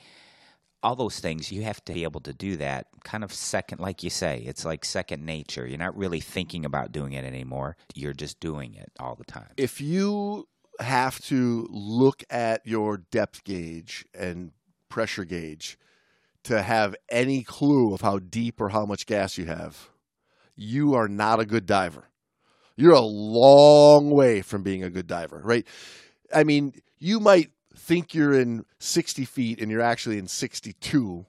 All 0.83 0.97
those 0.97 1.21
things 1.21 1.51
you 1.51 1.63
have 1.63 1.85
to 1.87 1.93
be 1.93 2.03
able 2.03 2.21
to 2.21 2.33
do 2.33 2.57
that 2.59 2.89
kind 3.03 3.25
of 3.25 3.33
second 3.33 3.81
like 3.81 4.03
you 4.03 4.11
say, 4.11 4.43
it's 4.47 4.65
like 4.65 4.85
second 4.85 5.25
nature. 5.25 5.67
You're 5.67 5.79
not 5.79 5.97
really 5.97 6.21
thinking 6.21 6.65
about 6.65 6.93
doing 6.93 7.13
it 7.13 7.25
anymore. 7.25 7.77
You're 7.95 8.13
just 8.13 8.41
doing 8.41 8.75
it 8.75 8.91
all 8.99 9.15
the 9.15 9.25
time. 9.25 9.51
If 9.57 9.81
you 9.81 10.49
have 10.81 11.21
to 11.25 11.67
look 11.71 12.23
at 12.31 12.67
your 12.67 12.99
depth 12.99 13.45
gauge 13.45 14.05
and 14.15 14.53
pressure 14.89 15.25
gauge 15.25 15.79
to 16.45 16.63
have 16.63 16.95
any 17.11 17.43
clue 17.43 17.93
of 17.93 18.01
how 18.03 18.19
deep 18.19 18.61
or 18.61 18.69
how 18.71 18.85
much 18.87 19.07
gas 19.07 19.37
you 19.37 19.47
have, 19.47 19.89
you 20.55 20.95
are 20.95 21.09
not 21.09 21.41
a 21.41 21.45
good 21.47 21.67
diver. 21.67 22.05
You're 22.77 22.93
a 22.93 23.01
long 23.01 24.11
way 24.11 24.43
from 24.43 24.63
being 24.63 24.83
a 24.85 24.91
good 24.91 25.07
diver, 25.07 25.41
right? 25.45 25.67
I 26.35 26.45
mean, 26.45 26.75
you 26.99 27.21
might 27.21 27.51
think 27.75 28.15
you're 28.15 28.39
in 28.39 28.65
60 28.79 29.25
feet 29.25 29.61
and 29.61 29.71
you're 29.71 29.81
actually 29.81 30.19
in 30.19 30.29
62. 30.29 31.25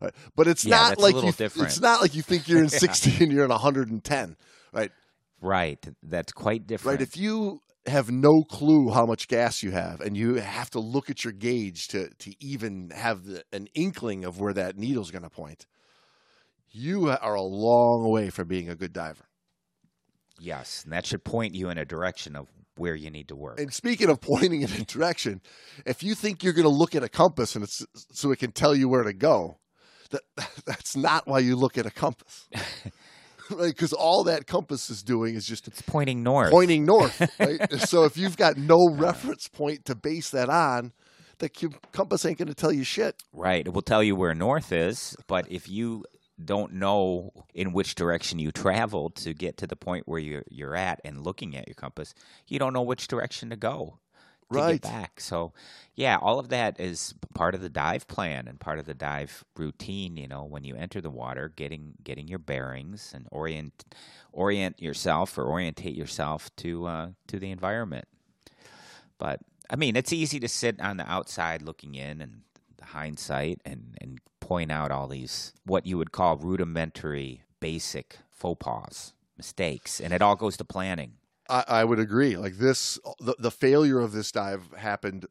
right? 0.00 0.12
But 0.36 0.48
it's 0.48 0.64
Yeah, 0.64 0.88
not 0.88 0.98
like 0.98 1.14
you, 1.14 1.32
different. 1.32 1.68
it's 1.70 1.80
not 1.80 2.00
like 2.00 2.14
you 2.14 2.22
think 2.22 2.48
you're 2.48 2.62
in 2.62 2.68
60 2.80 3.22
and 3.24 3.32
you're 3.32 3.44
in 3.44 3.50
110, 3.50 4.36
right? 4.72 4.90
Right. 5.40 5.84
That's 6.02 6.32
quite 6.32 6.66
different. 6.66 7.00
Right. 7.00 7.08
If 7.08 7.16
you 7.16 7.60
have 7.86 8.10
no 8.10 8.42
clue 8.42 8.90
how 8.90 9.04
much 9.06 9.28
gas 9.28 9.62
you 9.62 9.72
have 9.72 10.00
and 10.00 10.16
you 10.16 10.34
have 10.34 10.70
to 10.70 10.80
look 10.80 11.10
at 11.10 11.24
your 11.24 11.32
gauge 11.32 11.88
to, 11.88 12.08
to 12.18 12.32
even 12.40 12.90
have 12.94 13.24
the, 13.24 13.44
an 13.52 13.66
inkling 13.74 14.24
of 14.24 14.38
where 14.38 14.52
that 14.52 14.76
needle's 14.76 15.10
going 15.10 15.24
to 15.24 15.30
point, 15.30 15.66
you 16.70 17.08
are 17.10 17.34
a 17.34 17.42
long 17.42 18.10
way 18.10 18.30
from 18.30 18.48
being 18.48 18.68
a 18.68 18.74
good 18.74 18.92
diver. 18.92 19.26
yes, 20.40 20.82
and 20.84 20.92
that 20.92 21.06
should 21.06 21.24
point 21.24 21.54
you 21.54 21.70
in 21.70 21.78
a 21.78 21.84
direction 21.84 22.36
of 22.36 22.48
where 22.76 22.94
you 22.94 23.10
need 23.10 23.28
to 23.28 23.36
work. 23.36 23.60
And 23.60 23.72
speaking 23.72 24.08
of 24.08 24.20
pointing 24.20 24.62
in 24.62 24.72
a 24.72 24.84
direction, 24.86 25.40
if 25.84 26.02
you 26.02 26.14
think 26.14 26.42
you're 26.42 26.54
going 26.54 26.64
to 26.64 26.68
look 26.68 26.94
at 26.94 27.02
a 27.02 27.08
compass 27.08 27.54
and 27.54 27.64
it's 27.64 27.84
so 28.12 28.30
it 28.30 28.38
can 28.38 28.52
tell 28.52 28.74
you 28.74 28.88
where 28.88 29.02
to 29.02 29.12
go, 29.12 29.58
that 30.10 30.22
that's 30.66 30.96
not 30.96 31.26
why 31.26 31.40
you 31.40 31.56
look 31.56 31.76
at 31.76 31.86
a 31.86 31.90
compass. 31.90 32.48
right? 33.58 33.68
Because 33.68 33.92
all 33.92 34.24
that 34.24 34.46
compass 34.46 34.90
is 34.90 35.02
doing 35.02 35.34
is 35.34 35.46
just 35.46 35.68
it's 35.68 35.82
pointing 35.82 36.22
north. 36.22 36.50
pointing 36.50 36.84
north. 36.84 37.20
Right? 37.38 37.72
so 37.80 38.04
if 38.04 38.16
you've 38.16 38.36
got 38.36 38.56
no 38.56 38.88
reference 38.92 39.48
point 39.48 39.84
to 39.86 39.94
base 39.94 40.30
that 40.30 40.48
on, 40.48 40.92
the 41.38 41.48
compass 41.92 42.24
ain't 42.24 42.38
going 42.38 42.48
to 42.48 42.54
tell 42.54 42.72
you 42.72 42.84
shit. 42.84 43.16
Right. 43.32 43.66
It 43.66 43.72
will 43.72 43.82
tell 43.82 44.02
you 44.02 44.14
where 44.14 44.34
north 44.34 44.72
is, 44.72 45.16
but 45.26 45.50
if 45.50 45.68
you 45.68 46.04
don't 46.42 46.72
know 46.72 47.30
in 47.54 47.72
which 47.72 47.94
direction 47.94 48.38
you 48.38 48.50
traveled 48.50 49.14
to 49.16 49.34
get 49.34 49.56
to 49.58 49.66
the 49.66 49.76
point 49.76 50.06
where 50.06 50.18
you're 50.18 50.44
you're 50.50 50.76
at 50.76 51.00
and 51.04 51.24
looking 51.24 51.56
at 51.56 51.66
your 51.66 51.74
compass, 51.74 52.14
you 52.48 52.58
don't 52.58 52.72
know 52.72 52.82
which 52.82 53.08
direction 53.08 53.50
to 53.50 53.56
go 53.56 53.98
Right. 54.54 54.82
get 54.82 54.82
back. 54.82 55.20
So, 55.20 55.52
yeah, 55.94 56.16
all 56.16 56.38
of 56.38 56.48
that 56.50 56.78
is 56.80 57.14
part 57.34 57.54
of 57.54 57.60
the 57.60 57.68
dive 57.68 58.08
plan 58.08 58.48
and 58.48 58.58
part 58.58 58.78
of 58.78 58.86
the 58.86 58.94
dive 58.94 59.44
routine. 59.56 60.16
You 60.16 60.28
know, 60.28 60.44
when 60.44 60.64
you 60.64 60.74
enter 60.76 61.00
the 61.00 61.10
water, 61.10 61.52
getting 61.54 61.94
getting 62.02 62.28
your 62.28 62.38
bearings 62.38 63.12
and 63.14 63.26
orient 63.30 63.84
orient 64.32 64.80
yourself 64.80 65.36
or 65.36 65.44
orientate 65.44 65.94
yourself 65.94 66.54
to 66.56 66.86
uh, 66.86 67.08
to 67.28 67.38
the 67.38 67.50
environment. 67.50 68.06
But 69.18 69.40
I 69.70 69.76
mean, 69.76 69.96
it's 69.96 70.12
easy 70.12 70.40
to 70.40 70.48
sit 70.48 70.80
on 70.80 70.96
the 70.96 71.10
outside 71.10 71.62
looking 71.62 71.94
in 71.94 72.20
and 72.20 72.42
the 72.76 72.86
hindsight 72.86 73.60
and, 73.64 73.96
and 74.00 74.20
point 74.40 74.72
out 74.72 74.90
all 74.90 75.06
these 75.08 75.52
what 75.64 75.86
you 75.86 75.96
would 75.96 76.12
call 76.12 76.36
rudimentary, 76.36 77.42
basic 77.60 78.18
faux 78.30 78.58
pas, 78.62 79.12
mistakes, 79.36 80.00
and 80.00 80.12
it 80.12 80.20
all 80.20 80.36
goes 80.36 80.56
to 80.56 80.64
planning. 80.64 81.12
I, 81.52 81.64
I 81.68 81.84
would 81.84 81.98
agree. 81.98 82.36
Like 82.36 82.54
this, 82.56 82.98
the, 83.20 83.34
the 83.38 83.50
failure 83.50 84.00
of 84.00 84.12
this 84.12 84.32
dive 84.32 84.70
happened 84.76 85.26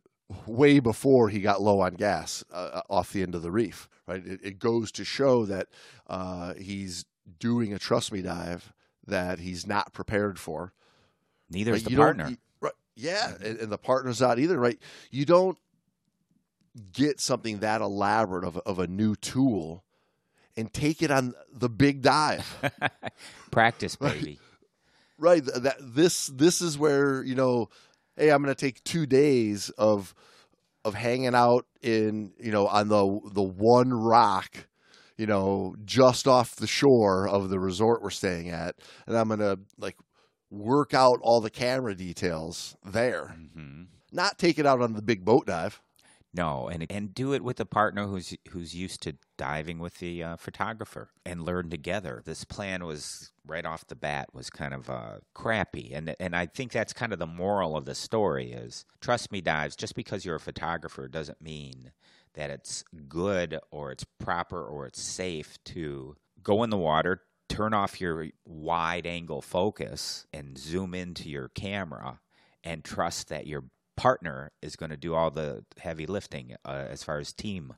way 0.46 0.80
before 0.80 1.30
he 1.30 1.42
got 1.42 1.62
low 1.62 1.82
on 1.82 1.96
gas 1.96 2.44
uh, 2.54 2.82
off 2.90 3.12
the 3.12 3.22
end 3.24 3.36
of 3.36 3.42
the 3.42 3.52
reef. 3.52 3.90
Right. 4.08 4.26
It, 4.26 4.40
it 4.44 4.60
goes 4.60 4.92
to 4.94 5.04
show 5.04 5.46
that 5.46 5.68
uh, 6.08 6.54
he's 6.54 7.06
doing 7.40 7.74
a 7.74 7.80
trust 7.80 8.12
me 8.12 8.22
dive 8.22 8.72
that 9.08 9.40
he's 9.40 9.66
not 9.66 9.94
prepared 9.94 10.38
for. 10.40 10.74
Neither 11.50 11.74
is 11.74 11.84
the 11.84 11.92
You 11.92 11.98
partner. 11.98 12.30
you- 12.30 12.38
right, 12.62 12.74
yeah, 12.96 13.34
and, 13.44 13.60
and 13.60 13.72
the 13.72 13.78
partner's 13.78 14.22
not 14.22 14.38
either. 14.40 14.58
Right. 14.60 14.80
You 15.10 15.26
don't 15.26 15.58
get 16.94 17.20
something 17.20 17.60
that 17.60 17.82
elaborate 17.82 18.46
of, 18.46 18.58
of 18.60 18.80
a 18.80 18.88
new 18.88 19.16
tool 19.16 19.84
and 20.56 20.72
take 20.74 21.02
it 21.02 21.12
on 21.12 21.34
the 21.52 21.68
big 21.70 22.02
dive. 22.02 22.62
Practice, 23.52 23.96
baby. 23.96 24.40
right. 25.22 25.44
That 25.46 25.78
this 25.80 26.28
this 26.28 26.62
is 26.62 26.78
where 26.78 27.24
you 27.24 27.36
know, 27.36 27.70
hey, 28.18 28.32
I'm 28.32 28.44
going 28.44 28.54
to 28.54 28.60
take 28.60 28.84
two 28.84 29.06
days 29.06 29.70
of 29.72 30.14
of 30.84 30.96
hanging 30.96 31.36
out 31.36 31.66
in 31.82 32.34
you 32.40 32.52
know 32.52 32.68
on 32.68 32.90
the 32.90 33.20
the 33.32 33.42
one 33.44 33.94
rock, 33.94 34.68
you 35.18 35.28
know, 35.28 35.76
just 35.86 36.28
off 36.28 36.56
the 36.56 36.68
shore 36.68 37.28
of 37.28 37.50
the 37.50 37.60
resort 37.60 38.02
we're 38.02 38.10
staying 38.10 38.50
at, 38.50 38.76
and 39.08 39.16
I'm 39.18 39.28
going 39.28 39.40
to 39.40 39.60
like 39.78 39.98
work 40.50 40.94
out 40.94 41.20
all 41.22 41.40
the 41.40 41.50
camera 41.50 41.96
details 41.96 42.76
there. 42.84 43.36
hmm 43.54 43.84
Not 44.12 44.38
take 44.38 44.60
it 44.60 44.66
out 44.66 44.82
on 44.82 44.94
the 44.94 45.02
big 45.02 45.24
boat 45.24 45.46
dive. 45.46 45.82
No, 46.34 46.70
and 46.70 46.90
and 46.90 47.14
do 47.14 47.34
it 47.34 47.44
with 47.44 47.60
a 47.60 47.66
partner 47.66 48.08
who's 48.08 48.34
who's 48.50 48.74
used 48.74 49.02
to 49.04 49.18
diving 49.38 49.80
with 49.80 50.00
the 50.00 50.24
uh, 50.24 50.36
photographer 50.38 51.10
and 51.26 51.44
learn 51.44 51.70
together. 51.70 52.22
This 52.24 52.46
plan 52.46 52.86
was 52.86 53.32
right 53.46 53.66
off 53.66 53.88
the 53.88 53.96
bat 53.96 54.30
was 54.34 54.50
kind 54.50 54.74
of 54.74 54.90
uh, 54.90 55.16
crappy, 55.34 55.92
and 55.94 56.16
and 56.22 56.34
I 56.34 56.46
think 56.46 56.72
that's 56.72 56.94
kind 56.94 57.12
of 57.12 57.20
the 57.20 57.28
moral 57.28 57.76
of 57.76 57.84
the 57.84 57.96
story 57.96 58.54
is 58.54 58.86
trust 59.02 59.32
me, 59.32 59.42
dives. 59.42 59.76
Just 59.76 59.94
because 59.94 60.24
you're 60.24 60.36
a 60.36 60.40
photographer 60.40 61.10
doesn't 61.10 61.42
mean 61.42 61.92
that 62.36 62.50
it's 62.50 62.86
good 63.10 63.60
or 63.70 63.92
it's 63.92 64.06
proper 64.18 64.64
or 64.64 64.86
it's 64.88 65.02
safe 65.02 65.62
to 65.66 66.16
go 66.42 66.64
in 66.64 66.70
the 66.70 66.78
water, 66.78 67.24
turn 67.50 67.74
off 67.74 68.00
your 68.00 68.28
wide 68.46 69.06
angle 69.06 69.42
focus, 69.42 70.26
and 70.32 70.58
zoom 70.58 70.94
into 70.94 71.30
your 71.30 71.50
camera, 71.50 72.22
and 72.64 72.86
trust 72.86 73.28
that 73.28 73.48
your 73.48 73.66
partner 74.02 74.52
is 74.64 74.76
going 74.76 74.90
to 74.90 74.98
do 74.98 75.14
all 75.14 75.30
the 75.30 75.64
heavy 75.78 76.08
lifting 76.08 76.56
uh, 76.66 76.86
as 76.90 77.04
far 77.04 77.20
as 77.20 77.32
team 77.32 77.76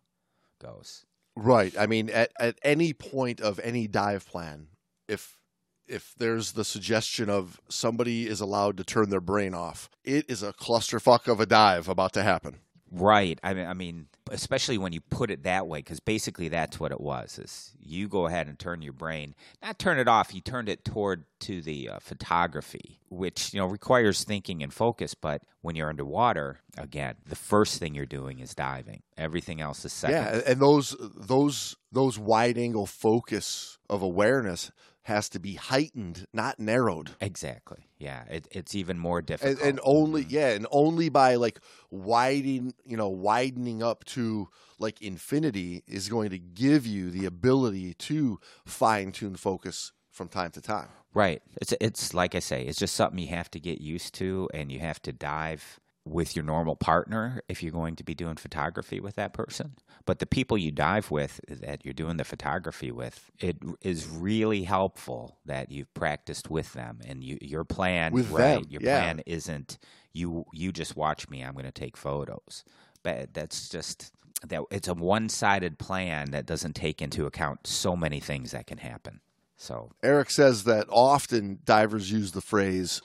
goes. 0.57 1.05
Right. 1.35 1.73
I 1.77 1.85
mean, 1.85 2.09
at, 2.09 2.31
at 2.39 2.57
any 2.63 2.93
point 2.93 3.41
of 3.41 3.59
any 3.59 3.87
dive 3.87 4.25
plan, 4.25 4.67
if 5.09 5.37
if 5.85 6.13
there's 6.17 6.53
the 6.53 6.63
suggestion 6.63 7.29
of 7.29 7.59
somebody 7.67 8.25
is 8.25 8.39
allowed 8.39 8.77
to 8.77 8.85
turn 8.85 9.09
their 9.09 9.19
brain 9.19 9.53
off, 9.53 9.89
it 10.05 10.23
is 10.29 10.41
a 10.41 10.53
clusterfuck 10.53 11.27
of 11.27 11.41
a 11.41 11.45
dive 11.45 11.89
about 11.89 12.13
to 12.13 12.23
happen. 12.23 12.59
Right. 12.89 13.37
I 13.43 13.53
mean, 13.53 13.67
I 13.67 13.73
mean, 13.73 14.07
especially 14.33 14.77
when 14.77 14.91
you 14.91 14.99
put 14.99 15.29
it 15.29 15.43
that 15.43 15.67
way, 15.67 15.79
because 15.79 15.99
basically 15.99 16.49
that's 16.49 16.79
what 16.79 16.91
it 16.91 16.99
was. 16.99 17.37
Is 17.39 17.71
you 17.79 18.07
go 18.07 18.25
ahead 18.25 18.47
and 18.47 18.57
turn 18.57 18.81
your 18.81 18.93
brain, 18.93 19.35
not 19.61 19.79
turn 19.79 19.99
it 19.99 20.07
off. 20.07 20.33
You 20.33 20.41
turned 20.41 20.67
it 20.67 20.83
toward 20.83 21.25
to 21.41 21.61
the 21.61 21.89
uh, 21.89 21.99
photography, 21.99 22.99
which 23.09 23.53
you 23.53 23.59
know 23.59 23.67
requires 23.67 24.23
thinking 24.23 24.63
and 24.63 24.73
focus. 24.73 25.13
But 25.13 25.43
when 25.61 25.75
you're 25.75 25.89
underwater, 25.89 26.59
again, 26.77 27.15
the 27.25 27.35
first 27.35 27.79
thing 27.79 27.93
you're 27.93 28.05
doing 28.05 28.39
is 28.39 28.55
diving. 28.55 29.03
Everything 29.17 29.61
else 29.61 29.85
is 29.85 29.93
second. 29.93 30.17
Yeah, 30.17 30.51
and 30.51 30.59
those 30.59 30.95
those 30.99 31.75
those 31.91 32.17
wide 32.17 32.57
angle 32.57 32.87
focus 32.87 33.77
of 33.89 34.01
awareness 34.01 34.71
has 35.03 35.27
to 35.29 35.39
be 35.39 35.55
heightened, 35.55 36.25
not 36.33 36.59
narrowed. 36.59 37.11
Exactly. 37.19 37.89
Yeah. 37.97 38.23
It, 38.29 38.47
it's 38.51 38.73
even 38.75 38.97
more 38.97 39.21
difficult. 39.21 39.61
and 39.61 39.79
only 39.83 40.23
Mhm. 40.23 40.31
yeah, 40.31 40.49
and 40.51 40.67
only 40.71 41.09
by 41.09 41.35
like 41.35 41.59
widening, 41.91 42.73
you 42.85 42.97
know, 42.97 43.09
widening 43.09 43.83
up 43.83 44.03
to 44.05 44.49
like 44.79 45.01
infinity 45.01 45.83
is 45.87 46.09
going 46.09 46.29
to 46.31 46.39
give 46.39 46.85
you 46.85 47.11
the 47.11 47.25
ability 47.25 47.93
to 47.95 48.39
fine 48.65 49.11
tune 49.11 49.35
focus 49.35 49.91
from 50.09 50.27
time 50.27 50.51
to 50.51 50.61
time. 50.61 50.89
Right. 51.13 51.41
It's 51.61 51.73
it's 51.79 52.13
like 52.13 52.33
I 52.35 52.39
say, 52.39 52.63
it's 52.65 52.79
just 52.79 52.95
something 52.95 53.19
you 53.19 53.27
have 53.27 53.51
to 53.51 53.59
get 53.59 53.79
used 53.81 54.13
to 54.15 54.49
and 54.53 54.71
you 54.71 54.79
have 54.79 55.01
to 55.03 55.11
dive 55.13 55.79
with 56.05 56.35
your 56.35 56.43
normal 56.43 56.75
partner 56.75 57.41
if 57.47 57.63
you're 57.63 57.71
going 57.71 57.95
to 57.95 58.03
be 58.03 58.13
doing 58.13 58.35
photography 58.35 58.99
with 58.99 59.15
that 59.15 59.33
person. 59.33 59.75
But 60.05 60.19
the 60.19 60.25
people 60.25 60.57
you 60.57 60.71
dive 60.71 61.11
with 61.11 61.39
that 61.47 61.85
you're 61.85 61.93
doing 61.93 62.17
the 62.17 62.25
photography 62.25 62.91
with, 62.91 63.31
it 63.39 63.57
is 63.81 64.07
really 64.07 64.63
helpful 64.63 65.37
that 65.45 65.71
you've 65.71 65.93
practiced 65.93 66.49
with 66.49 66.73
them 66.73 66.99
and 67.07 67.23
you 67.23 67.37
your 67.41 67.63
plan 67.63 68.11
With 68.11 68.31
right, 68.31 68.55
them, 68.55 68.65
your 68.69 68.81
yeah. 68.81 68.99
plan 68.99 69.21
isn't 69.25 69.77
you 70.13 70.45
you 70.51 70.71
just 70.71 70.95
watch 70.95 71.29
me, 71.29 71.41
I'm 71.41 71.53
going 71.53 71.65
to 71.65 71.71
take 71.71 71.95
photos. 71.95 72.65
But 73.01 73.33
that's 73.33 73.69
just 73.69 74.11
that 74.47 74.61
it's 74.71 74.89
a 74.89 74.93
one-sided 74.93 75.79
plan 75.79 76.31
that 76.31 76.45
doesn't 76.45 76.75
take 76.75 77.01
into 77.01 77.25
account 77.25 77.65
so 77.65 77.95
many 77.95 78.19
things 78.19 78.51
that 78.51 78.67
can 78.67 78.77
happen. 78.77 79.21
So 79.55 79.91
Eric 80.03 80.29
says 80.31 80.65
that 80.65 80.87
often 80.89 81.59
divers 81.63 82.11
use 82.11 82.33
the 82.33 82.41
phrase 82.41 83.01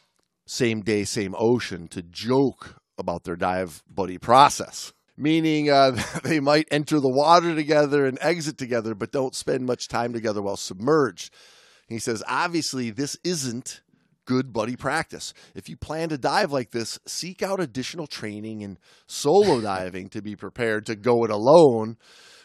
same 0.47 0.81
day, 0.81 1.05
same 1.05 1.35
ocean 1.39 1.89
to 1.89 2.03
joke 2.03 2.78
about 2.99 3.25
their 3.25 3.37
dive 3.37 3.83
buddy 3.89 4.19
process, 4.19 4.93
meaning 5.17 5.71
uh, 5.71 5.93
they 6.25 6.41
might 6.41 6.69
enter 6.71 7.01
the 7.01 7.13
water 7.13 7.55
together 7.55 8.07
and 8.07 8.19
exit 8.21 8.59
together, 8.59 8.95
but 8.95 9.13
don't 9.13 9.35
spend 9.35 9.67
much 9.67 9.89
time 9.89 10.13
together 10.13 10.43
while 10.43 10.57
submerged. 10.57 11.33
He 11.89 11.99
says, 11.99 12.23
obviously, 12.29 12.91
this 12.91 13.17
isn't 13.25 13.81
good 14.27 14.53
buddy 14.53 14.77
practice. 14.77 15.33
If 15.55 15.71
you 15.71 15.77
plan 15.77 16.11
to 16.11 16.19
dive 16.19 16.53
like 16.53 16.71
this, 16.71 16.99
seek 17.07 17.43
out 17.43 17.61
additional 17.61 18.07
training 18.07 18.61
in 18.61 18.79
solo 19.07 19.61
diving 19.63 20.11
to 20.11 20.21
be 20.21 20.37
prepared 20.37 20.85
to 20.87 20.97
go 20.97 21.25
it 21.25 21.31
alone 21.31 21.97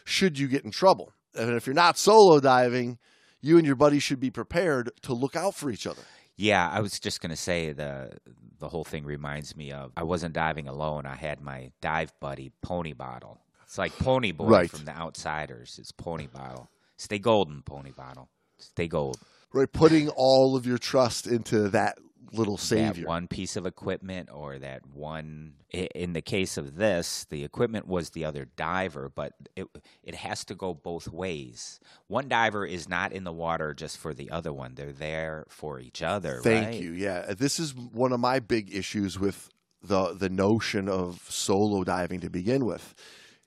should 0.04 0.38
you 0.38 0.48
get 0.48 0.64
in 0.64 0.70
trouble. 0.70 1.12
And 1.34 1.50
if 1.50 1.66
you're 1.66 1.74
not 1.74 1.98
solo 1.98 2.40
diving, 2.40 2.98
you 3.42 3.58
and 3.58 3.66
your 3.66 3.76
buddy 3.76 3.98
should 3.98 4.20
be 4.20 4.30
prepared 4.30 4.90
to 5.02 5.12
look 5.12 5.36
out 5.36 5.54
for 5.54 5.70
each 5.70 5.86
other. 5.86 6.02
Yeah, 6.36 6.68
I 6.70 6.80
was 6.80 6.98
just 6.98 7.20
gonna 7.20 7.36
say 7.36 7.72
the 7.72 8.10
the 8.58 8.68
whole 8.68 8.84
thing 8.84 9.04
reminds 9.04 9.56
me 9.56 9.72
of 9.72 9.92
I 9.96 10.02
wasn't 10.04 10.34
diving 10.34 10.68
alone. 10.68 11.06
I 11.06 11.14
had 11.16 11.40
my 11.40 11.70
dive 11.80 12.12
buddy, 12.20 12.50
Pony 12.62 12.92
Bottle. 12.92 13.40
It's 13.64 13.78
like 13.78 13.96
Pony 13.98 14.32
Boy 14.32 14.46
Right. 14.48 14.70
from 14.70 14.84
The 14.84 14.96
Outsiders. 14.96 15.78
It's 15.80 15.92
Pony 15.92 16.26
Bottle. 16.26 16.68
Stay 16.96 17.18
golden, 17.18 17.62
Pony 17.62 17.90
Bottle. 17.90 18.28
Stay 18.58 18.86
gold. 18.88 19.18
Right, 19.52 19.70
putting 19.72 20.08
all 20.10 20.56
of 20.56 20.66
your 20.66 20.78
trust 20.78 21.26
into 21.26 21.68
that 21.70 21.98
little 22.32 22.56
savior. 22.56 23.04
That 23.04 23.08
one 23.08 23.28
piece 23.28 23.56
of 23.56 23.66
equipment, 23.66 24.28
or 24.32 24.58
that 24.58 24.86
one. 24.86 25.54
In 25.70 26.12
the 26.12 26.22
case 26.22 26.56
of 26.56 26.76
this, 26.76 27.26
the 27.30 27.42
equipment 27.42 27.88
was 27.88 28.10
the 28.10 28.24
other 28.24 28.46
diver, 28.56 29.10
but 29.14 29.32
it 29.56 29.66
it 30.02 30.14
has 30.14 30.44
to 30.46 30.54
go 30.54 30.74
both 30.74 31.08
ways. 31.08 31.80
One 32.06 32.28
diver 32.28 32.64
is 32.64 32.88
not 32.88 33.12
in 33.12 33.24
the 33.24 33.32
water 33.32 33.74
just 33.74 33.98
for 33.98 34.14
the 34.14 34.30
other 34.30 34.52
one; 34.52 34.74
they're 34.74 34.92
there 34.92 35.44
for 35.48 35.80
each 35.80 36.02
other. 36.02 36.40
Thank 36.42 36.66
right? 36.66 36.80
you. 36.80 36.92
Yeah, 36.92 37.34
this 37.34 37.58
is 37.58 37.74
one 37.74 38.12
of 38.12 38.20
my 38.20 38.38
big 38.38 38.74
issues 38.74 39.18
with 39.18 39.50
the 39.82 40.14
the 40.14 40.28
notion 40.28 40.88
of 40.88 41.24
solo 41.28 41.84
diving 41.84 42.20
to 42.20 42.30
begin 42.30 42.64
with 42.64 42.94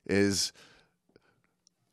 is 0.06 0.54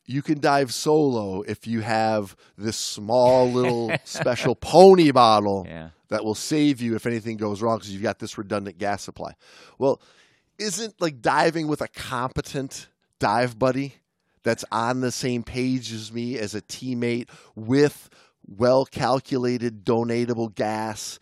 you 0.06 0.22
can 0.22 0.38
dive 0.38 0.72
solo 0.72 1.42
if 1.42 1.66
you 1.66 1.80
have 1.80 2.36
this 2.56 2.76
small 2.76 3.50
little 3.50 3.92
special 4.04 4.54
pony 4.54 5.10
bottle 5.10 5.66
Yeah. 5.68 5.90
That 6.14 6.24
will 6.24 6.36
save 6.36 6.80
you 6.80 6.94
if 6.94 7.06
anything 7.06 7.36
goes 7.36 7.60
wrong 7.60 7.78
because 7.78 7.92
you've 7.92 8.02
got 8.02 8.20
this 8.20 8.38
redundant 8.38 8.78
gas 8.78 9.02
supply. 9.02 9.34
Well, 9.78 10.00
isn't 10.60 11.00
like 11.00 11.20
diving 11.20 11.66
with 11.66 11.80
a 11.80 11.88
competent 11.88 12.88
dive 13.18 13.58
buddy 13.58 13.94
that's 14.44 14.64
on 14.70 15.00
the 15.00 15.10
same 15.10 15.42
page 15.42 15.92
as 15.92 16.12
me 16.12 16.38
as 16.38 16.54
a 16.54 16.62
teammate 16.62 17.28
with 17.56 18.08
well 18.46 18.84
calculated 18.84 19.84
donatable 19.84 20.54
gas 20.54 21.18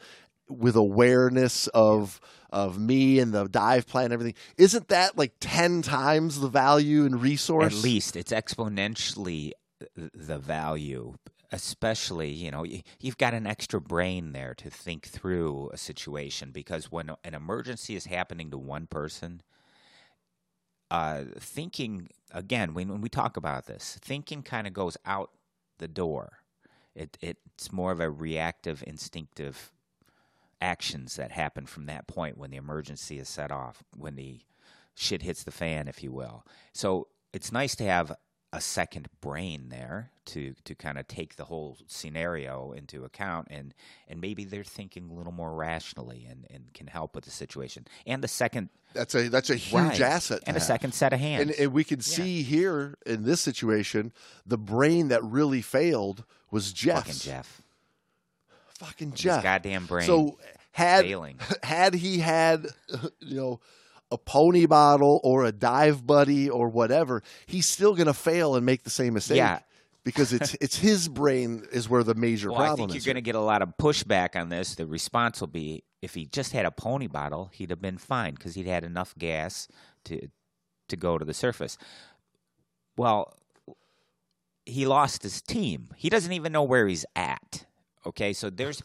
with 0.49 0.76
awareness 0.76 1.68
of 1.68 2.20
of 2.51 2.78
me 2.78 3.18
and 3.18 3.32
the 3.32 3.49
dive 3.49 3.86
plan 3.86 4.07
and 4.07 4.12
everything 4.12 4.34
isn't 4.59 4.88
that 4.88 5.16
like 5.16 5.32
10 5.40 5.80
times 5.80 6.40
the 6.40 6.49
value 6.49 7.07
and 7.07 7.22
resource 7.22 7.78
At 7.78 7.82
least 7.82 8.14
it's 8.14 8.32
exponentially 8.32 9.53
the 9.97 10.38
value, 10.38 11.14
especially, 11.53 12.30
you 12.30 12.50
know, 12.50 12.64
you've 12.98 13.18
got 13.18 13.34
an 13.34 13.46
extra 13.46 13.80
brain 13.80 14.32
there 14.32 14.55
to 14.55 14.70
think 14.70 15.07
through 15.07 15.70
a 15.72 15.76
situation 15.76 16.50
because 16.50 16.90
when 16.90 17.11
an 17.22 17.34
emergency 17.34 17.94
is 17.94 18.07
happening 18.07 18.50
to 18.50 18.59
one 18.59 18.86
person, 18.86 19.42
uh, 20.90 21.24
thinking, 21.38 22.09
again, 22.32 22.72
when, 22.72 22.88
when 22.88 23.03
we 23.03 23.09
talk 23.11 23.36
about 23.36 23.66
this, 23.66 23.98
thinking 24.03 24.42
kind 24.42 24.66
of 24.66 24.72
goes 24.72 24.96
out 25.05 25.30
the 25.78 25.88
door. 25.88 26.38
It, 26.94 27.18
it's 27.20 27.72
more 27.72 27.92
of 27.92 28.00
a 28.00 28.11
reactive, 28.11 28.82
instinctive 28.86 29.72
actions 30.61 31.16
that 31.16 31.32
happen 31.32 31.66
from 31.66 31.86
that 31.86 32.07
point 32.07 32.38
when 32.38 32.50
the 32.50 32.57
emergency 32.57 33.18
is 33.18 33.28
set 33.28 33.50
off, 33.50 33.82
when 33.96 34.16
the 34.16 34.40
shit 34.94 35.22
hits 35.22 35.42
the 35.44 35.50
fan, 35.50 35.88
if 35.88 36.03
you 36.03 36.12
will. 36.12 36.46
So 36.72 37.09
it's 37.32 37.53
nice 37.53 37.74
to 37.76 37.84
have 37.84 38.14
a 38.53 38.61
second 38.61 39.09
brain 39.20 39.68
there 39.70 40.11
to 40.26 40.55
to 40.64 40.74
kind 40.74 40.98
of 40.98 41.09
take 41.09 41.36
the 41.36 41.44
whole 41.46 41.78
scenario 41.86 42.72
into 42.72 43.05
account 43.05 43.48
and 43.50 43.72
and 44.09 44.20
maybe 44.20 44.44
they're 44.44 44.62
thinking 44.62 45.09
a 45.11 45.12
little 45.14 45.32
more 45.32 45.55
rationally 45.55 46.26
and, 46.30 46.46
and 46.50 46.72
can 46.74 46.86
help 46.86 47.14
with 47.14 47.24
the 47.24 47.30
situation. 47.30 47.86
And 48.07 48.22
the 48.22 48.28
second 48.28 48.68
that's 48.92 49.14
a 49.14 49.28
that's 49.28 49.48
a 49.48 49.57
huge 49.57 49.82
right, 49.82 50.00
asset 50.00 50.42
and 50.46 50.57
a 50.57 50.61
second 50.61 50.92
set 50.92 51.14
of 51.14 51.20
hands. 51.20 51.42
and, 51.42 51.50
and 51.59 51.72
we 51.72 51.82
can 51.82 52.00
see 52.00 52.42
here 52.42 52.98
in 53.07 53.24
this 53.24 53.40
situation 53.40 54.12
the 54.44 54.59
brain 54.59 55.09
that 55.09 55.24
really 55.24 55.62
failed 55.62 56.24
was 56.50 56.72
Jeff 56.72 57.07
fucking 57.07 57.20
Jeff. 57.20 57.62
Fucking 58.78 59.11
His 59.12 59.20
Jeff. 59.20 59.42
goddamn 59.42 59.86
brain 59.86 60.07
So 60.07 60.38
had 60.72 61.05
failing. 61.07 61.38
had 61.62 61.94
he 61.94 62.18
had 62.18 62.66
you 63.20 63.36
know 63.36 63.61
a 64.12 64.18
pony 64.18 64.66
bottle 64.66 65.20
or 65.24 65.44
a 65.44 65.52
dive 65.52 66.06
buddy 66.06 66.48
or 66.48 66.68
whatever, 66.68 67.22
he's 67.46 67.66
still 67.68 67.94
going 67.94 68.06
to 68.06 68.14
fail 68.14 68.54
and 68.54 68.64
make 68.64 68.84
the 68.84 68.90
same 68.90 69.14
mistake. 69.14 69.38
Yeah. 69.38 69.60
Because 70.04 70.32
it's 70.32 70.54
it's 70.60 70.78
his 70.78 71.08
brain 71.08 71.64
is 71.72 71.88
where 71.88 72.04
the 72.04 72.14
major 72.14 72.48
problem 72.48 72.66
is 72.66 72.72
I 72.72 72.76
think 72.76 72.90
is. 72.90 72.94
you're 73.06 73.14
going 73.14 73.22
to 73.22 73.26
get 73.26 73.34
a 73.34 73.40
lot 73.40 73.62
of 73.62 73.76
pushback 73.80 74.40
on 74.40 74.48
this. 74.48 74.74
The 74.74 74.86
response 74.86 75.40
will 75.40 75.48
be 75.48 75.84
if 76.02 76.14
he 76.14 76.26
just 76.26 76.52
had 76.52 76.66
a 76.66 76.70
pony 76.70 77.06
bottle, 77.06 77.50
he'd 77.52 77.70
have 77.70 77.80
been 77.80 77.98
fine 77.98 78.34
because 78.34 78.54
he'd 78.54 78.66
had 78.66 78.84
enough 78.84 79.14
gas 79.16 79.68
to 80.04 80.28
to 80.88 80.96
go 80.96 81.18
to 81.18 81.24
the 81.24 81.34
surface. 81.34 81.78
Well, 82.96 83.34
he 84.66 84.86
lost 84.86 85.22
his 85.22 85.40
team. 85.40 85.88
He 85.96 86.10
doesn't 86.10 86.32
even 86.32 86.52
know 86.52 86.62
where 86.62 86.86
he's 86.86 87.06
at. 87.16 87.64
Okay, 88.04 88.32
so 88.32 88.50
there's 88.50 88.82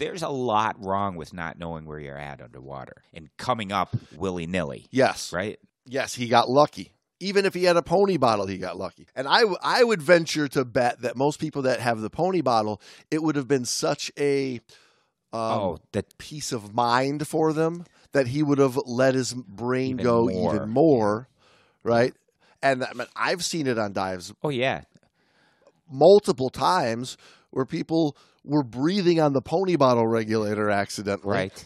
there's 0.00 0.22
a 0.22 0.28
lot 0.28 0.74
wrong 0.84 1.14
with 1.16 1.32
not 1.32 1.58
knowing 1.58 1.86
where 1.86 2.00
you're 2.00 2.18
at 2.18 2.40
underwater 2.40 3.02
and 3.14 3.28
coming 3.36 3.70
up 3.70 3.94
willy 4.16 4.46
nilly. 4.46 4.86
yes, 4.90 5.32
Right? 5.32 5.58
yes, 5.86 6.14
he 6.14 6.26
got 6.28 6.48
lucky. 6.50 6.92
Even 7.20 7.44
if 7.44 7.52
he 7.54 7.64
had 7.64 7.76
a 7.76 7.82
pony 7.82 8.16
bottle, 8.16 8.46
he 8.46 8.56
got 8.58 8.78
lucky. 8.78 9.06
And 9.14 9.28
I, 9.28 9.40
w- 9.40 9.58
I 9.62 9.84
would 9.84 10.00
venture 10.00 10.48
to 10.48 10.64
bet 10.64 11.02
that 11.02 11.16
most 11.16 11.38
people 11.38 11.62
that 11.62 11.78
have 11.80 12.00
the 12.00 12.08
pony 12.10 12.40
bottle, 12.40 12.80
it 13.10 13.22
would 13.22 13.36
have 13.36 13.46
been 13.46 13.66
such 13.66 14.10
a 14.18 14.60
um, 15.32 15.60
oh, 15.60 15.78
that 15.92 16.16
peace 16.18 16.50
of 16.50 16.74
mind 16.74 17.28
for 17.28 17.52
them 17.52 17.84
that 18.12 18.28
he 18.28 18.42
would 18.42 18.58
have 18.58 18.76
let 18.86 19.14
his 19.14 19.34
brain 19.34 19.90
Even 20.00 20.04
go 20.04 20.24
more. 20.30 20.54
even 20.56 20.68
more, 20.70 21.28
right? 21.84 22.14
And 22.62 22.82
I 22.84 22.92
mean, 22.94 23.06
I've 23.14 23.44
seen 23.44 23.66
it 23.66 23.78
on 23.78 23.92
dives 23.92 24.32
oh 24.42 24.48
yeah, 24.48 24.82
multiple 25.90 26.50
times 26.50 27.16
where 27.50 27.64
people 27.64 28.16
were 28.44 28.62
breathing 28.62 29.20
on 29.20 29.32
the 29.32 29.42
pony 29.42 29.76
bottle 29.76 30.06
regulator 30.06 30.70
accidentally, 30.70 31.34
right. 31.34 31.64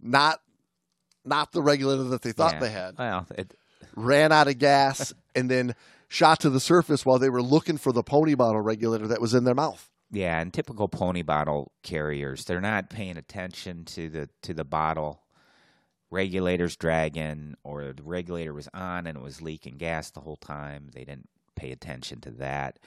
not 0.00 0.40
not 1.24 1.52
the 1.52 1.62
regulator 1.62 2.04
that 2.04 2.22
they 2.22 2.32
thought 2.32 2.54
Yeah. 2.54 2.60
they 2.60 2.70
had. 2.70 2.98
Well, 2.98 3.26
it, 3.36 3.54
Ran 3.96 4.30
out 4.32 4.46
of 4.48 4.58
gas 4.58 5.12
and 5.34 5.50
then 5.50 5.74
shot 6.08 6.40
to 6.40 6.50
the 6.50 6.60
surface 6.60 7.04
while 7.04 7.18
they 7.18 7.30
were 7.30 7.42
looking 7.42 7.76
for 7.78 7.92
the 7.92 8.02
pony 8.02 8.34
bottle 8.34 8.60
regulator 8.60 9.08
that 9.08 9.20
was 9.20 9.34
in 9.34 9.42
their 9.44 9.54
mouth. 9.56 9.90
Yeah, 10.10 10.40
and 10.40 10.54
typical 10.54 10.88
pony 10.88 11.22
bottle 11.22 11.72
carriers, 11.82 12.44
they're 12.44 12.60
not 12.60 12.90
paying 12.90 13.16
attention 13.16 13.84
to 13.86 14.08
the 14.08 14.28
to 14.42 14.54
the 14.54 14.64
bottle 14.64 15.20
regulators 16.10 16.76
dragging 16.76 17.54
or 17.64 17.92
the 17.92 18.02
regulator 18.02 18.54
was 18.54 18.68
on 18.72 19.06
and 19.06 19.18
it 19.18 19.22
was 19.22 19.42
leaking 19.42 19.76
gas 19.76 20.10
the 20.10 20.20
whole 20.20 20.36
time. 20.36 20.88
They 20.94 21.04
didn't 21.04 21.28
pay 21.56 21.70
attention 21.72 22.20
to 22.22 22.30
that. 22.32 22.78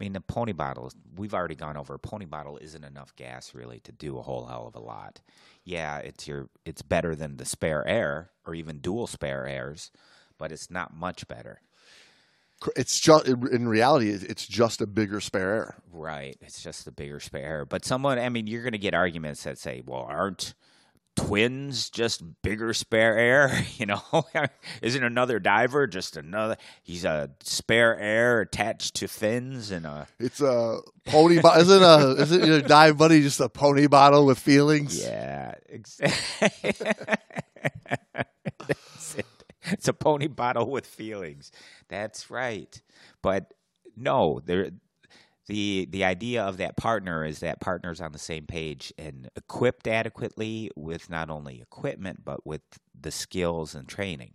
I 0.00 0.04
mean, 0.04 0.14
the 0.14 0.20
pony 0.20 0.52
bottle, 0.52 0.90
we've 1.14 1.34
already 1.34 1.54
gone 1.54 1.76
over. 1.76 1.94
A 1.94 1.98
pony 1.98 2.24
bottle 2.24 2.56
isn't 2.56 2.84
enough 2.84 3.14
gas 3.16 3.54
really 3.54 3.80
to 3.80 3.92
do 3.92 4.18
a 4.18 4.22
whole 4.22 4.46
hell 4.46 4.66
of 4.66 4.74
a 4.74 4.80
lot. 4.80 5.20
Yeah, 5.64 5.98
it's 5.98 6.26
your 6.26 6.48
it's 6.64 6.80
better 6.80 7.14
than 7.14 7.36
the 7.36 7.44
spare 7.44 7.86
air 7.86 8.30
or 8.46 8.54
even 8.54 8.78
dual 8.78 9.06
spare 9.06 9.46
airs, 9.46 9.90
but 10.38 10.52
it's 10.52 10.70
not 10.70 10.96
much 10.96 11.28
better. 11.28 11.60
It's 12.76 12.98
just 12.98 13.26
in 13.28 13.68
reality, 13.68 14.10
it's 14.10 14.46
just 14.46 14.80
a 14.80 14.86
bigger 14.86 15.20
spare 15.20 15.52
air. 15.54 15.74
Right. 15.92 16.36
It's 16.40 16.62
just 16.62 16.86
the 16.86 16.92
bigger 16.92 17.20
spare. 17.20 17.44
air. 17.44 17.64
But 17.66 17.84
someone, 17.84 18.18
I 18.18 18.30
mean, 18.30 18.46
you're 18.46 18.62
going 18.62 18.72
to 18.72 18.78
get 18.78 18.94
arguments 18.94 19.44
that 19.44 19.58
say, 19.58 19.82
well, 19.84 20.06
aren't 20.08 20.54
twins 21.26 21.90
just 21.90 22.22
bigger 22.42 22.72
spare 22.74 23.16
air? 23.18 23.64
You 23.80 23.86
know, 23.86 24.02
isn't 24.82 25.02
another 25.02 25.38
diver 25.38 25.86
just 25.86 26.16
another? 26.16 26.56
He's 26.82 27.04
a 27.04 27.30
spare 27.42 27.98
air 27.98 28.42
attached 28.42 28.96
to 28.96 29.08
fins 29.08 29.70
and 29.70 29.86
a. 29.86 30.06
It's 30.18 30.42
a 30.42 30.80
pony 31.06 31.40
bottle. 31.40 31.62
Isn't 31.62 31.82
a 31.82 32.22
isn't 32.22 32.44
your 32.46 32.60
dive 32.60 32.98
buddy 32.98 33.22
just 33.22 33.40
a 33.40 33.48
pony 33.48 33.86
bottle 33.86 34.26
with 34.26 34.38
feelings? 34.38 35.02
Yeah. 35.02 35.54
Exactly. 35.68 36.74
It. 39.16 39.26
It's 39.64 39.88
a 39.88 39.92
pony 39.92 40.28
bottle 40.28 40.70
with 40.70 40.86
feelings. 40.86 41.50
That's 41.88 42.30
right. 42.30 42.80
But 43.22 43.52
no, 43.96 44.40
there 44.44 44.70
the 45.46 45.88
the 45.90 46.04
idea 46.04 46.42
of 46.42 46.58
that 46.58 46.76
partner 46.76 47.24
is 47.24 47.40
that 47.40 47.60
partner's 47.60 48.00
on 48.00 48.12
the 48.12 48.18
same 48.18 48.46
page 48.46 48.92
and 48.98 49.28
equipped 49.36 49.86
adequately 49.86 50.70
with 50.76 51.10
not 51.10 51.30
only 51.30 51.60
equipment 51.60 52.24
but 52.24 52.46
with 52.46 52.62
the 52.98 53.10
skills 53.10 53.74
and 53.74 53.88
training 53.88 54.34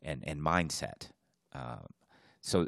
and 0.00 0.22
and 0.26 0.40
mindset. 0.40 1.10
Um, 1.52 1.86
so 2.40 2.66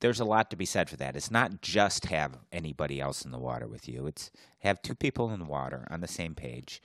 there's 0.00 0.20
a 0.20 0.24
lot 0.24 0.50
to 0.50 0.56
be 0.56 0.64
said 0.64 0.88
for 0.88 0.96
that. 0.96 1.16
It's 1.16 1.30
not 1.30 1.62
just 1.62 2.06
have 2.06 2.38
anybody 2.52 3.00
else 3.00 3.24
in 3.24 3.30
the 3.30 3.38
water 3.38 3.66
with 3.66 3.88
you. 3.88 4.06
It's 4.06 4.30
have 4.60 4.82
two 4.82 4.94
people 4.94 5.30
in 5.30 5.40
the 5.40 5.46
water 5.46 5.86
on 5.90 6.00
the 6.00 6.08
same 6.08 6.34
page 6.34 6.82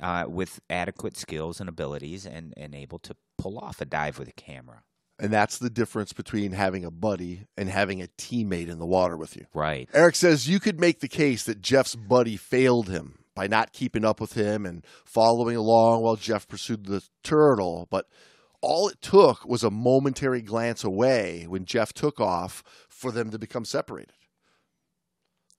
uh, 0.00 0.26
with 0.28 0.60
adequate 0.68 1.16
skills 1.16 1.60
and 1.60 1.68
abilities 1.68 2.26
and, 2.26 2.52
and 2.56 2.74
able 2.74 2.98
to 3.00 3.16
pull 3.38 3.58
off 3.58 3.80
a 3.80 3.84
dive 3.84 4.18
with 4.18 4.28
a 4.28 4.32
camera. 4.32 4.82
And 5.22 5.32
that's 5.32 5.58
the 5.58 5.70
difference 5.70 6.12
between 6.12 6.50
having 6.50 6.84
a 6.84 6.90
buddy 6.90 7.46
and 7.56 7.68
having 7.68 8.02
a 8.02 8.08
teammate 8.18 8.68
in 8.68 8.80
the 8.80 8.86
water 8.86 9.16
with 9.16 9.36
you. 9.36 9.46
Right. 9.54 9.88
Eric 9.94 10.16
says 10.16 10.48
you 10.48 10.58
could 10.58 10.80
make 10.80 10.98
the 10.98 11.06
case 11.06 11.44
that 11.44 11.62
Jeff's 11.62 11.94
buddy 11.94 12.36
failed 12.36 12.88
him 12.88 13.20
by 13.36 13.46
not 13.46 13.72
keeping 13.72 14.04
up 14.04 14.20
with 14.20 14.32
him 14.32 14.66
and 14.66 14.84
following 15.04 15.56
along 15.56 16.02
while 16.02 16.16
Jeff 16.16 16.48
pursued 16.48 16.86
the 16.86 17.04
turtle, 17.22 17.86
but 17.88 18.06
all 18.60 18.88
it 18.88 19.00
took 19.00 19.44
was 19.44 19.62
a 19.62 19.70
momentary 19.70 20.42
glance 20.42 20.82
away 20.82 21.46
when 21.48 21.66
Jeff 21.66 21.92
took 21.92 22.20
off 22.20 22.64
for 22.88 23.12
them 23.12 23.30
to 23.30 23.38
become 23.38 23.64
separated. 23.64 24.12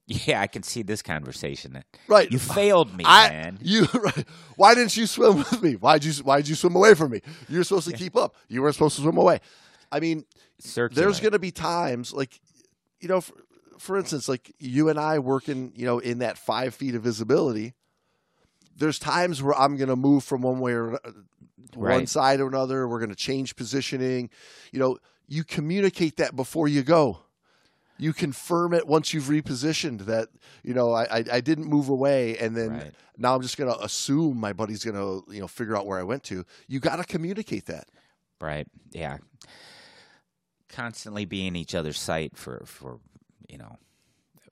Yeah, 0.06 0.42
I 0.42 0.48
can 0.48 0.64
see 0.64 0.82
this 0.82 1.02
conversation. 1.02 1.82
Right. 2.08 2.30
you 2.30 2.38
failed 2.38 2.96
me, 2.96 3.06
I, 3.08 3.30
man. 3.30 3.60
You 3.62 3.86
right. 3.94 4.26
why 4.58 4.76
didn't 4.76 4.98
you 4.98 5.08
swim 5.08 5.38
with 5.38 5.62
me? 5.62 5.74
Why'd 5.74 6.04
you 6.04 6.12
why'd 6.24 6.48
you 6.48 6.56
swim 6.56 6.76
away 6.76 6.94
from 6.94 7.12
me? 7.12 7.22
You 7.48 7.60
were 7.60 7.64
supposed 7.64 7.88
to 7.90 7.96
keep 7.96 8.16
up. 8.16 8.36
You 8.50 8.62
weren't 8.62 8.76
supposed 8.76 8.98
to 8.98 9.02
swim 9.02 9.18
away. 9.18 9.40
I 9.92 10.00
mean, 10.00 10.26
Circulate. 10.60 10.96
there's 10.96 11.20
going 11.20 11.32
to 11.32 11.40
be 11.40 11.52
times 11.52 12.12
like 12.12 12.40
you 13.00 13.08
know 13.08 13.22
for, 13.22 13.34
for 13.78 13.98
instance 13.98 14.30
like 14.30 14.54
you 14.60 14.90
and 14.90 14.98
i 15.00 15.20
working 15.20 15.74
you 15.76 15.86
know 15.86 16.00
in 16.00 16.20
that 16.20 16.38
five 16.38 16.74
feet 16.74 16.96
of 16.96 17.04
visibility 17.04 17.74
there's 18.78 18.98
times 18.98 19.44
where 19.44 19.54
i'm 19.56 19.76
going 19.76 19.90
to 19.90 19.96
move 19.96 20.24
from 20.24 20.42
one 20.42 20.60
way 20.60 20.72
or 20.72 20.96
uh, 20.96 21.12
one 21.76 22.08
side 22.08 22.40
or 22.40 22.48
another 22.48 22.88
we're 22.88 23.00
going 23.00 23.10
to 23.10 23.16
change 23.16 23.56
positioning 23.56 24.30
you 24.72 24.80
know 24.80 24.98
you 25.28 25.44
communicate 25.44 26.18
that 26.18 26.36
before 26.36 26.68
you 26.68 26.82
go 26.82 27.20
you 28.04 28.12
confirm 28.14 28.74
it 28.74 28.86
once 28.88 29.14
you've 29.14 29.26
repositioned 29.38 30.00
that 30.06 30.28
you 30.64 30.74
know 30.74 30.92
i 30.92 31.04
i, 31.18 31.24
I 31.38 31.42
didn't 31.42 31.66
move 31.68 31.90
away 31.90 32.38
and 32.38 32.56
then 32.56 32.72
Right. 32.72 32.94
now 33.18 33.36
i'm 33.36 33.42
just 33.42 33.58
going 33.58 33.72
to 33.74 33.84
assume 33.84 34.38
my 34.38 34.54
buddy's 34.54 34.84
going 34.84 34.98
to 34.98 35.32
you 35.34 35.40
know 35.42 35.48
figure 35.48 35.76
out 35.78 35.86
where 35.88 36.00
i 36.00 36.04
went 36.04 36.24
to 36.26 36.46
you 36.68 36.80
got 36.80 36.98
to 36.98 37.04
communicate 37.06 37.66
that 37.68 37.88
Right. 38.42 38.68
Yeah. 38.92 39.20
Constantly 40.68 41.24
be 41.26 41.46
in 41.48 41.56
each 41.56 41.76
other's 41.76 42.00
sight 42.00 42.36
for 42.36 42.64
for 42.66 43.00
you 43.48 43.58
know 43.58 43.78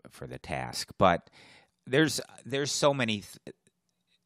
for 0.09 0.27
the 0.27 0.37
task, 0.37 0.91
but 0.97 1.29
there's 1.87 2.21
there's 2.45 2.71
so 2.71 2.93
many 2.93 3.21
th- 3.21 3.55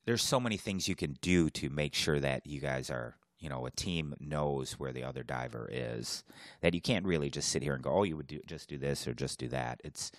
there's 0.06 0.22
so 0.22 0.40
many 0.40 0.58
things 0.58 0.88
you 0.88 0.96
can 0.96 1.16
do 1.22 1.50
to 1.52 1.70
make 1.70 1.96
sure 1.96 2.20
that 2.20 2.46
you 2.46 2.60
guys 2.60 2.90
are 2.90 3.16
you 3.40 3.50
know 3.50 3.66
a 3.66 3.72
team 3.72 4.14
knows 4.20 4.74
where 4.74 4.94
the 4.94 5.04
other 5.04 5.24
diver 5.24 5.70
is 5.72 6.24
that 6.62 6.74
you 6.74 6.82
can't 6.82 7.06
really 7.06 7.30
just 7.30 7.50
sit 7.50 7.64
here 7.64 7.74
and 7.74 7.84
go 7.84 7.92
oh 7.92 8.04
you 8.04 8.18
would 8.18 8.28
do 8.28 8.40
just 8.46 8.70
do 8.70 8.78
this 8.78 9.08
or 9.08 9.14
just 9.14 9.40
do 9.40 9.48
that. 9.50 9.82
It's 9.84 10.12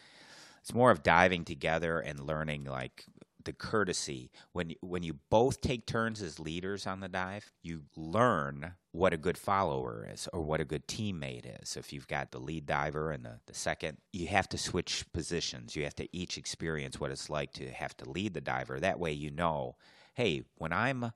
it's 0.61 0.75
more 0.75 0.91
of 0.91 1.03
diving 1.03 1.45
together 1.45 2.01
and 2.01 2.21
learning 2.21 2.65
like 2.65 3.05
the 3.45 3.53
courtesy. 3.53 4.31
When 4.53 4.75
when 4.81 5.03
you 5.03 5.15
both 5.31 5.61
take 5.61 5.87
turns 5.87 6.21
as 6.21 6.41
leaders 6.41 6.87
on 6.87 7.01
the 7.01 7.09
dive 7.09 7.53
you 7.63 7.83
learn 7.97 8.73
what 8.93 9.13
a 9.13 9.19
good 9.19 9.39
follower 9.39 10.09
is 10.13 10.29
or 10.33 10.41
what 10.41 10.61
a 10.61 10.65
good 10.65 10.89
teammate 10.89 11.61
is. 11.63 11.71
So 11.71 11.81
if 11.81 11.93
you've 11.93 12.09
got 12.09 12.33
the 12.33 12.41
lead 12.41 12.67
diver 12.67 13.11
and 13.11 13.25
the, 13.25 13.41
the 13.47 13.55
second 13.55 13.99
you 14.13 14.27
have 14.29 14.49
to 14.51 14.59
switch 14.59 15.05
positions. 15.13 15.77
You 15.77 15.85
have 15.85 15.97
to 15.97 16.09
each 16.17 16.39
experience 16.39 16.99
what 16.99 17.11
it's 17.11 17.31
like 17.31 17.53
to 17.55 17.71
have 17.71 17.97
to 17.99 18.11
lead 18.11 18.35
the 18.35 18.41
diver. 18.41 18.81
That 18.81 18.99
way 18.99 19.13
you 19.13 19.31
know 19.31 19.77
hey 20.17 20.43
when 20.57 20.73
i'm 20.73 21.13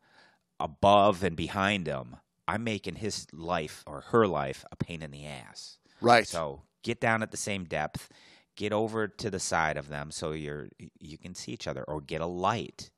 above 0.60 1.24
and 1.24 1.36
behind 1.36 1.86
him 1.86 2.16
i'm 2.46 2.62
making 2.62 2.96
his 2.96 3.26
life 3.32 3.82
or 3.86 4.02
her 4.12 4.26
life 4.26 4.64
a 4.70 4.76
pain 4.76 5.02
in 5.02 5.10
the 5.10 5.26
ass 5.26 5.78
right 6.00 6.26
so 6.28 6.62
get 6.82 7.00
down 7.00 7.22
at 7.22 7.30
the 7.30 7.36
same 7.36 7.64
depth, 7.64 8.08
get 8.56 8.72
over 8.72 9.06
to 9.06 9.30
the 9.30 9.38
side 9.38 9.76
of 9.76 9.88
them 9.90 10.10
so 10.10 10.32
you're 10.32 10.68
you 10.98 11.18
can 11.18 11.34
see 11.34 11.52
each 11.52 11.68
other, 11.68 11.84
or 11.84 12.00
get 12.00 12.22
a 12.22 12.26
light. 12.26 12.90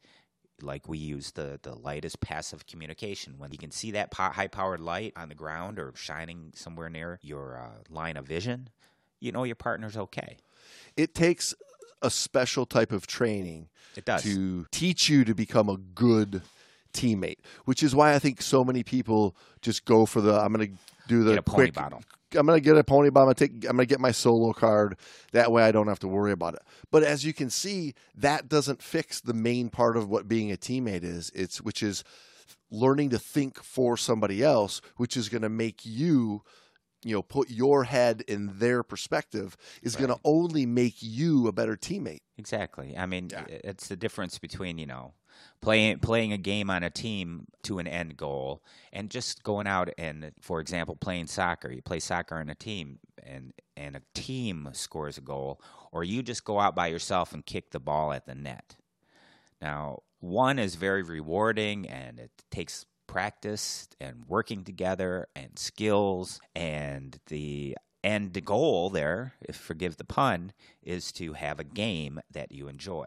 Like 0.60 0.88
we 0.88 0.98
use 0.98 1.32
the 1.32 1.58
the 1.62 1.74
light 1.74 2.04
as 2.04 2.14
passive 2.14 2.64
communication. 2.66 3.34
When 3.38 3.50
you 3.50 3.58
can 3.58 3.72
see 3.72 3.90
that 3.90 4.12
po- 4.12 4.30
high 4.30 4.46
powered 4.46 4.78
light 4.78 5.14
on 5.16 5.28
the 5.28 5.34
ground 5.34 5.80
or 5.80 5.92
shining 5.96 6.52
somewhere 6.54 6.88
near 6.88 7.18
your 7.22 7.58
uh, 7.58 7.82
line 7.90 8.16
of 8.16 8.24
vision, 8.24 8.68
you 9.18 9.32
know 9.32 9.42
your 9.42 9.56
partner's 9.56 9.96
okay. 9.96 10.36
it 10.96 11.12
takes 11.12 11.54
a 12.02 12.10
special 12.10 12.66
type 12.66 12.92
of 12.92 13.08
training 13.08 13.68
It 13.96 14.04
does. 14.04 14.22
to 14.22 14.66
teach 14.70 15.08
you 15.08 15.24
to 15.24 15.34
become 15.34 15.68
a 15.68 15.76
good 15.76 16.42
teammate, 16.92 17.38
which 17.64 17.82
is 17.82 17.94
why 17.94 18.14
I 18.14 18.18
think 18.18 18.42
so 18.42 18.64
many 18.64 18.82
people 18.82 19.36
just 19.60 19.84
go 19.84 20.06
for 20.06 20.20
the 20.20 20.34
I'm 20.34 20.52
going 20.52 20.68
to 20.68 20.72
do 21.08 21.24
the 21.24 21.32
Get 21.32 21.38
a 21.38 21.42
pony 21.42 21.56
quick 21.56 21.74
bottle. 21.74 22.02
I'm 22.34 22.46
going 22.46 22.56
to 22.58 22.64
get 22.64 22.76
a 22.76 22.84
pony 22.84 23.10
bottle. 23.10 23.30
I'm 23.30 23.34
going 23.34 23.48
to 23.48 23.48
take 23.48 23.70
I'm 23.70 23.76
going 23.76 23.86
to 23.86 23.92
get 23.92 24.00
my 24.00 24.12
solo 24.12 24.52
card. 24.52 24.96
That 25.32 25.52
way 25.52 25.62
I 25.62 25.72
don't 25.72 25.88
have 25.88 25.98
to 26.00 26.08
worry 26.08 26.32
about 26.32 26.54
it. 26.54 26.62
But 26.90 27.02
as 27.02 27.24
you 27.24 27.32
can 27.32 27.50
see, 27.50 27.94
that 28.16 28.48
doesn't 28.48 28.82
fix 28.82 29.20
the 29.20 29.34
main 29.34 29.68
part 29.68 29.96
of 29.96 30.08
what 30.08 30.28
being 30.28 30.50
a 30.52 30.56
teammate 30.56 31.04
is. 31.04 31.30
It's 31.34 31.60
which 31.60 31.82
is 31.82 32.04
learning 32.70 33.10
to 33.10 33.18
think 33.18 33.62
for 33.62 33.96
somebody 33.96 34.42
else, 34.42 34.80
which 34.96 35.16
is 35.16 35.28
going 35.28 35.42
to 35.42 35.48
make 35.48 35.84
you, 35.84 36.42
you 37.04 37.14
know, 37.14 37.22
put 37.22 37.50
your 37.50 37.84
head 37.84 38.22
in 38.28 38.58
their 38.58 38.82
perspective, 38.82 39.56
is 39.82 39.96
going 39.96 40.10
to 40.10 40.18
only 40.24 40.66
make 40.66 40.96
you 41.00 41.48
a 41.48 41.52
better 41.52 41.76
teammate. 41.76 42.20
Exactly. 42.38 42.96
I 42.96 43.06
mean, 43.06 43.28
Yeah. 43.32 43.44
it's 43.48 43.88
the 43.88 43.96
difference 43.96 44.38
between 44.38 44.78
you 44.78 44.86
know 44.86 45.14
playing 45.60 45.98
playing 46.00 46.32
a 46.32 46.38
game 46.38 46.70
on 46.70 46.82
a 46.82 46.90
team 46.90 47.46
to 47.62 47.78
an 47.78 47.86
end 47.86 48.16
goal 48.16 48.62
and 48.92 49.10
just 49.10 49.42
going 49.42 49.66
out 49.66 49.88
and, 49.98 50.32
for 50.40 50.60
example, 50.60 50.94
playing 50.96 51.26
soccer. 51.26 51.70
You 51.70 51.82
play 51.82 52.00
soccer 52.00 52.36
on 52.36 52.48
a 52.50 52.54
team, 52.54 52.98
and 53.22 53.52
and 53.76 53.96
a 53.96 54.02
team 54.14 54.68
scores 54.72 55.18
a 55.18 55.22
goal, 55.22 55.60
or 55.90 56.04
you 56.04 56.22
just 56.22 56.44
go 56.44 56.60
out 56.60 56.74
by 56.74 56.88
yourself 56.88 57.32
and 57.32 57.44
kick 57.44 57.70
the 57.70 57.80
ball 57.80 58.12
at 58.12 58.26
the 58.26 58.34
net. 58.34 58.76
Now, 59.60 60.02
one 60.20 60.58
is 60.58 60.74
very 60.74 61.02
rewarding, 61.02 61.88
and 61.88 62.18
it 62.18 62.30
takes 62.50 62.86
practice 63.06 63.88
and 64.00 64.24
working 64.28 64.64
together 64.64 65.26
and 65.36 65.58
skills 65.58 66.40
and 66.54 67.18
the 67.26 67.76
end 68.04 68.44
goal 68.44 68.90
there 68.90 69.34
if 69.40 69.56
forgive 69.56 69.96
the 69.96 70.04
pun 70.04 70.52
is 70.82 71.12
to 71.12 71.34
have 71.34 71.60
a 71.60 71.64
game 71.64 72.20
that 72.30 72.50
you 72.50 72.68
enjoy 72.68 73.06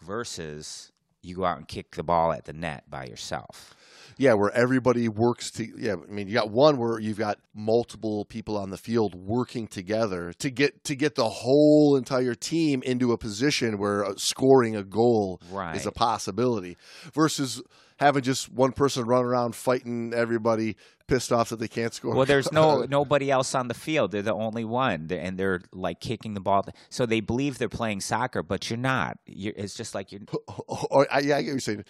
versus 0.00 0.92
you 1.22 1.34
go 1.34 1.44
out 1.44 1.58
and 1.58 1.68
kick 1.68 1.96
the 1.96 2.02
ball 2.02 2.32
at 2.32 2.44
the 2.44 2.52
net 2.52 2.84
by 2.88 3.04
yourself 3.04 3.74
Yeah, 4.16 4.34
where 4.34 4.50
everybody 4.52 5.08
works 5.08 5.50
to. 5.52 5.64
Yeah, 5.76 5.94
I 5.94 6.10
mean, 6.10 6.26
you 6.26 6.34
got 6.34 6.50
one 6.50 6.76
where 6.76 6.98
you've 6.98 7.18
got 7.18 7.38
multiple 7.54 8.24
people 8.24 8.56
on 8.56 8.70
the 8.70 8.76
field 8.76 9.14
working 9.14 9.68
together 9.68 10.32
to 10.38 10.50
get 10.50 10.82
to 10.84 10.96
get 10.96 11.14
the 11.14 11.28
whole 11.28 11.96
entire 11.96 12.34
team 12.34 12.82
into 12.82 13.12
a 13.12 13.18
position 13.18 13.78
where 13.78 14.04
uh, 14.04 14.14
scoring 14.16 14.74
a 14.74 14.82
goal 14.82 15.40
right 15.52 15.76
is 15.76 15.86
a 15.86 15.92
possibility, 15.92 16.76
versus 17.12 17.62
having 17.98 18.22
just 18.22 18.50
one 18.52 18.72
person 18.72 19.04
run 19.04 19.24
around 19.24 19.54
fighting 19.54 20.12
everybody, 20.14 20.76
pissed 21.06 21.32
off 21.32 21.48
that 21.48 21.58
they 21.58 21.68
can't 21.68 21.94
score. 21.94 22.14
well 22.14 22.26
there's 22.26 22.52
no 22.52 22.82
nobody 22.90 23.30
else 23.30 23.54
on 23.54 23.66
the 23.68 23.74
field 23.74 24.10
they're 24.10 24.20
the 24.20 24.34
only 24.34 24.62
one 24.62 25.08
and 25.10 25.38
they're 25.38 25.62
like 25.72 26.00
kicking 26.00 26.34
the 26.34 26.40
ball 26.40 26.62
so 26.90 27.06
they 27.06 27.20
believe 27.20 27.56
they're 27.56 27.66
playing 27.70 27.98
soccer 27.98 28.42
but 28.42 28.68
you're 28.68 28.76
not 28.78 29.16
you're, 29.24 29.54
it's 29.56 29.74
just 29.74 29.94
like 29.94 30.12
you're 30.12 30.20
or, 30.68 30.84
oh, 30.90 31.06
I, 31.10 31.20
yeah, 31.20 31.38
I 31.38 31.40
get 31.42 31.48
what 31.48 31.52
you're 31.52 31.60
saying. 31.60 31.84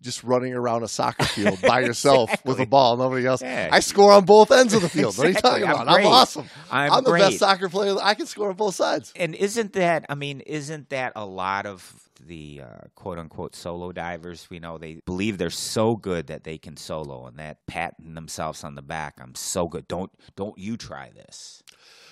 Just 0.00 0.24
running 0.24 0.54
around 0.54 0.82
a 0.82 0.88
soccer 0.88 1.24
field 1.36 1.60
by 1.60 1.80
yourself 1.80 2.30
with 2.46 2.58
a 2.58 2.66
ball, 2.66 2.96
nobody 2.96 3.26
else. 3.26 3.42
Yeah. 3.42 3.68
I 3.70 3.80
score 3.80 4.12
on 4.12 4.24
both 4.24 4.50
ends 4.50 4.72
of 4.74 4.80
the 4.82 4.88
field. 4.88 5.16
What 5.18 5.26
are 5.26 5.30
you 5.30 5.36
Exactly. 5.36 5.60
talking 5.62 5.80
I'm 5.80 5.82
about? 5.88 6.00
I'm, 6.00 6.06
awesome. 6.06 6.46
I'm, 6.70 6.92
I'm 6.92 7.04
the 7.04 7.10
great. 7.10 7.20
best 7.20 7.38
soccer 7.38 7.68
player. 7.68 7.96
I 8.02 8.14
can 8.14 8.26
score 8.26 8.48
on 8.48 8.56
both 8.56 8.74
sides. 8.74 9.12
and 9.16 9.34
isn't 9.34 9.74
that 9.74 10.06
i 10.08 10.14
mean 10.14 10.40
isn't 10.40 10.88
that 10.90 11.12
a 11.16 11.24
lot 11.26 11.66
of 11.66 11.94
the 12.26 12.62
uh, 12.64 12.86
quote 12.94 13.18
unquote 13.18 13.54
solo 13.54 13.92
divers 13.92 14.48
we 14.50 14.58
know 14.58 14.78
they 14.78 15.00
believe 15.06 15.38
they're 15.38 15.50
so 15.50 15.96
good 15.96 16.26
that 16.26 16.44
they 16.44 16.58
can 16.58 16.76
solo 16.76 17.26
and 17.26 17.38
that 17.38 17.58
patting 17.66 18.14
themselves 18.14 18.64
on 18.64 18.74
the 18.74 18.82
back 18.82 19.14
i'm 19.20 19.34
so 19.34 19.68
good. 19.68 19.86
Don't 19.88 20.10
don't 20.36 20.58
you 20.58 20.76
try 20.76 21.10
this 21.14 21.62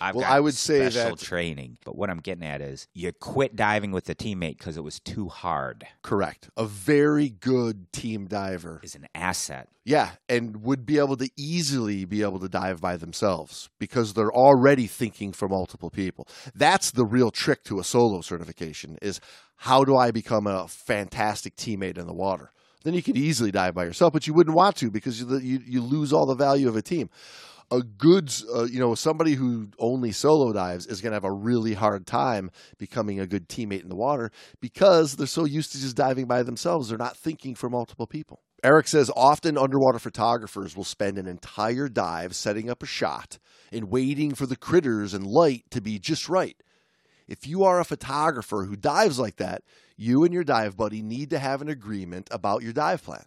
I've 0.03 0.15
Well, 0.17 0.25
I 0.27 0.41
would 0.41 0.55
say 0.55 0.91
special 0.91 1.17
that- 1.17 1.25
training 1.25 1.79
but 1.85 1.97
what 1.97 2.11
i'm 2.11 2.19
getting 2.19 2.45
at 2.45 2.61
is 2.61 2.89
you 2.93 3.13
quit 3.13 3.55
diving 3.57 3.93
with 3.93 4.05
the 4.07 4.15
teammate 4.15 4.59
because 4.59 4.77
it 4.77 4.83
was 4.85 4.99
too 5.01 5.29
hard 5.29 5.87
Correct. 6.03 6.51
A 6.57 6.65
very 6.65 7.29
good 7.31 7.93
team 7.93 8.27
diver. 8.27 8.81
is 8.83 8.95
an 8.95 9.07
asset 9.15 9.69
Yeah, 9.85 10.11
and 10.29 10.63
would 10.63 10.85
be 10.87 10.99
able 10.99 11.17
to 11.17 11.29
easily 11.37 12.05
be 12.05 12.23
able 12.23 12.41
to 12.41 12.49
dive 12.49 12.81
by 12.81 12.97
themselves 12.97 13.69
because 13.79 14.15
they're 14.15 14.33
already 14.33 14.87
thinking 14.87 15.33
for 15.33 15.49
multiple 15.49 15.91
people. 15.91 16.27
That's 16.55 16.91
the 16.93 17.05
real 17.05 17.31
trick 17.31 17.65
to 17.65 17.79
a 17.81 17.85
solo 17.85 18.21
certification 18.21 18.97
is 19.03 19.21
how 19.57 19.85
do 19.85 19.97
I 19.97 20.11
become 20.11 20.47
a 20.47 20.67
fantastic 20.69 21.57
teammate 21.57 21.99
in 21.99 22.07
the 22.07 22.13
water? 22.15 22.53
Then 22.85 22.95
you 22.95 23.03
could 23.03 23.17
easily 23.17 23.53
dive 23.53 23.75
by 23.75 23.85
yourself, 23.85 24.13
but 24.13 24.27
you 24.27 24.35
wouldn't 24.35 24.57
want 24.57 24.75
to 24.77 24.91
because 24.91 25.21
you 25.21 25.39
you, 25.39 25.61
you 25.65 25.81
lose 25.83 26.13
all 26.13 26.27
the 26.27 26.35
value 26.35 26.69
of 26.69 26.77
a 26.77 26.83
team. 26.83 27.11
A 27.73 27.83
good, 27.83 28.31
uh, 28.55 28.65
you 28.65 28.79
know, 28.79 28.95
somebody 28.95 29.33
who 29.33 29.71
only 29.79 30.13
solo 30.13 30.53
dives 30.53 30.87
is 30.87 31.01
going 31.01 31.13
to 31.13 31.17
have 31.17 31.25
a 31.25 31.33
really 31.33 31.73
hard 31.73 32.07
time 32.07 32.51
becoming 32.77 33.19
a 33.19 33.27
good 33.27 33.49
teammate 33.49 33.83
in 33.83 33.89
the 33.89 33.97
water 33.97 34.31
because 34.61 35.17
they're 35.17 35.27
so 35.27 35.47
used 35.47 35.73
to 35.73 35.81
just 35.81 35.97
diving 35.97 36.27
by 36.27 36.43
themselves. 36.43 36.91
They're 36.91 36.99
not 36.99 37.17
thinking 37.17 37.55
for 37.55 37.71
multiple 37.71 38.07
people. 38.07 38.43
Eric 38.63 38.89
says 38.89 39.11
often 39.17 39.57
underwater 39.57 39.99
photographers 39.99 40.77
will 40.77 40.85
spend 40.85 41.17
an 41.17 41.27
entire 41.27 41.89
dive 41.89 42.37
setting 42.37 42.69
up 42.69 42.83
a 42.83 42.87
shot 42.87 43.39
and 43.73 43.91
waiting 43.91 44.35
for 44.35 44.45
the 44.45 44.55
critters 44.55 45.15
and 45.15 45.27
light 45.27 45.65
to 45.71 45.81
be 45.81 45.99
just 45.99 46.29
right. 46.29 46.63
If 47.27 47.47
you 47.47 47.65
are 47.65 47.81
a 47.81 47.87
photographer 47.87 48.65
who 48.65 48.77
dives 48.77 49.19
like 49.19 49.37
that, 49.37 49.63
you 49.97 50.25
and 50.25 50.35
your 50.35 50.45
dive 50.45 50.77
buddy 50.77 51.01
need 51.01 51.31
to 51.31 51.39
have 51.39 51.63
an 51.63 51.71
agreement 51.71 52.29
about 52.31 52.63
your 52.63 52.75
dive 52.75 53.03
plan. 53.03 53.25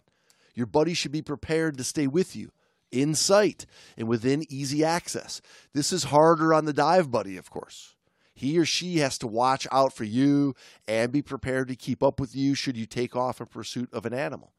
Your 0.54 0.66
buddy 0.66 0.94
should 0.94 1.10
be 1.10 1.20
prepared 1.20 1.76
to 1.78 1.84
stay 1.84 2.06
with 2.06 2.36
you 2.36 2.52
in 2.90 3.14
sight 3.14 3.66
and 3.96 4.08
within 4.08 4.44
easy 4.48 4.84
access. 4.84 5.40
This 5.72 5.92
is 5.92 6.04
harder 6.04 6.54
on 6.54 6.64
the 6.64 6.72
dive 6.72 7.10
buddy, 7.10 7.36
of 7.36 7.50
course. 7.50 7.94
He 8.34 8.58
or 8.58 8.66
she 8.66 8.98
has 8.98 9.16
to 9.18 9.26
watch 9.26 9.66
out 9.72 9.94
for 9.94 10.04
you 10.04 10.54
and 10.86 11.10
be 11.10 11.22
prepared 11.22 11.68
to 11.68 11.76
keep 11.76 12.02
up 12.02 12.20
with 12.20 12.36
you 12.36 12.54
should 12.54 12.76
you 12.76 12.84
take 12.84 13.16
off 13.16 13.40
in 13.40 13.46
pursuit 13.46 13.88
of 13.92 14.04
an 14.04 14.12
animal. 14.12 14.52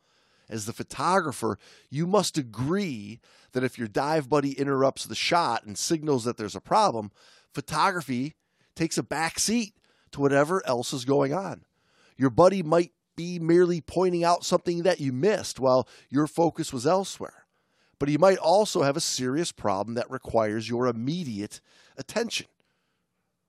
As 0.49 0.65
the 0.65 0.73
photographer, 0.73 1.59
you 1.89 2.07
must 2.07 2.37
agree 2.37 3.19
that 3.51 3.63
if 3.63 3.77
your 3.77 3.87
dive 3.87 4.29
buddy 4.29 4.53
interrupts 4.53 5.05
the 5.05 5.15
shot 5.15 5.65
and 5.65 5.77
signals 5.77 6.23
that 6.23 6.37
there's 6.37 6.55
a 6.55 6.61
problem, 6.61 7.11
photography 7.53 8.35
takes 8.75 8.97
a 8.97 9.03
back 9.03 9.39
seat 9.39 9.73
to 10.11 10.21
whatever 10.21 10.65
else 10.65 10.93
is 10.93 11.05
going 11.05 11.33
on. 11.33 11.65
Your 12.17 12.29
buddy 12.29 12.63
might 12.63 12.93
be 13.15 13.39
merely 13.39 13.81
pointing 13.81 14.23
out 14.23 14.45
something 14.45 14.83
that 14.83 15.01
you 15.01 15.11
missed 15.11 15.59
while 15.59 15.87
your 16.09 16.27
focus 16.27 16.71
was 16.71 16.87
elsewhere. 16.87 17.46
But 17.99 18.09
he 18.09 18.17
might 18.17 18.37
also 18.37 18.83
have 18.83 18.95
a 18.95 19.01
serious 19.01 19.51
problem 19.51 19.95
that 19.95 20.09
requires 20.11 20.69
your 20.69 20.87
immediate 20.87 21.61
attention. 21.97 22.47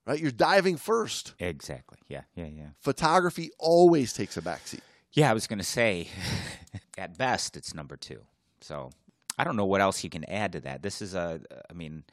Right? 0.07 0.21
You're 0.21 0.31
diving 0.31 0.79
first. 0.79 1.35
exactly 1.39 1.99
yeah 2.09 2.23
yeah 2.35 2.47
yeah 2.47 2.69
Photography 2.81 3.51
always 3.59 4.15
takes 4.15 4.39
a 4.39 4.43
backseat. 4.43 4.81
Yeah, 5.13 5.31
I 5.31 5.35
was 5.35 5.47
going 5.47 5.59
to 5.59 5.65
say, 5.65 6.09
at 6.99 7.17
best, 7.17 7.57
it's 7.57 7.75
number 7.75 7.97
two. 7.97 8.21
So 8.61 8.91
I 9.39 9.45
don't 9.45 9.57
know 9.57 9.67
what 9.67 9.81
else 9.81 10.05
you 10.05 10.11
can 10.11 10.25
add 10.25 10.53
to 10.53 10.61
that. 10.61 10.83
This 10.83 11.01
is 11.01 11.15
a, 11.15 11.41
I 11.71 11.73
mean, 11.73 12.05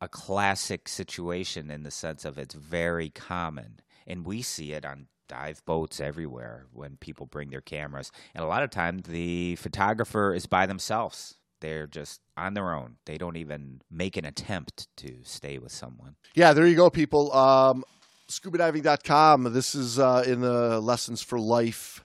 a 0.00 0.08
classic 0.08 0.88
situation 0.88 1.70
in 1.70 1.82
the 1.82 1.90
sense 1.90 2.24
of 2.24 2.38
it's 2.38 2.54
very 2.54 3.10
common, 3.10 3.80
and 4.06 4.26
we 4.26 4.42
see 4.42 4.72
it 4.72 4.84
on 4.84 5.06
dive 5.28 5.64
boats 5.64 6.00
everywhere 6.00 6.66
when 6.72 6.96
people 6.96 7.26
bring 7.26 7.50
their 7.50 7.60
cameras, 7.60 8.10
and 8.34 8.44
a 8.44 8.48
lot 8.48 8.62
of 8.62 8.70
times 8.70 9.02
the 9.04 9.56
photographer 9.56 10.34
is 10.34 10.46
by 10.46 10.66
themselves. 10.66 11.36
They're 11.62 11.86
just 11.86 12.20
on 12.36 12.54
their 12.54 12.74
own. 12.74 12.96
They 13.06 13.16
don't 13.16 13.36
even 13.36 13.80
make 13.88 14.16
an 14.16 14.24
attempt 14.24 14.88
to 14.96 15.20
stay 15.22 15.58
with 15.58 15.70
someone. 15.70 16.16
Yeah, 16.34 16.52
there 16.52 16.66
you 16.66 16.74
go, 16.74 16.90
people. 16.90 17.32
Um, 17.32 17.84
ScubaDiving.com. 18.28 19.52
This 19.52 19.76
is 19.76 19.98
uh, 19.98 20.24
in 20.26 20.40
the 20.40 20.80
Lessons 20.80 21.22
for 21.22 21.38
Life 21.38 22.04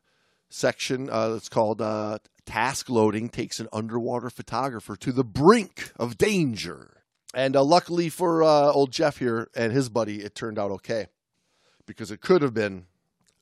section. 0.49 1.09
Uh, 1.09 1.33
it's 1.35 1.49
called 1.49 1.81
uh, 1.81 2.19
Task 2.45 2.87
Loading 2.87 3.29
Takes 3.29 3.59
an 3.59 3.67
Underwater 3.73 4.29
Photographer 4.29 4.95
to 4.97 5.11
the 5.11 5.23
Brink 5.23 5.91
of 5.97 6.19
Danger. 6.19 7.01
And 7.33 7.55
uh, 7.55 7.63
luckily 7.63 8.09
for 8.09 8.43
uh, 8.43 8.71
old 8.71 8.91
Jeff 8.91 9.17
here 9.17 9.49
and 9.55 9.73
his 9.73 9.89
buddy, 9.89 10.21
it 10.21 10.35
turned 10.35 10.59
out 10.59 10.69
okay 10.71 11.07
because 11.87 12.11
it 12.11 12.21
could 12.21 12.43
have 12.43 12.53
been 12.53 12.85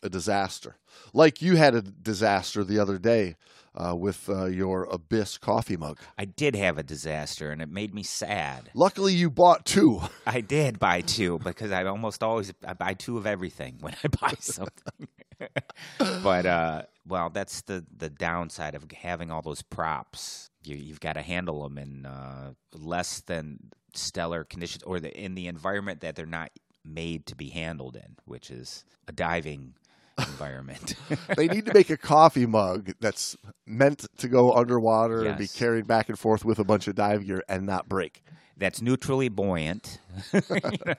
a 0.05 0.09
disaster. 0.09 0.77
Like 1.13 1.41
you 1.41 1.57
had 1.57 1.75
a 1.75 1.81
disaster 1.81 2.63
the 2.63 2.79
other 2.79 2.97
day 2.97 3.35
uh, 3.75 3.95
with 3.95 4.29
uh, 4.29 4.45
your 4.45 4.85
Abyss 4.85 5.37
coffee 5.37 5.77
mug. 5.77 5.99
I 6.17 6.25
did 6.25 6.55
have 6.55 6.77
a 6.77 6.83
disaster, 6.83 7.51
and 7.51 7.61
it 7.61 7.69
made 7.69 7.93
me 7.93 8.03
sad. 8.03 8.69
Luckily, 8.73 9.13
you 9.13 9.29
bought 9.29 9.65
two. 9.65 10.01
I 10.27 10.41
did 10.41 10.79
buy 10.79 11.01
two 11.01 11.39
because 11.39 11.71
I 11.71 11.83
almost 11.85 12.23
always 12.23 12.53
I 12.65 12.73
buy 12.73 12.93
two 12.93 13.17
of 13.17 13.25
everything 13.25 13.77
when 13.81 13.95
I 14.03 14.07
buy 14.21 14.33
something. 14.39 15.07
but 16.23 16.45
uh, 16.45 16.83
well, 17.07 17.29
that's 17.29 17.61
the 17.61 17.85
the 17.97 18.09
downside 18.09 18.75
of 18.75 18.85
having 18.91 19.31
all 19.31 19.41
those 19.41 19.61
props. 19.61 20.49
You 20.63 20.77
you've 20.77 21.01
got 21.01 21.13
to 21.13 21.21
handle 21.21 21.63
them 21.63 21.77
in 21.77 22.05
uh, 22.05 22.53
less 22.73 23.21
than 23.21 23.59
stellar 23.93 24.43
conditions, 24.43 24.83
or 24.83 24.99
the, 24.99 25.15
in 25.17 25.35
the 25.35 25.47
environment 25.47 26.01
that 26.01 26.15
they're 26.15 26.25
not 26.25 26.51
made 26.83 27.25
to 27.25 27.35
be 27.35 27.49
handled 27.49 27.95
in, 27.95 28.15
which 28.25 28.51
is 28.51 28.85
a 29.07 29.11
diving 29.11 29.73
environment. 30.17 30.95
they 31.37 31.47
need 31.47 31.65
to 31.65 31.73
make 31.73 31.89
a 31.89 31.97
coffee 31.97 32.45
mug 32.45 32.91
that's 32.99 33.35
meant 33.65 34.05
to 34.17 34.27
go 34.27 34.53
underwater 34.53 35.25
and 35.25 35.37
be 35.37 35.47
carried 35.47 35.87
back 35.87 36.09
and 36.09 36.17
forth 36.19 36.45
with 36.45 36.59
a 36.59 36.63
bunch 36.63 36.87
of 36.87 36.95
dive 36.95 37.25
gear 37.25 37.43
and 37.49 37.65
not 37.65 37.87
break. 37.89 38.21
that's 38.57 38.81
neutrally 38.81 39.29
buoyant. 39.29 39.99
you 40.33 40.41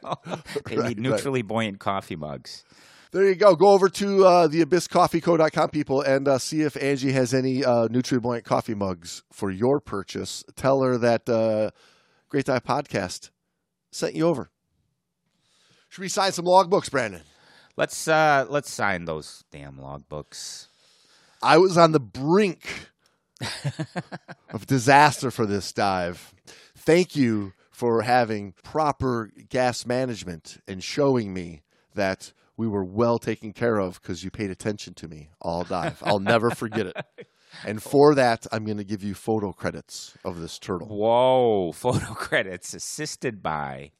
know? 0.02 0.14
They 0.66 0.76
Right, 0.76 0.88
need 0.88 0.98
right. 0.98 0.98
neutrally 0.98 1.42
buoyant 1.42 1.78
coffee 1.80 2.16
mugs. 2.16 2.64
There 3.12 3.24
you 3.24 3.34
go. 3.36 3.54
Go 3.54 3.68
over 3.68 3.88
to 3.88 4.24
uh, 4.26 4.46
the 4.48 4.62
abysscoffeeco.com, 4.64 5.70
people, 5.70 6.02
and 6.02 6.28
uh, 6.28 6.38
see 6.38 6.62
if 6.62 6.76
Angie 6.76 7.12
has 7.12 7.32
any 7.32 7.64
uh, 7.64 7.88
Nutrient 7.88 8.44
coffee 8.44 8.74
mugs 8.74 9.22
for 9.32 9.50
your 9.50 9.80
purchase. 9.80 10.44
Tell 10.56 10.82
her 10.82 10.98
that 10.98 11.26
uh, 11.28 11.70
Great 12.28 12.44
Dive 12.46 12.64
Podcast 12.64 13.30
sent 13.92 14.14
you 14.16 14.26
over. 14.26 14.50
Should 15.88 16.02
we 16.02 16.08
sign 16.08 16.32
some 16.32 16.44
logbooks, 16.44 16.90
Brandon? 16.90 17.22
Let's 17.76 18.08
uh 18.08 18.46
let's 18.48 18.70
sign 18.70 19.04
those 19.04 19.44
damn 19.50 19.76
logbooks. 19.76 20.68
I 21.42 21.58
was 21.58 21.76
on 21.76 21.92
the 21.92 22.00
brink 22.00 22.90
of 24.50 24.66
disaster 24.66 25.30
for 25.30 25.46
this 25.46 25.72
dive. 25.72 26.34
Thank 26.76 27.14
you 27.14 27.52
for 27.70 28.02
having 28.02 28.52
proper 28.64 29.30
gas 29.50 29.84
management 29.84 30.62
and 30.66 30.82
showing 30.82 31.34
me 31.34 31.62
that 31.94 32.32
we 32.56 32.66
were 32.66 32.84
well 32.84 33.18
taken 33.18 33.52
care 33.52 33.78
of 33.78 34.00
because 34.00 34.24
you 34.24 34.30
paid 34.30 34.50
attention 34.50 34.94
to 34.94 35.08
me 35.08 35.28
all 35.42 35.62
dive. 35.64 36.02
I'll 36.02 36.20
never 36.20 36.50
forget 36.50 36.86
it. 36.86 36.96
And 37.64 37.82
for 37.82 38.14
that, 38.16 38.46
I'm 38.52 38.64
going 38.66 38.76
to 38.76 38.84
give 38.84 39.02
you 39.02 39.14
photo 39.14 39.52
credits 39.52 40.14
of 40.24 40.40
this 40.40 40.58
turtle. 40.58 40.88
Whoa, 40.88 41.72
photo 41.72 42.12
credits 42.12 42.74
assisted 42.74 43.42
by, 43.42 43.92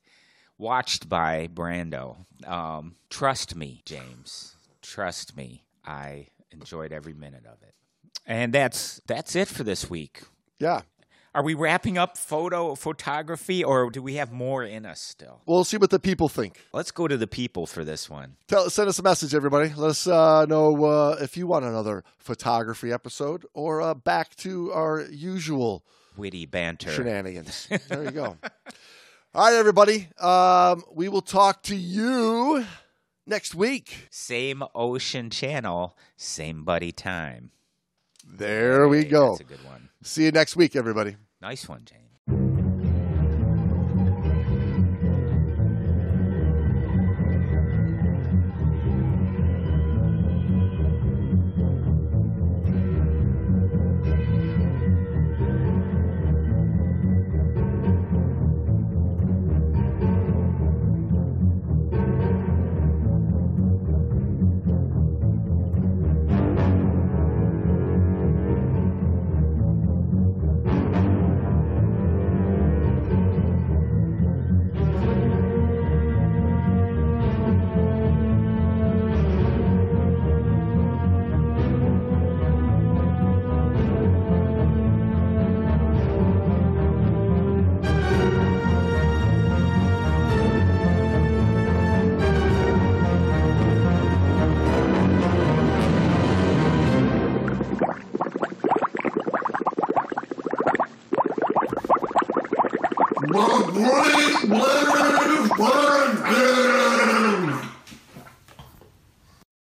watched 0.59 1.09
by 1.09 1.49
Brando. 1.49 2.17
Um, 2.47 2.97
trust 3.11 3.57
me, 3.57 3.83
James. 3.85 4.57
Trust 4.83 5.37
me. 5.37 5.65
I 5.85 6.29
enjoyed 6.51 6.93
every 6.93 7.15
minute 7.15 7.45
of 7.47 7.63
it. 7.63 7.75
And 8.27 8.53
that's 8.53 9.01
that's 9.07 9.37
it 9.37 9.49
for 9.49 9.63
this 9.65 9.89
week. 9.89 10.23
Yeah. 10.59 10.83
Are 11.35 11.43
we 11.43 11.53
wrapping 11.53 11.99
up 11.99 12.17
photo 12.17 12.75
photography 12.75 13.63
or 13.63 13.91
do 13.91 14.01
we 14.03 14.15
have 14.15 14.33
more 14.33 14.65
in 14.65 14.87
us 14.87 15.03
still? 15.03 15.43
We'll 15.45 15.65
see 15.65 15.77
what 15.77 15.91
the 15.91 15.99
people 15.99 16.31
think. 16.31 16.65
Let's 16.73 16.91
go 16.91 17.07
to 17.07 17.19
the 17.19 17.27
people 17.27 17.67
for 17.67 17.85
this 17.85 18.09
one. 18.09 18.37
Tell, 18.49 18.71
send 18.71 18.89
us 18.89 18.99
a 18.99 19.03
message, 19.03 19.35
everybody. 19.35 19.69
Let 19.77 19.91
us 19.91 20.07
uh, 20.07 20.47
know 20.47 20.83
uh, 20.87 21.17
if 21.21 21.37
you 21.37 21.47
want 21.47 21.67
another 21.67 22.05
photography 22.17 22.91
episode 22.91 23.45
or 23.53 23.83
uh, 23.83 23.93
back 23.93 24.35
to 24.37 24.73
our 24.73 25.03
usual 25.11 25.85
Witty 26.17 26.47
banter. 26.47 26.91
shenanigans. 26.91 27.69
there 27.89 28.05
you 28.05 28.13
go. 28.13 28.39
All 29.37 29.45
right, 29.45 29.55
everybody. 29.55 30.09
Um, 30.18 30.82
we 30.95 31.11
will 31.11 31.20
talk 31.20 31.62
to 31.64 31.76
you 31.76 32.64
next 33.26 33.55
week. 33.55 34.07
Same 34.09 34.64
ocean 34.74 35.28
channel, 35.28 35.95
same 36.16 36.64
buddy 36.64 36.91
time. 36.91 37.51
There 38.26 38.89
we 38.89 39.03
Hey, 39.03 39.11
go. 39.11 39.32
That's 39.32 39.41
a 39.41 39.45
good 39.45 39.62
one. 39.66 39.91
See 40.03 40.24
you 40.24 40.32
next 40.32 40.57
week, 40.57 40.74
everybody. 40.74 41.16
Nice 41.43 41.68
one, 41.68 41.82
James. 41.84 42.06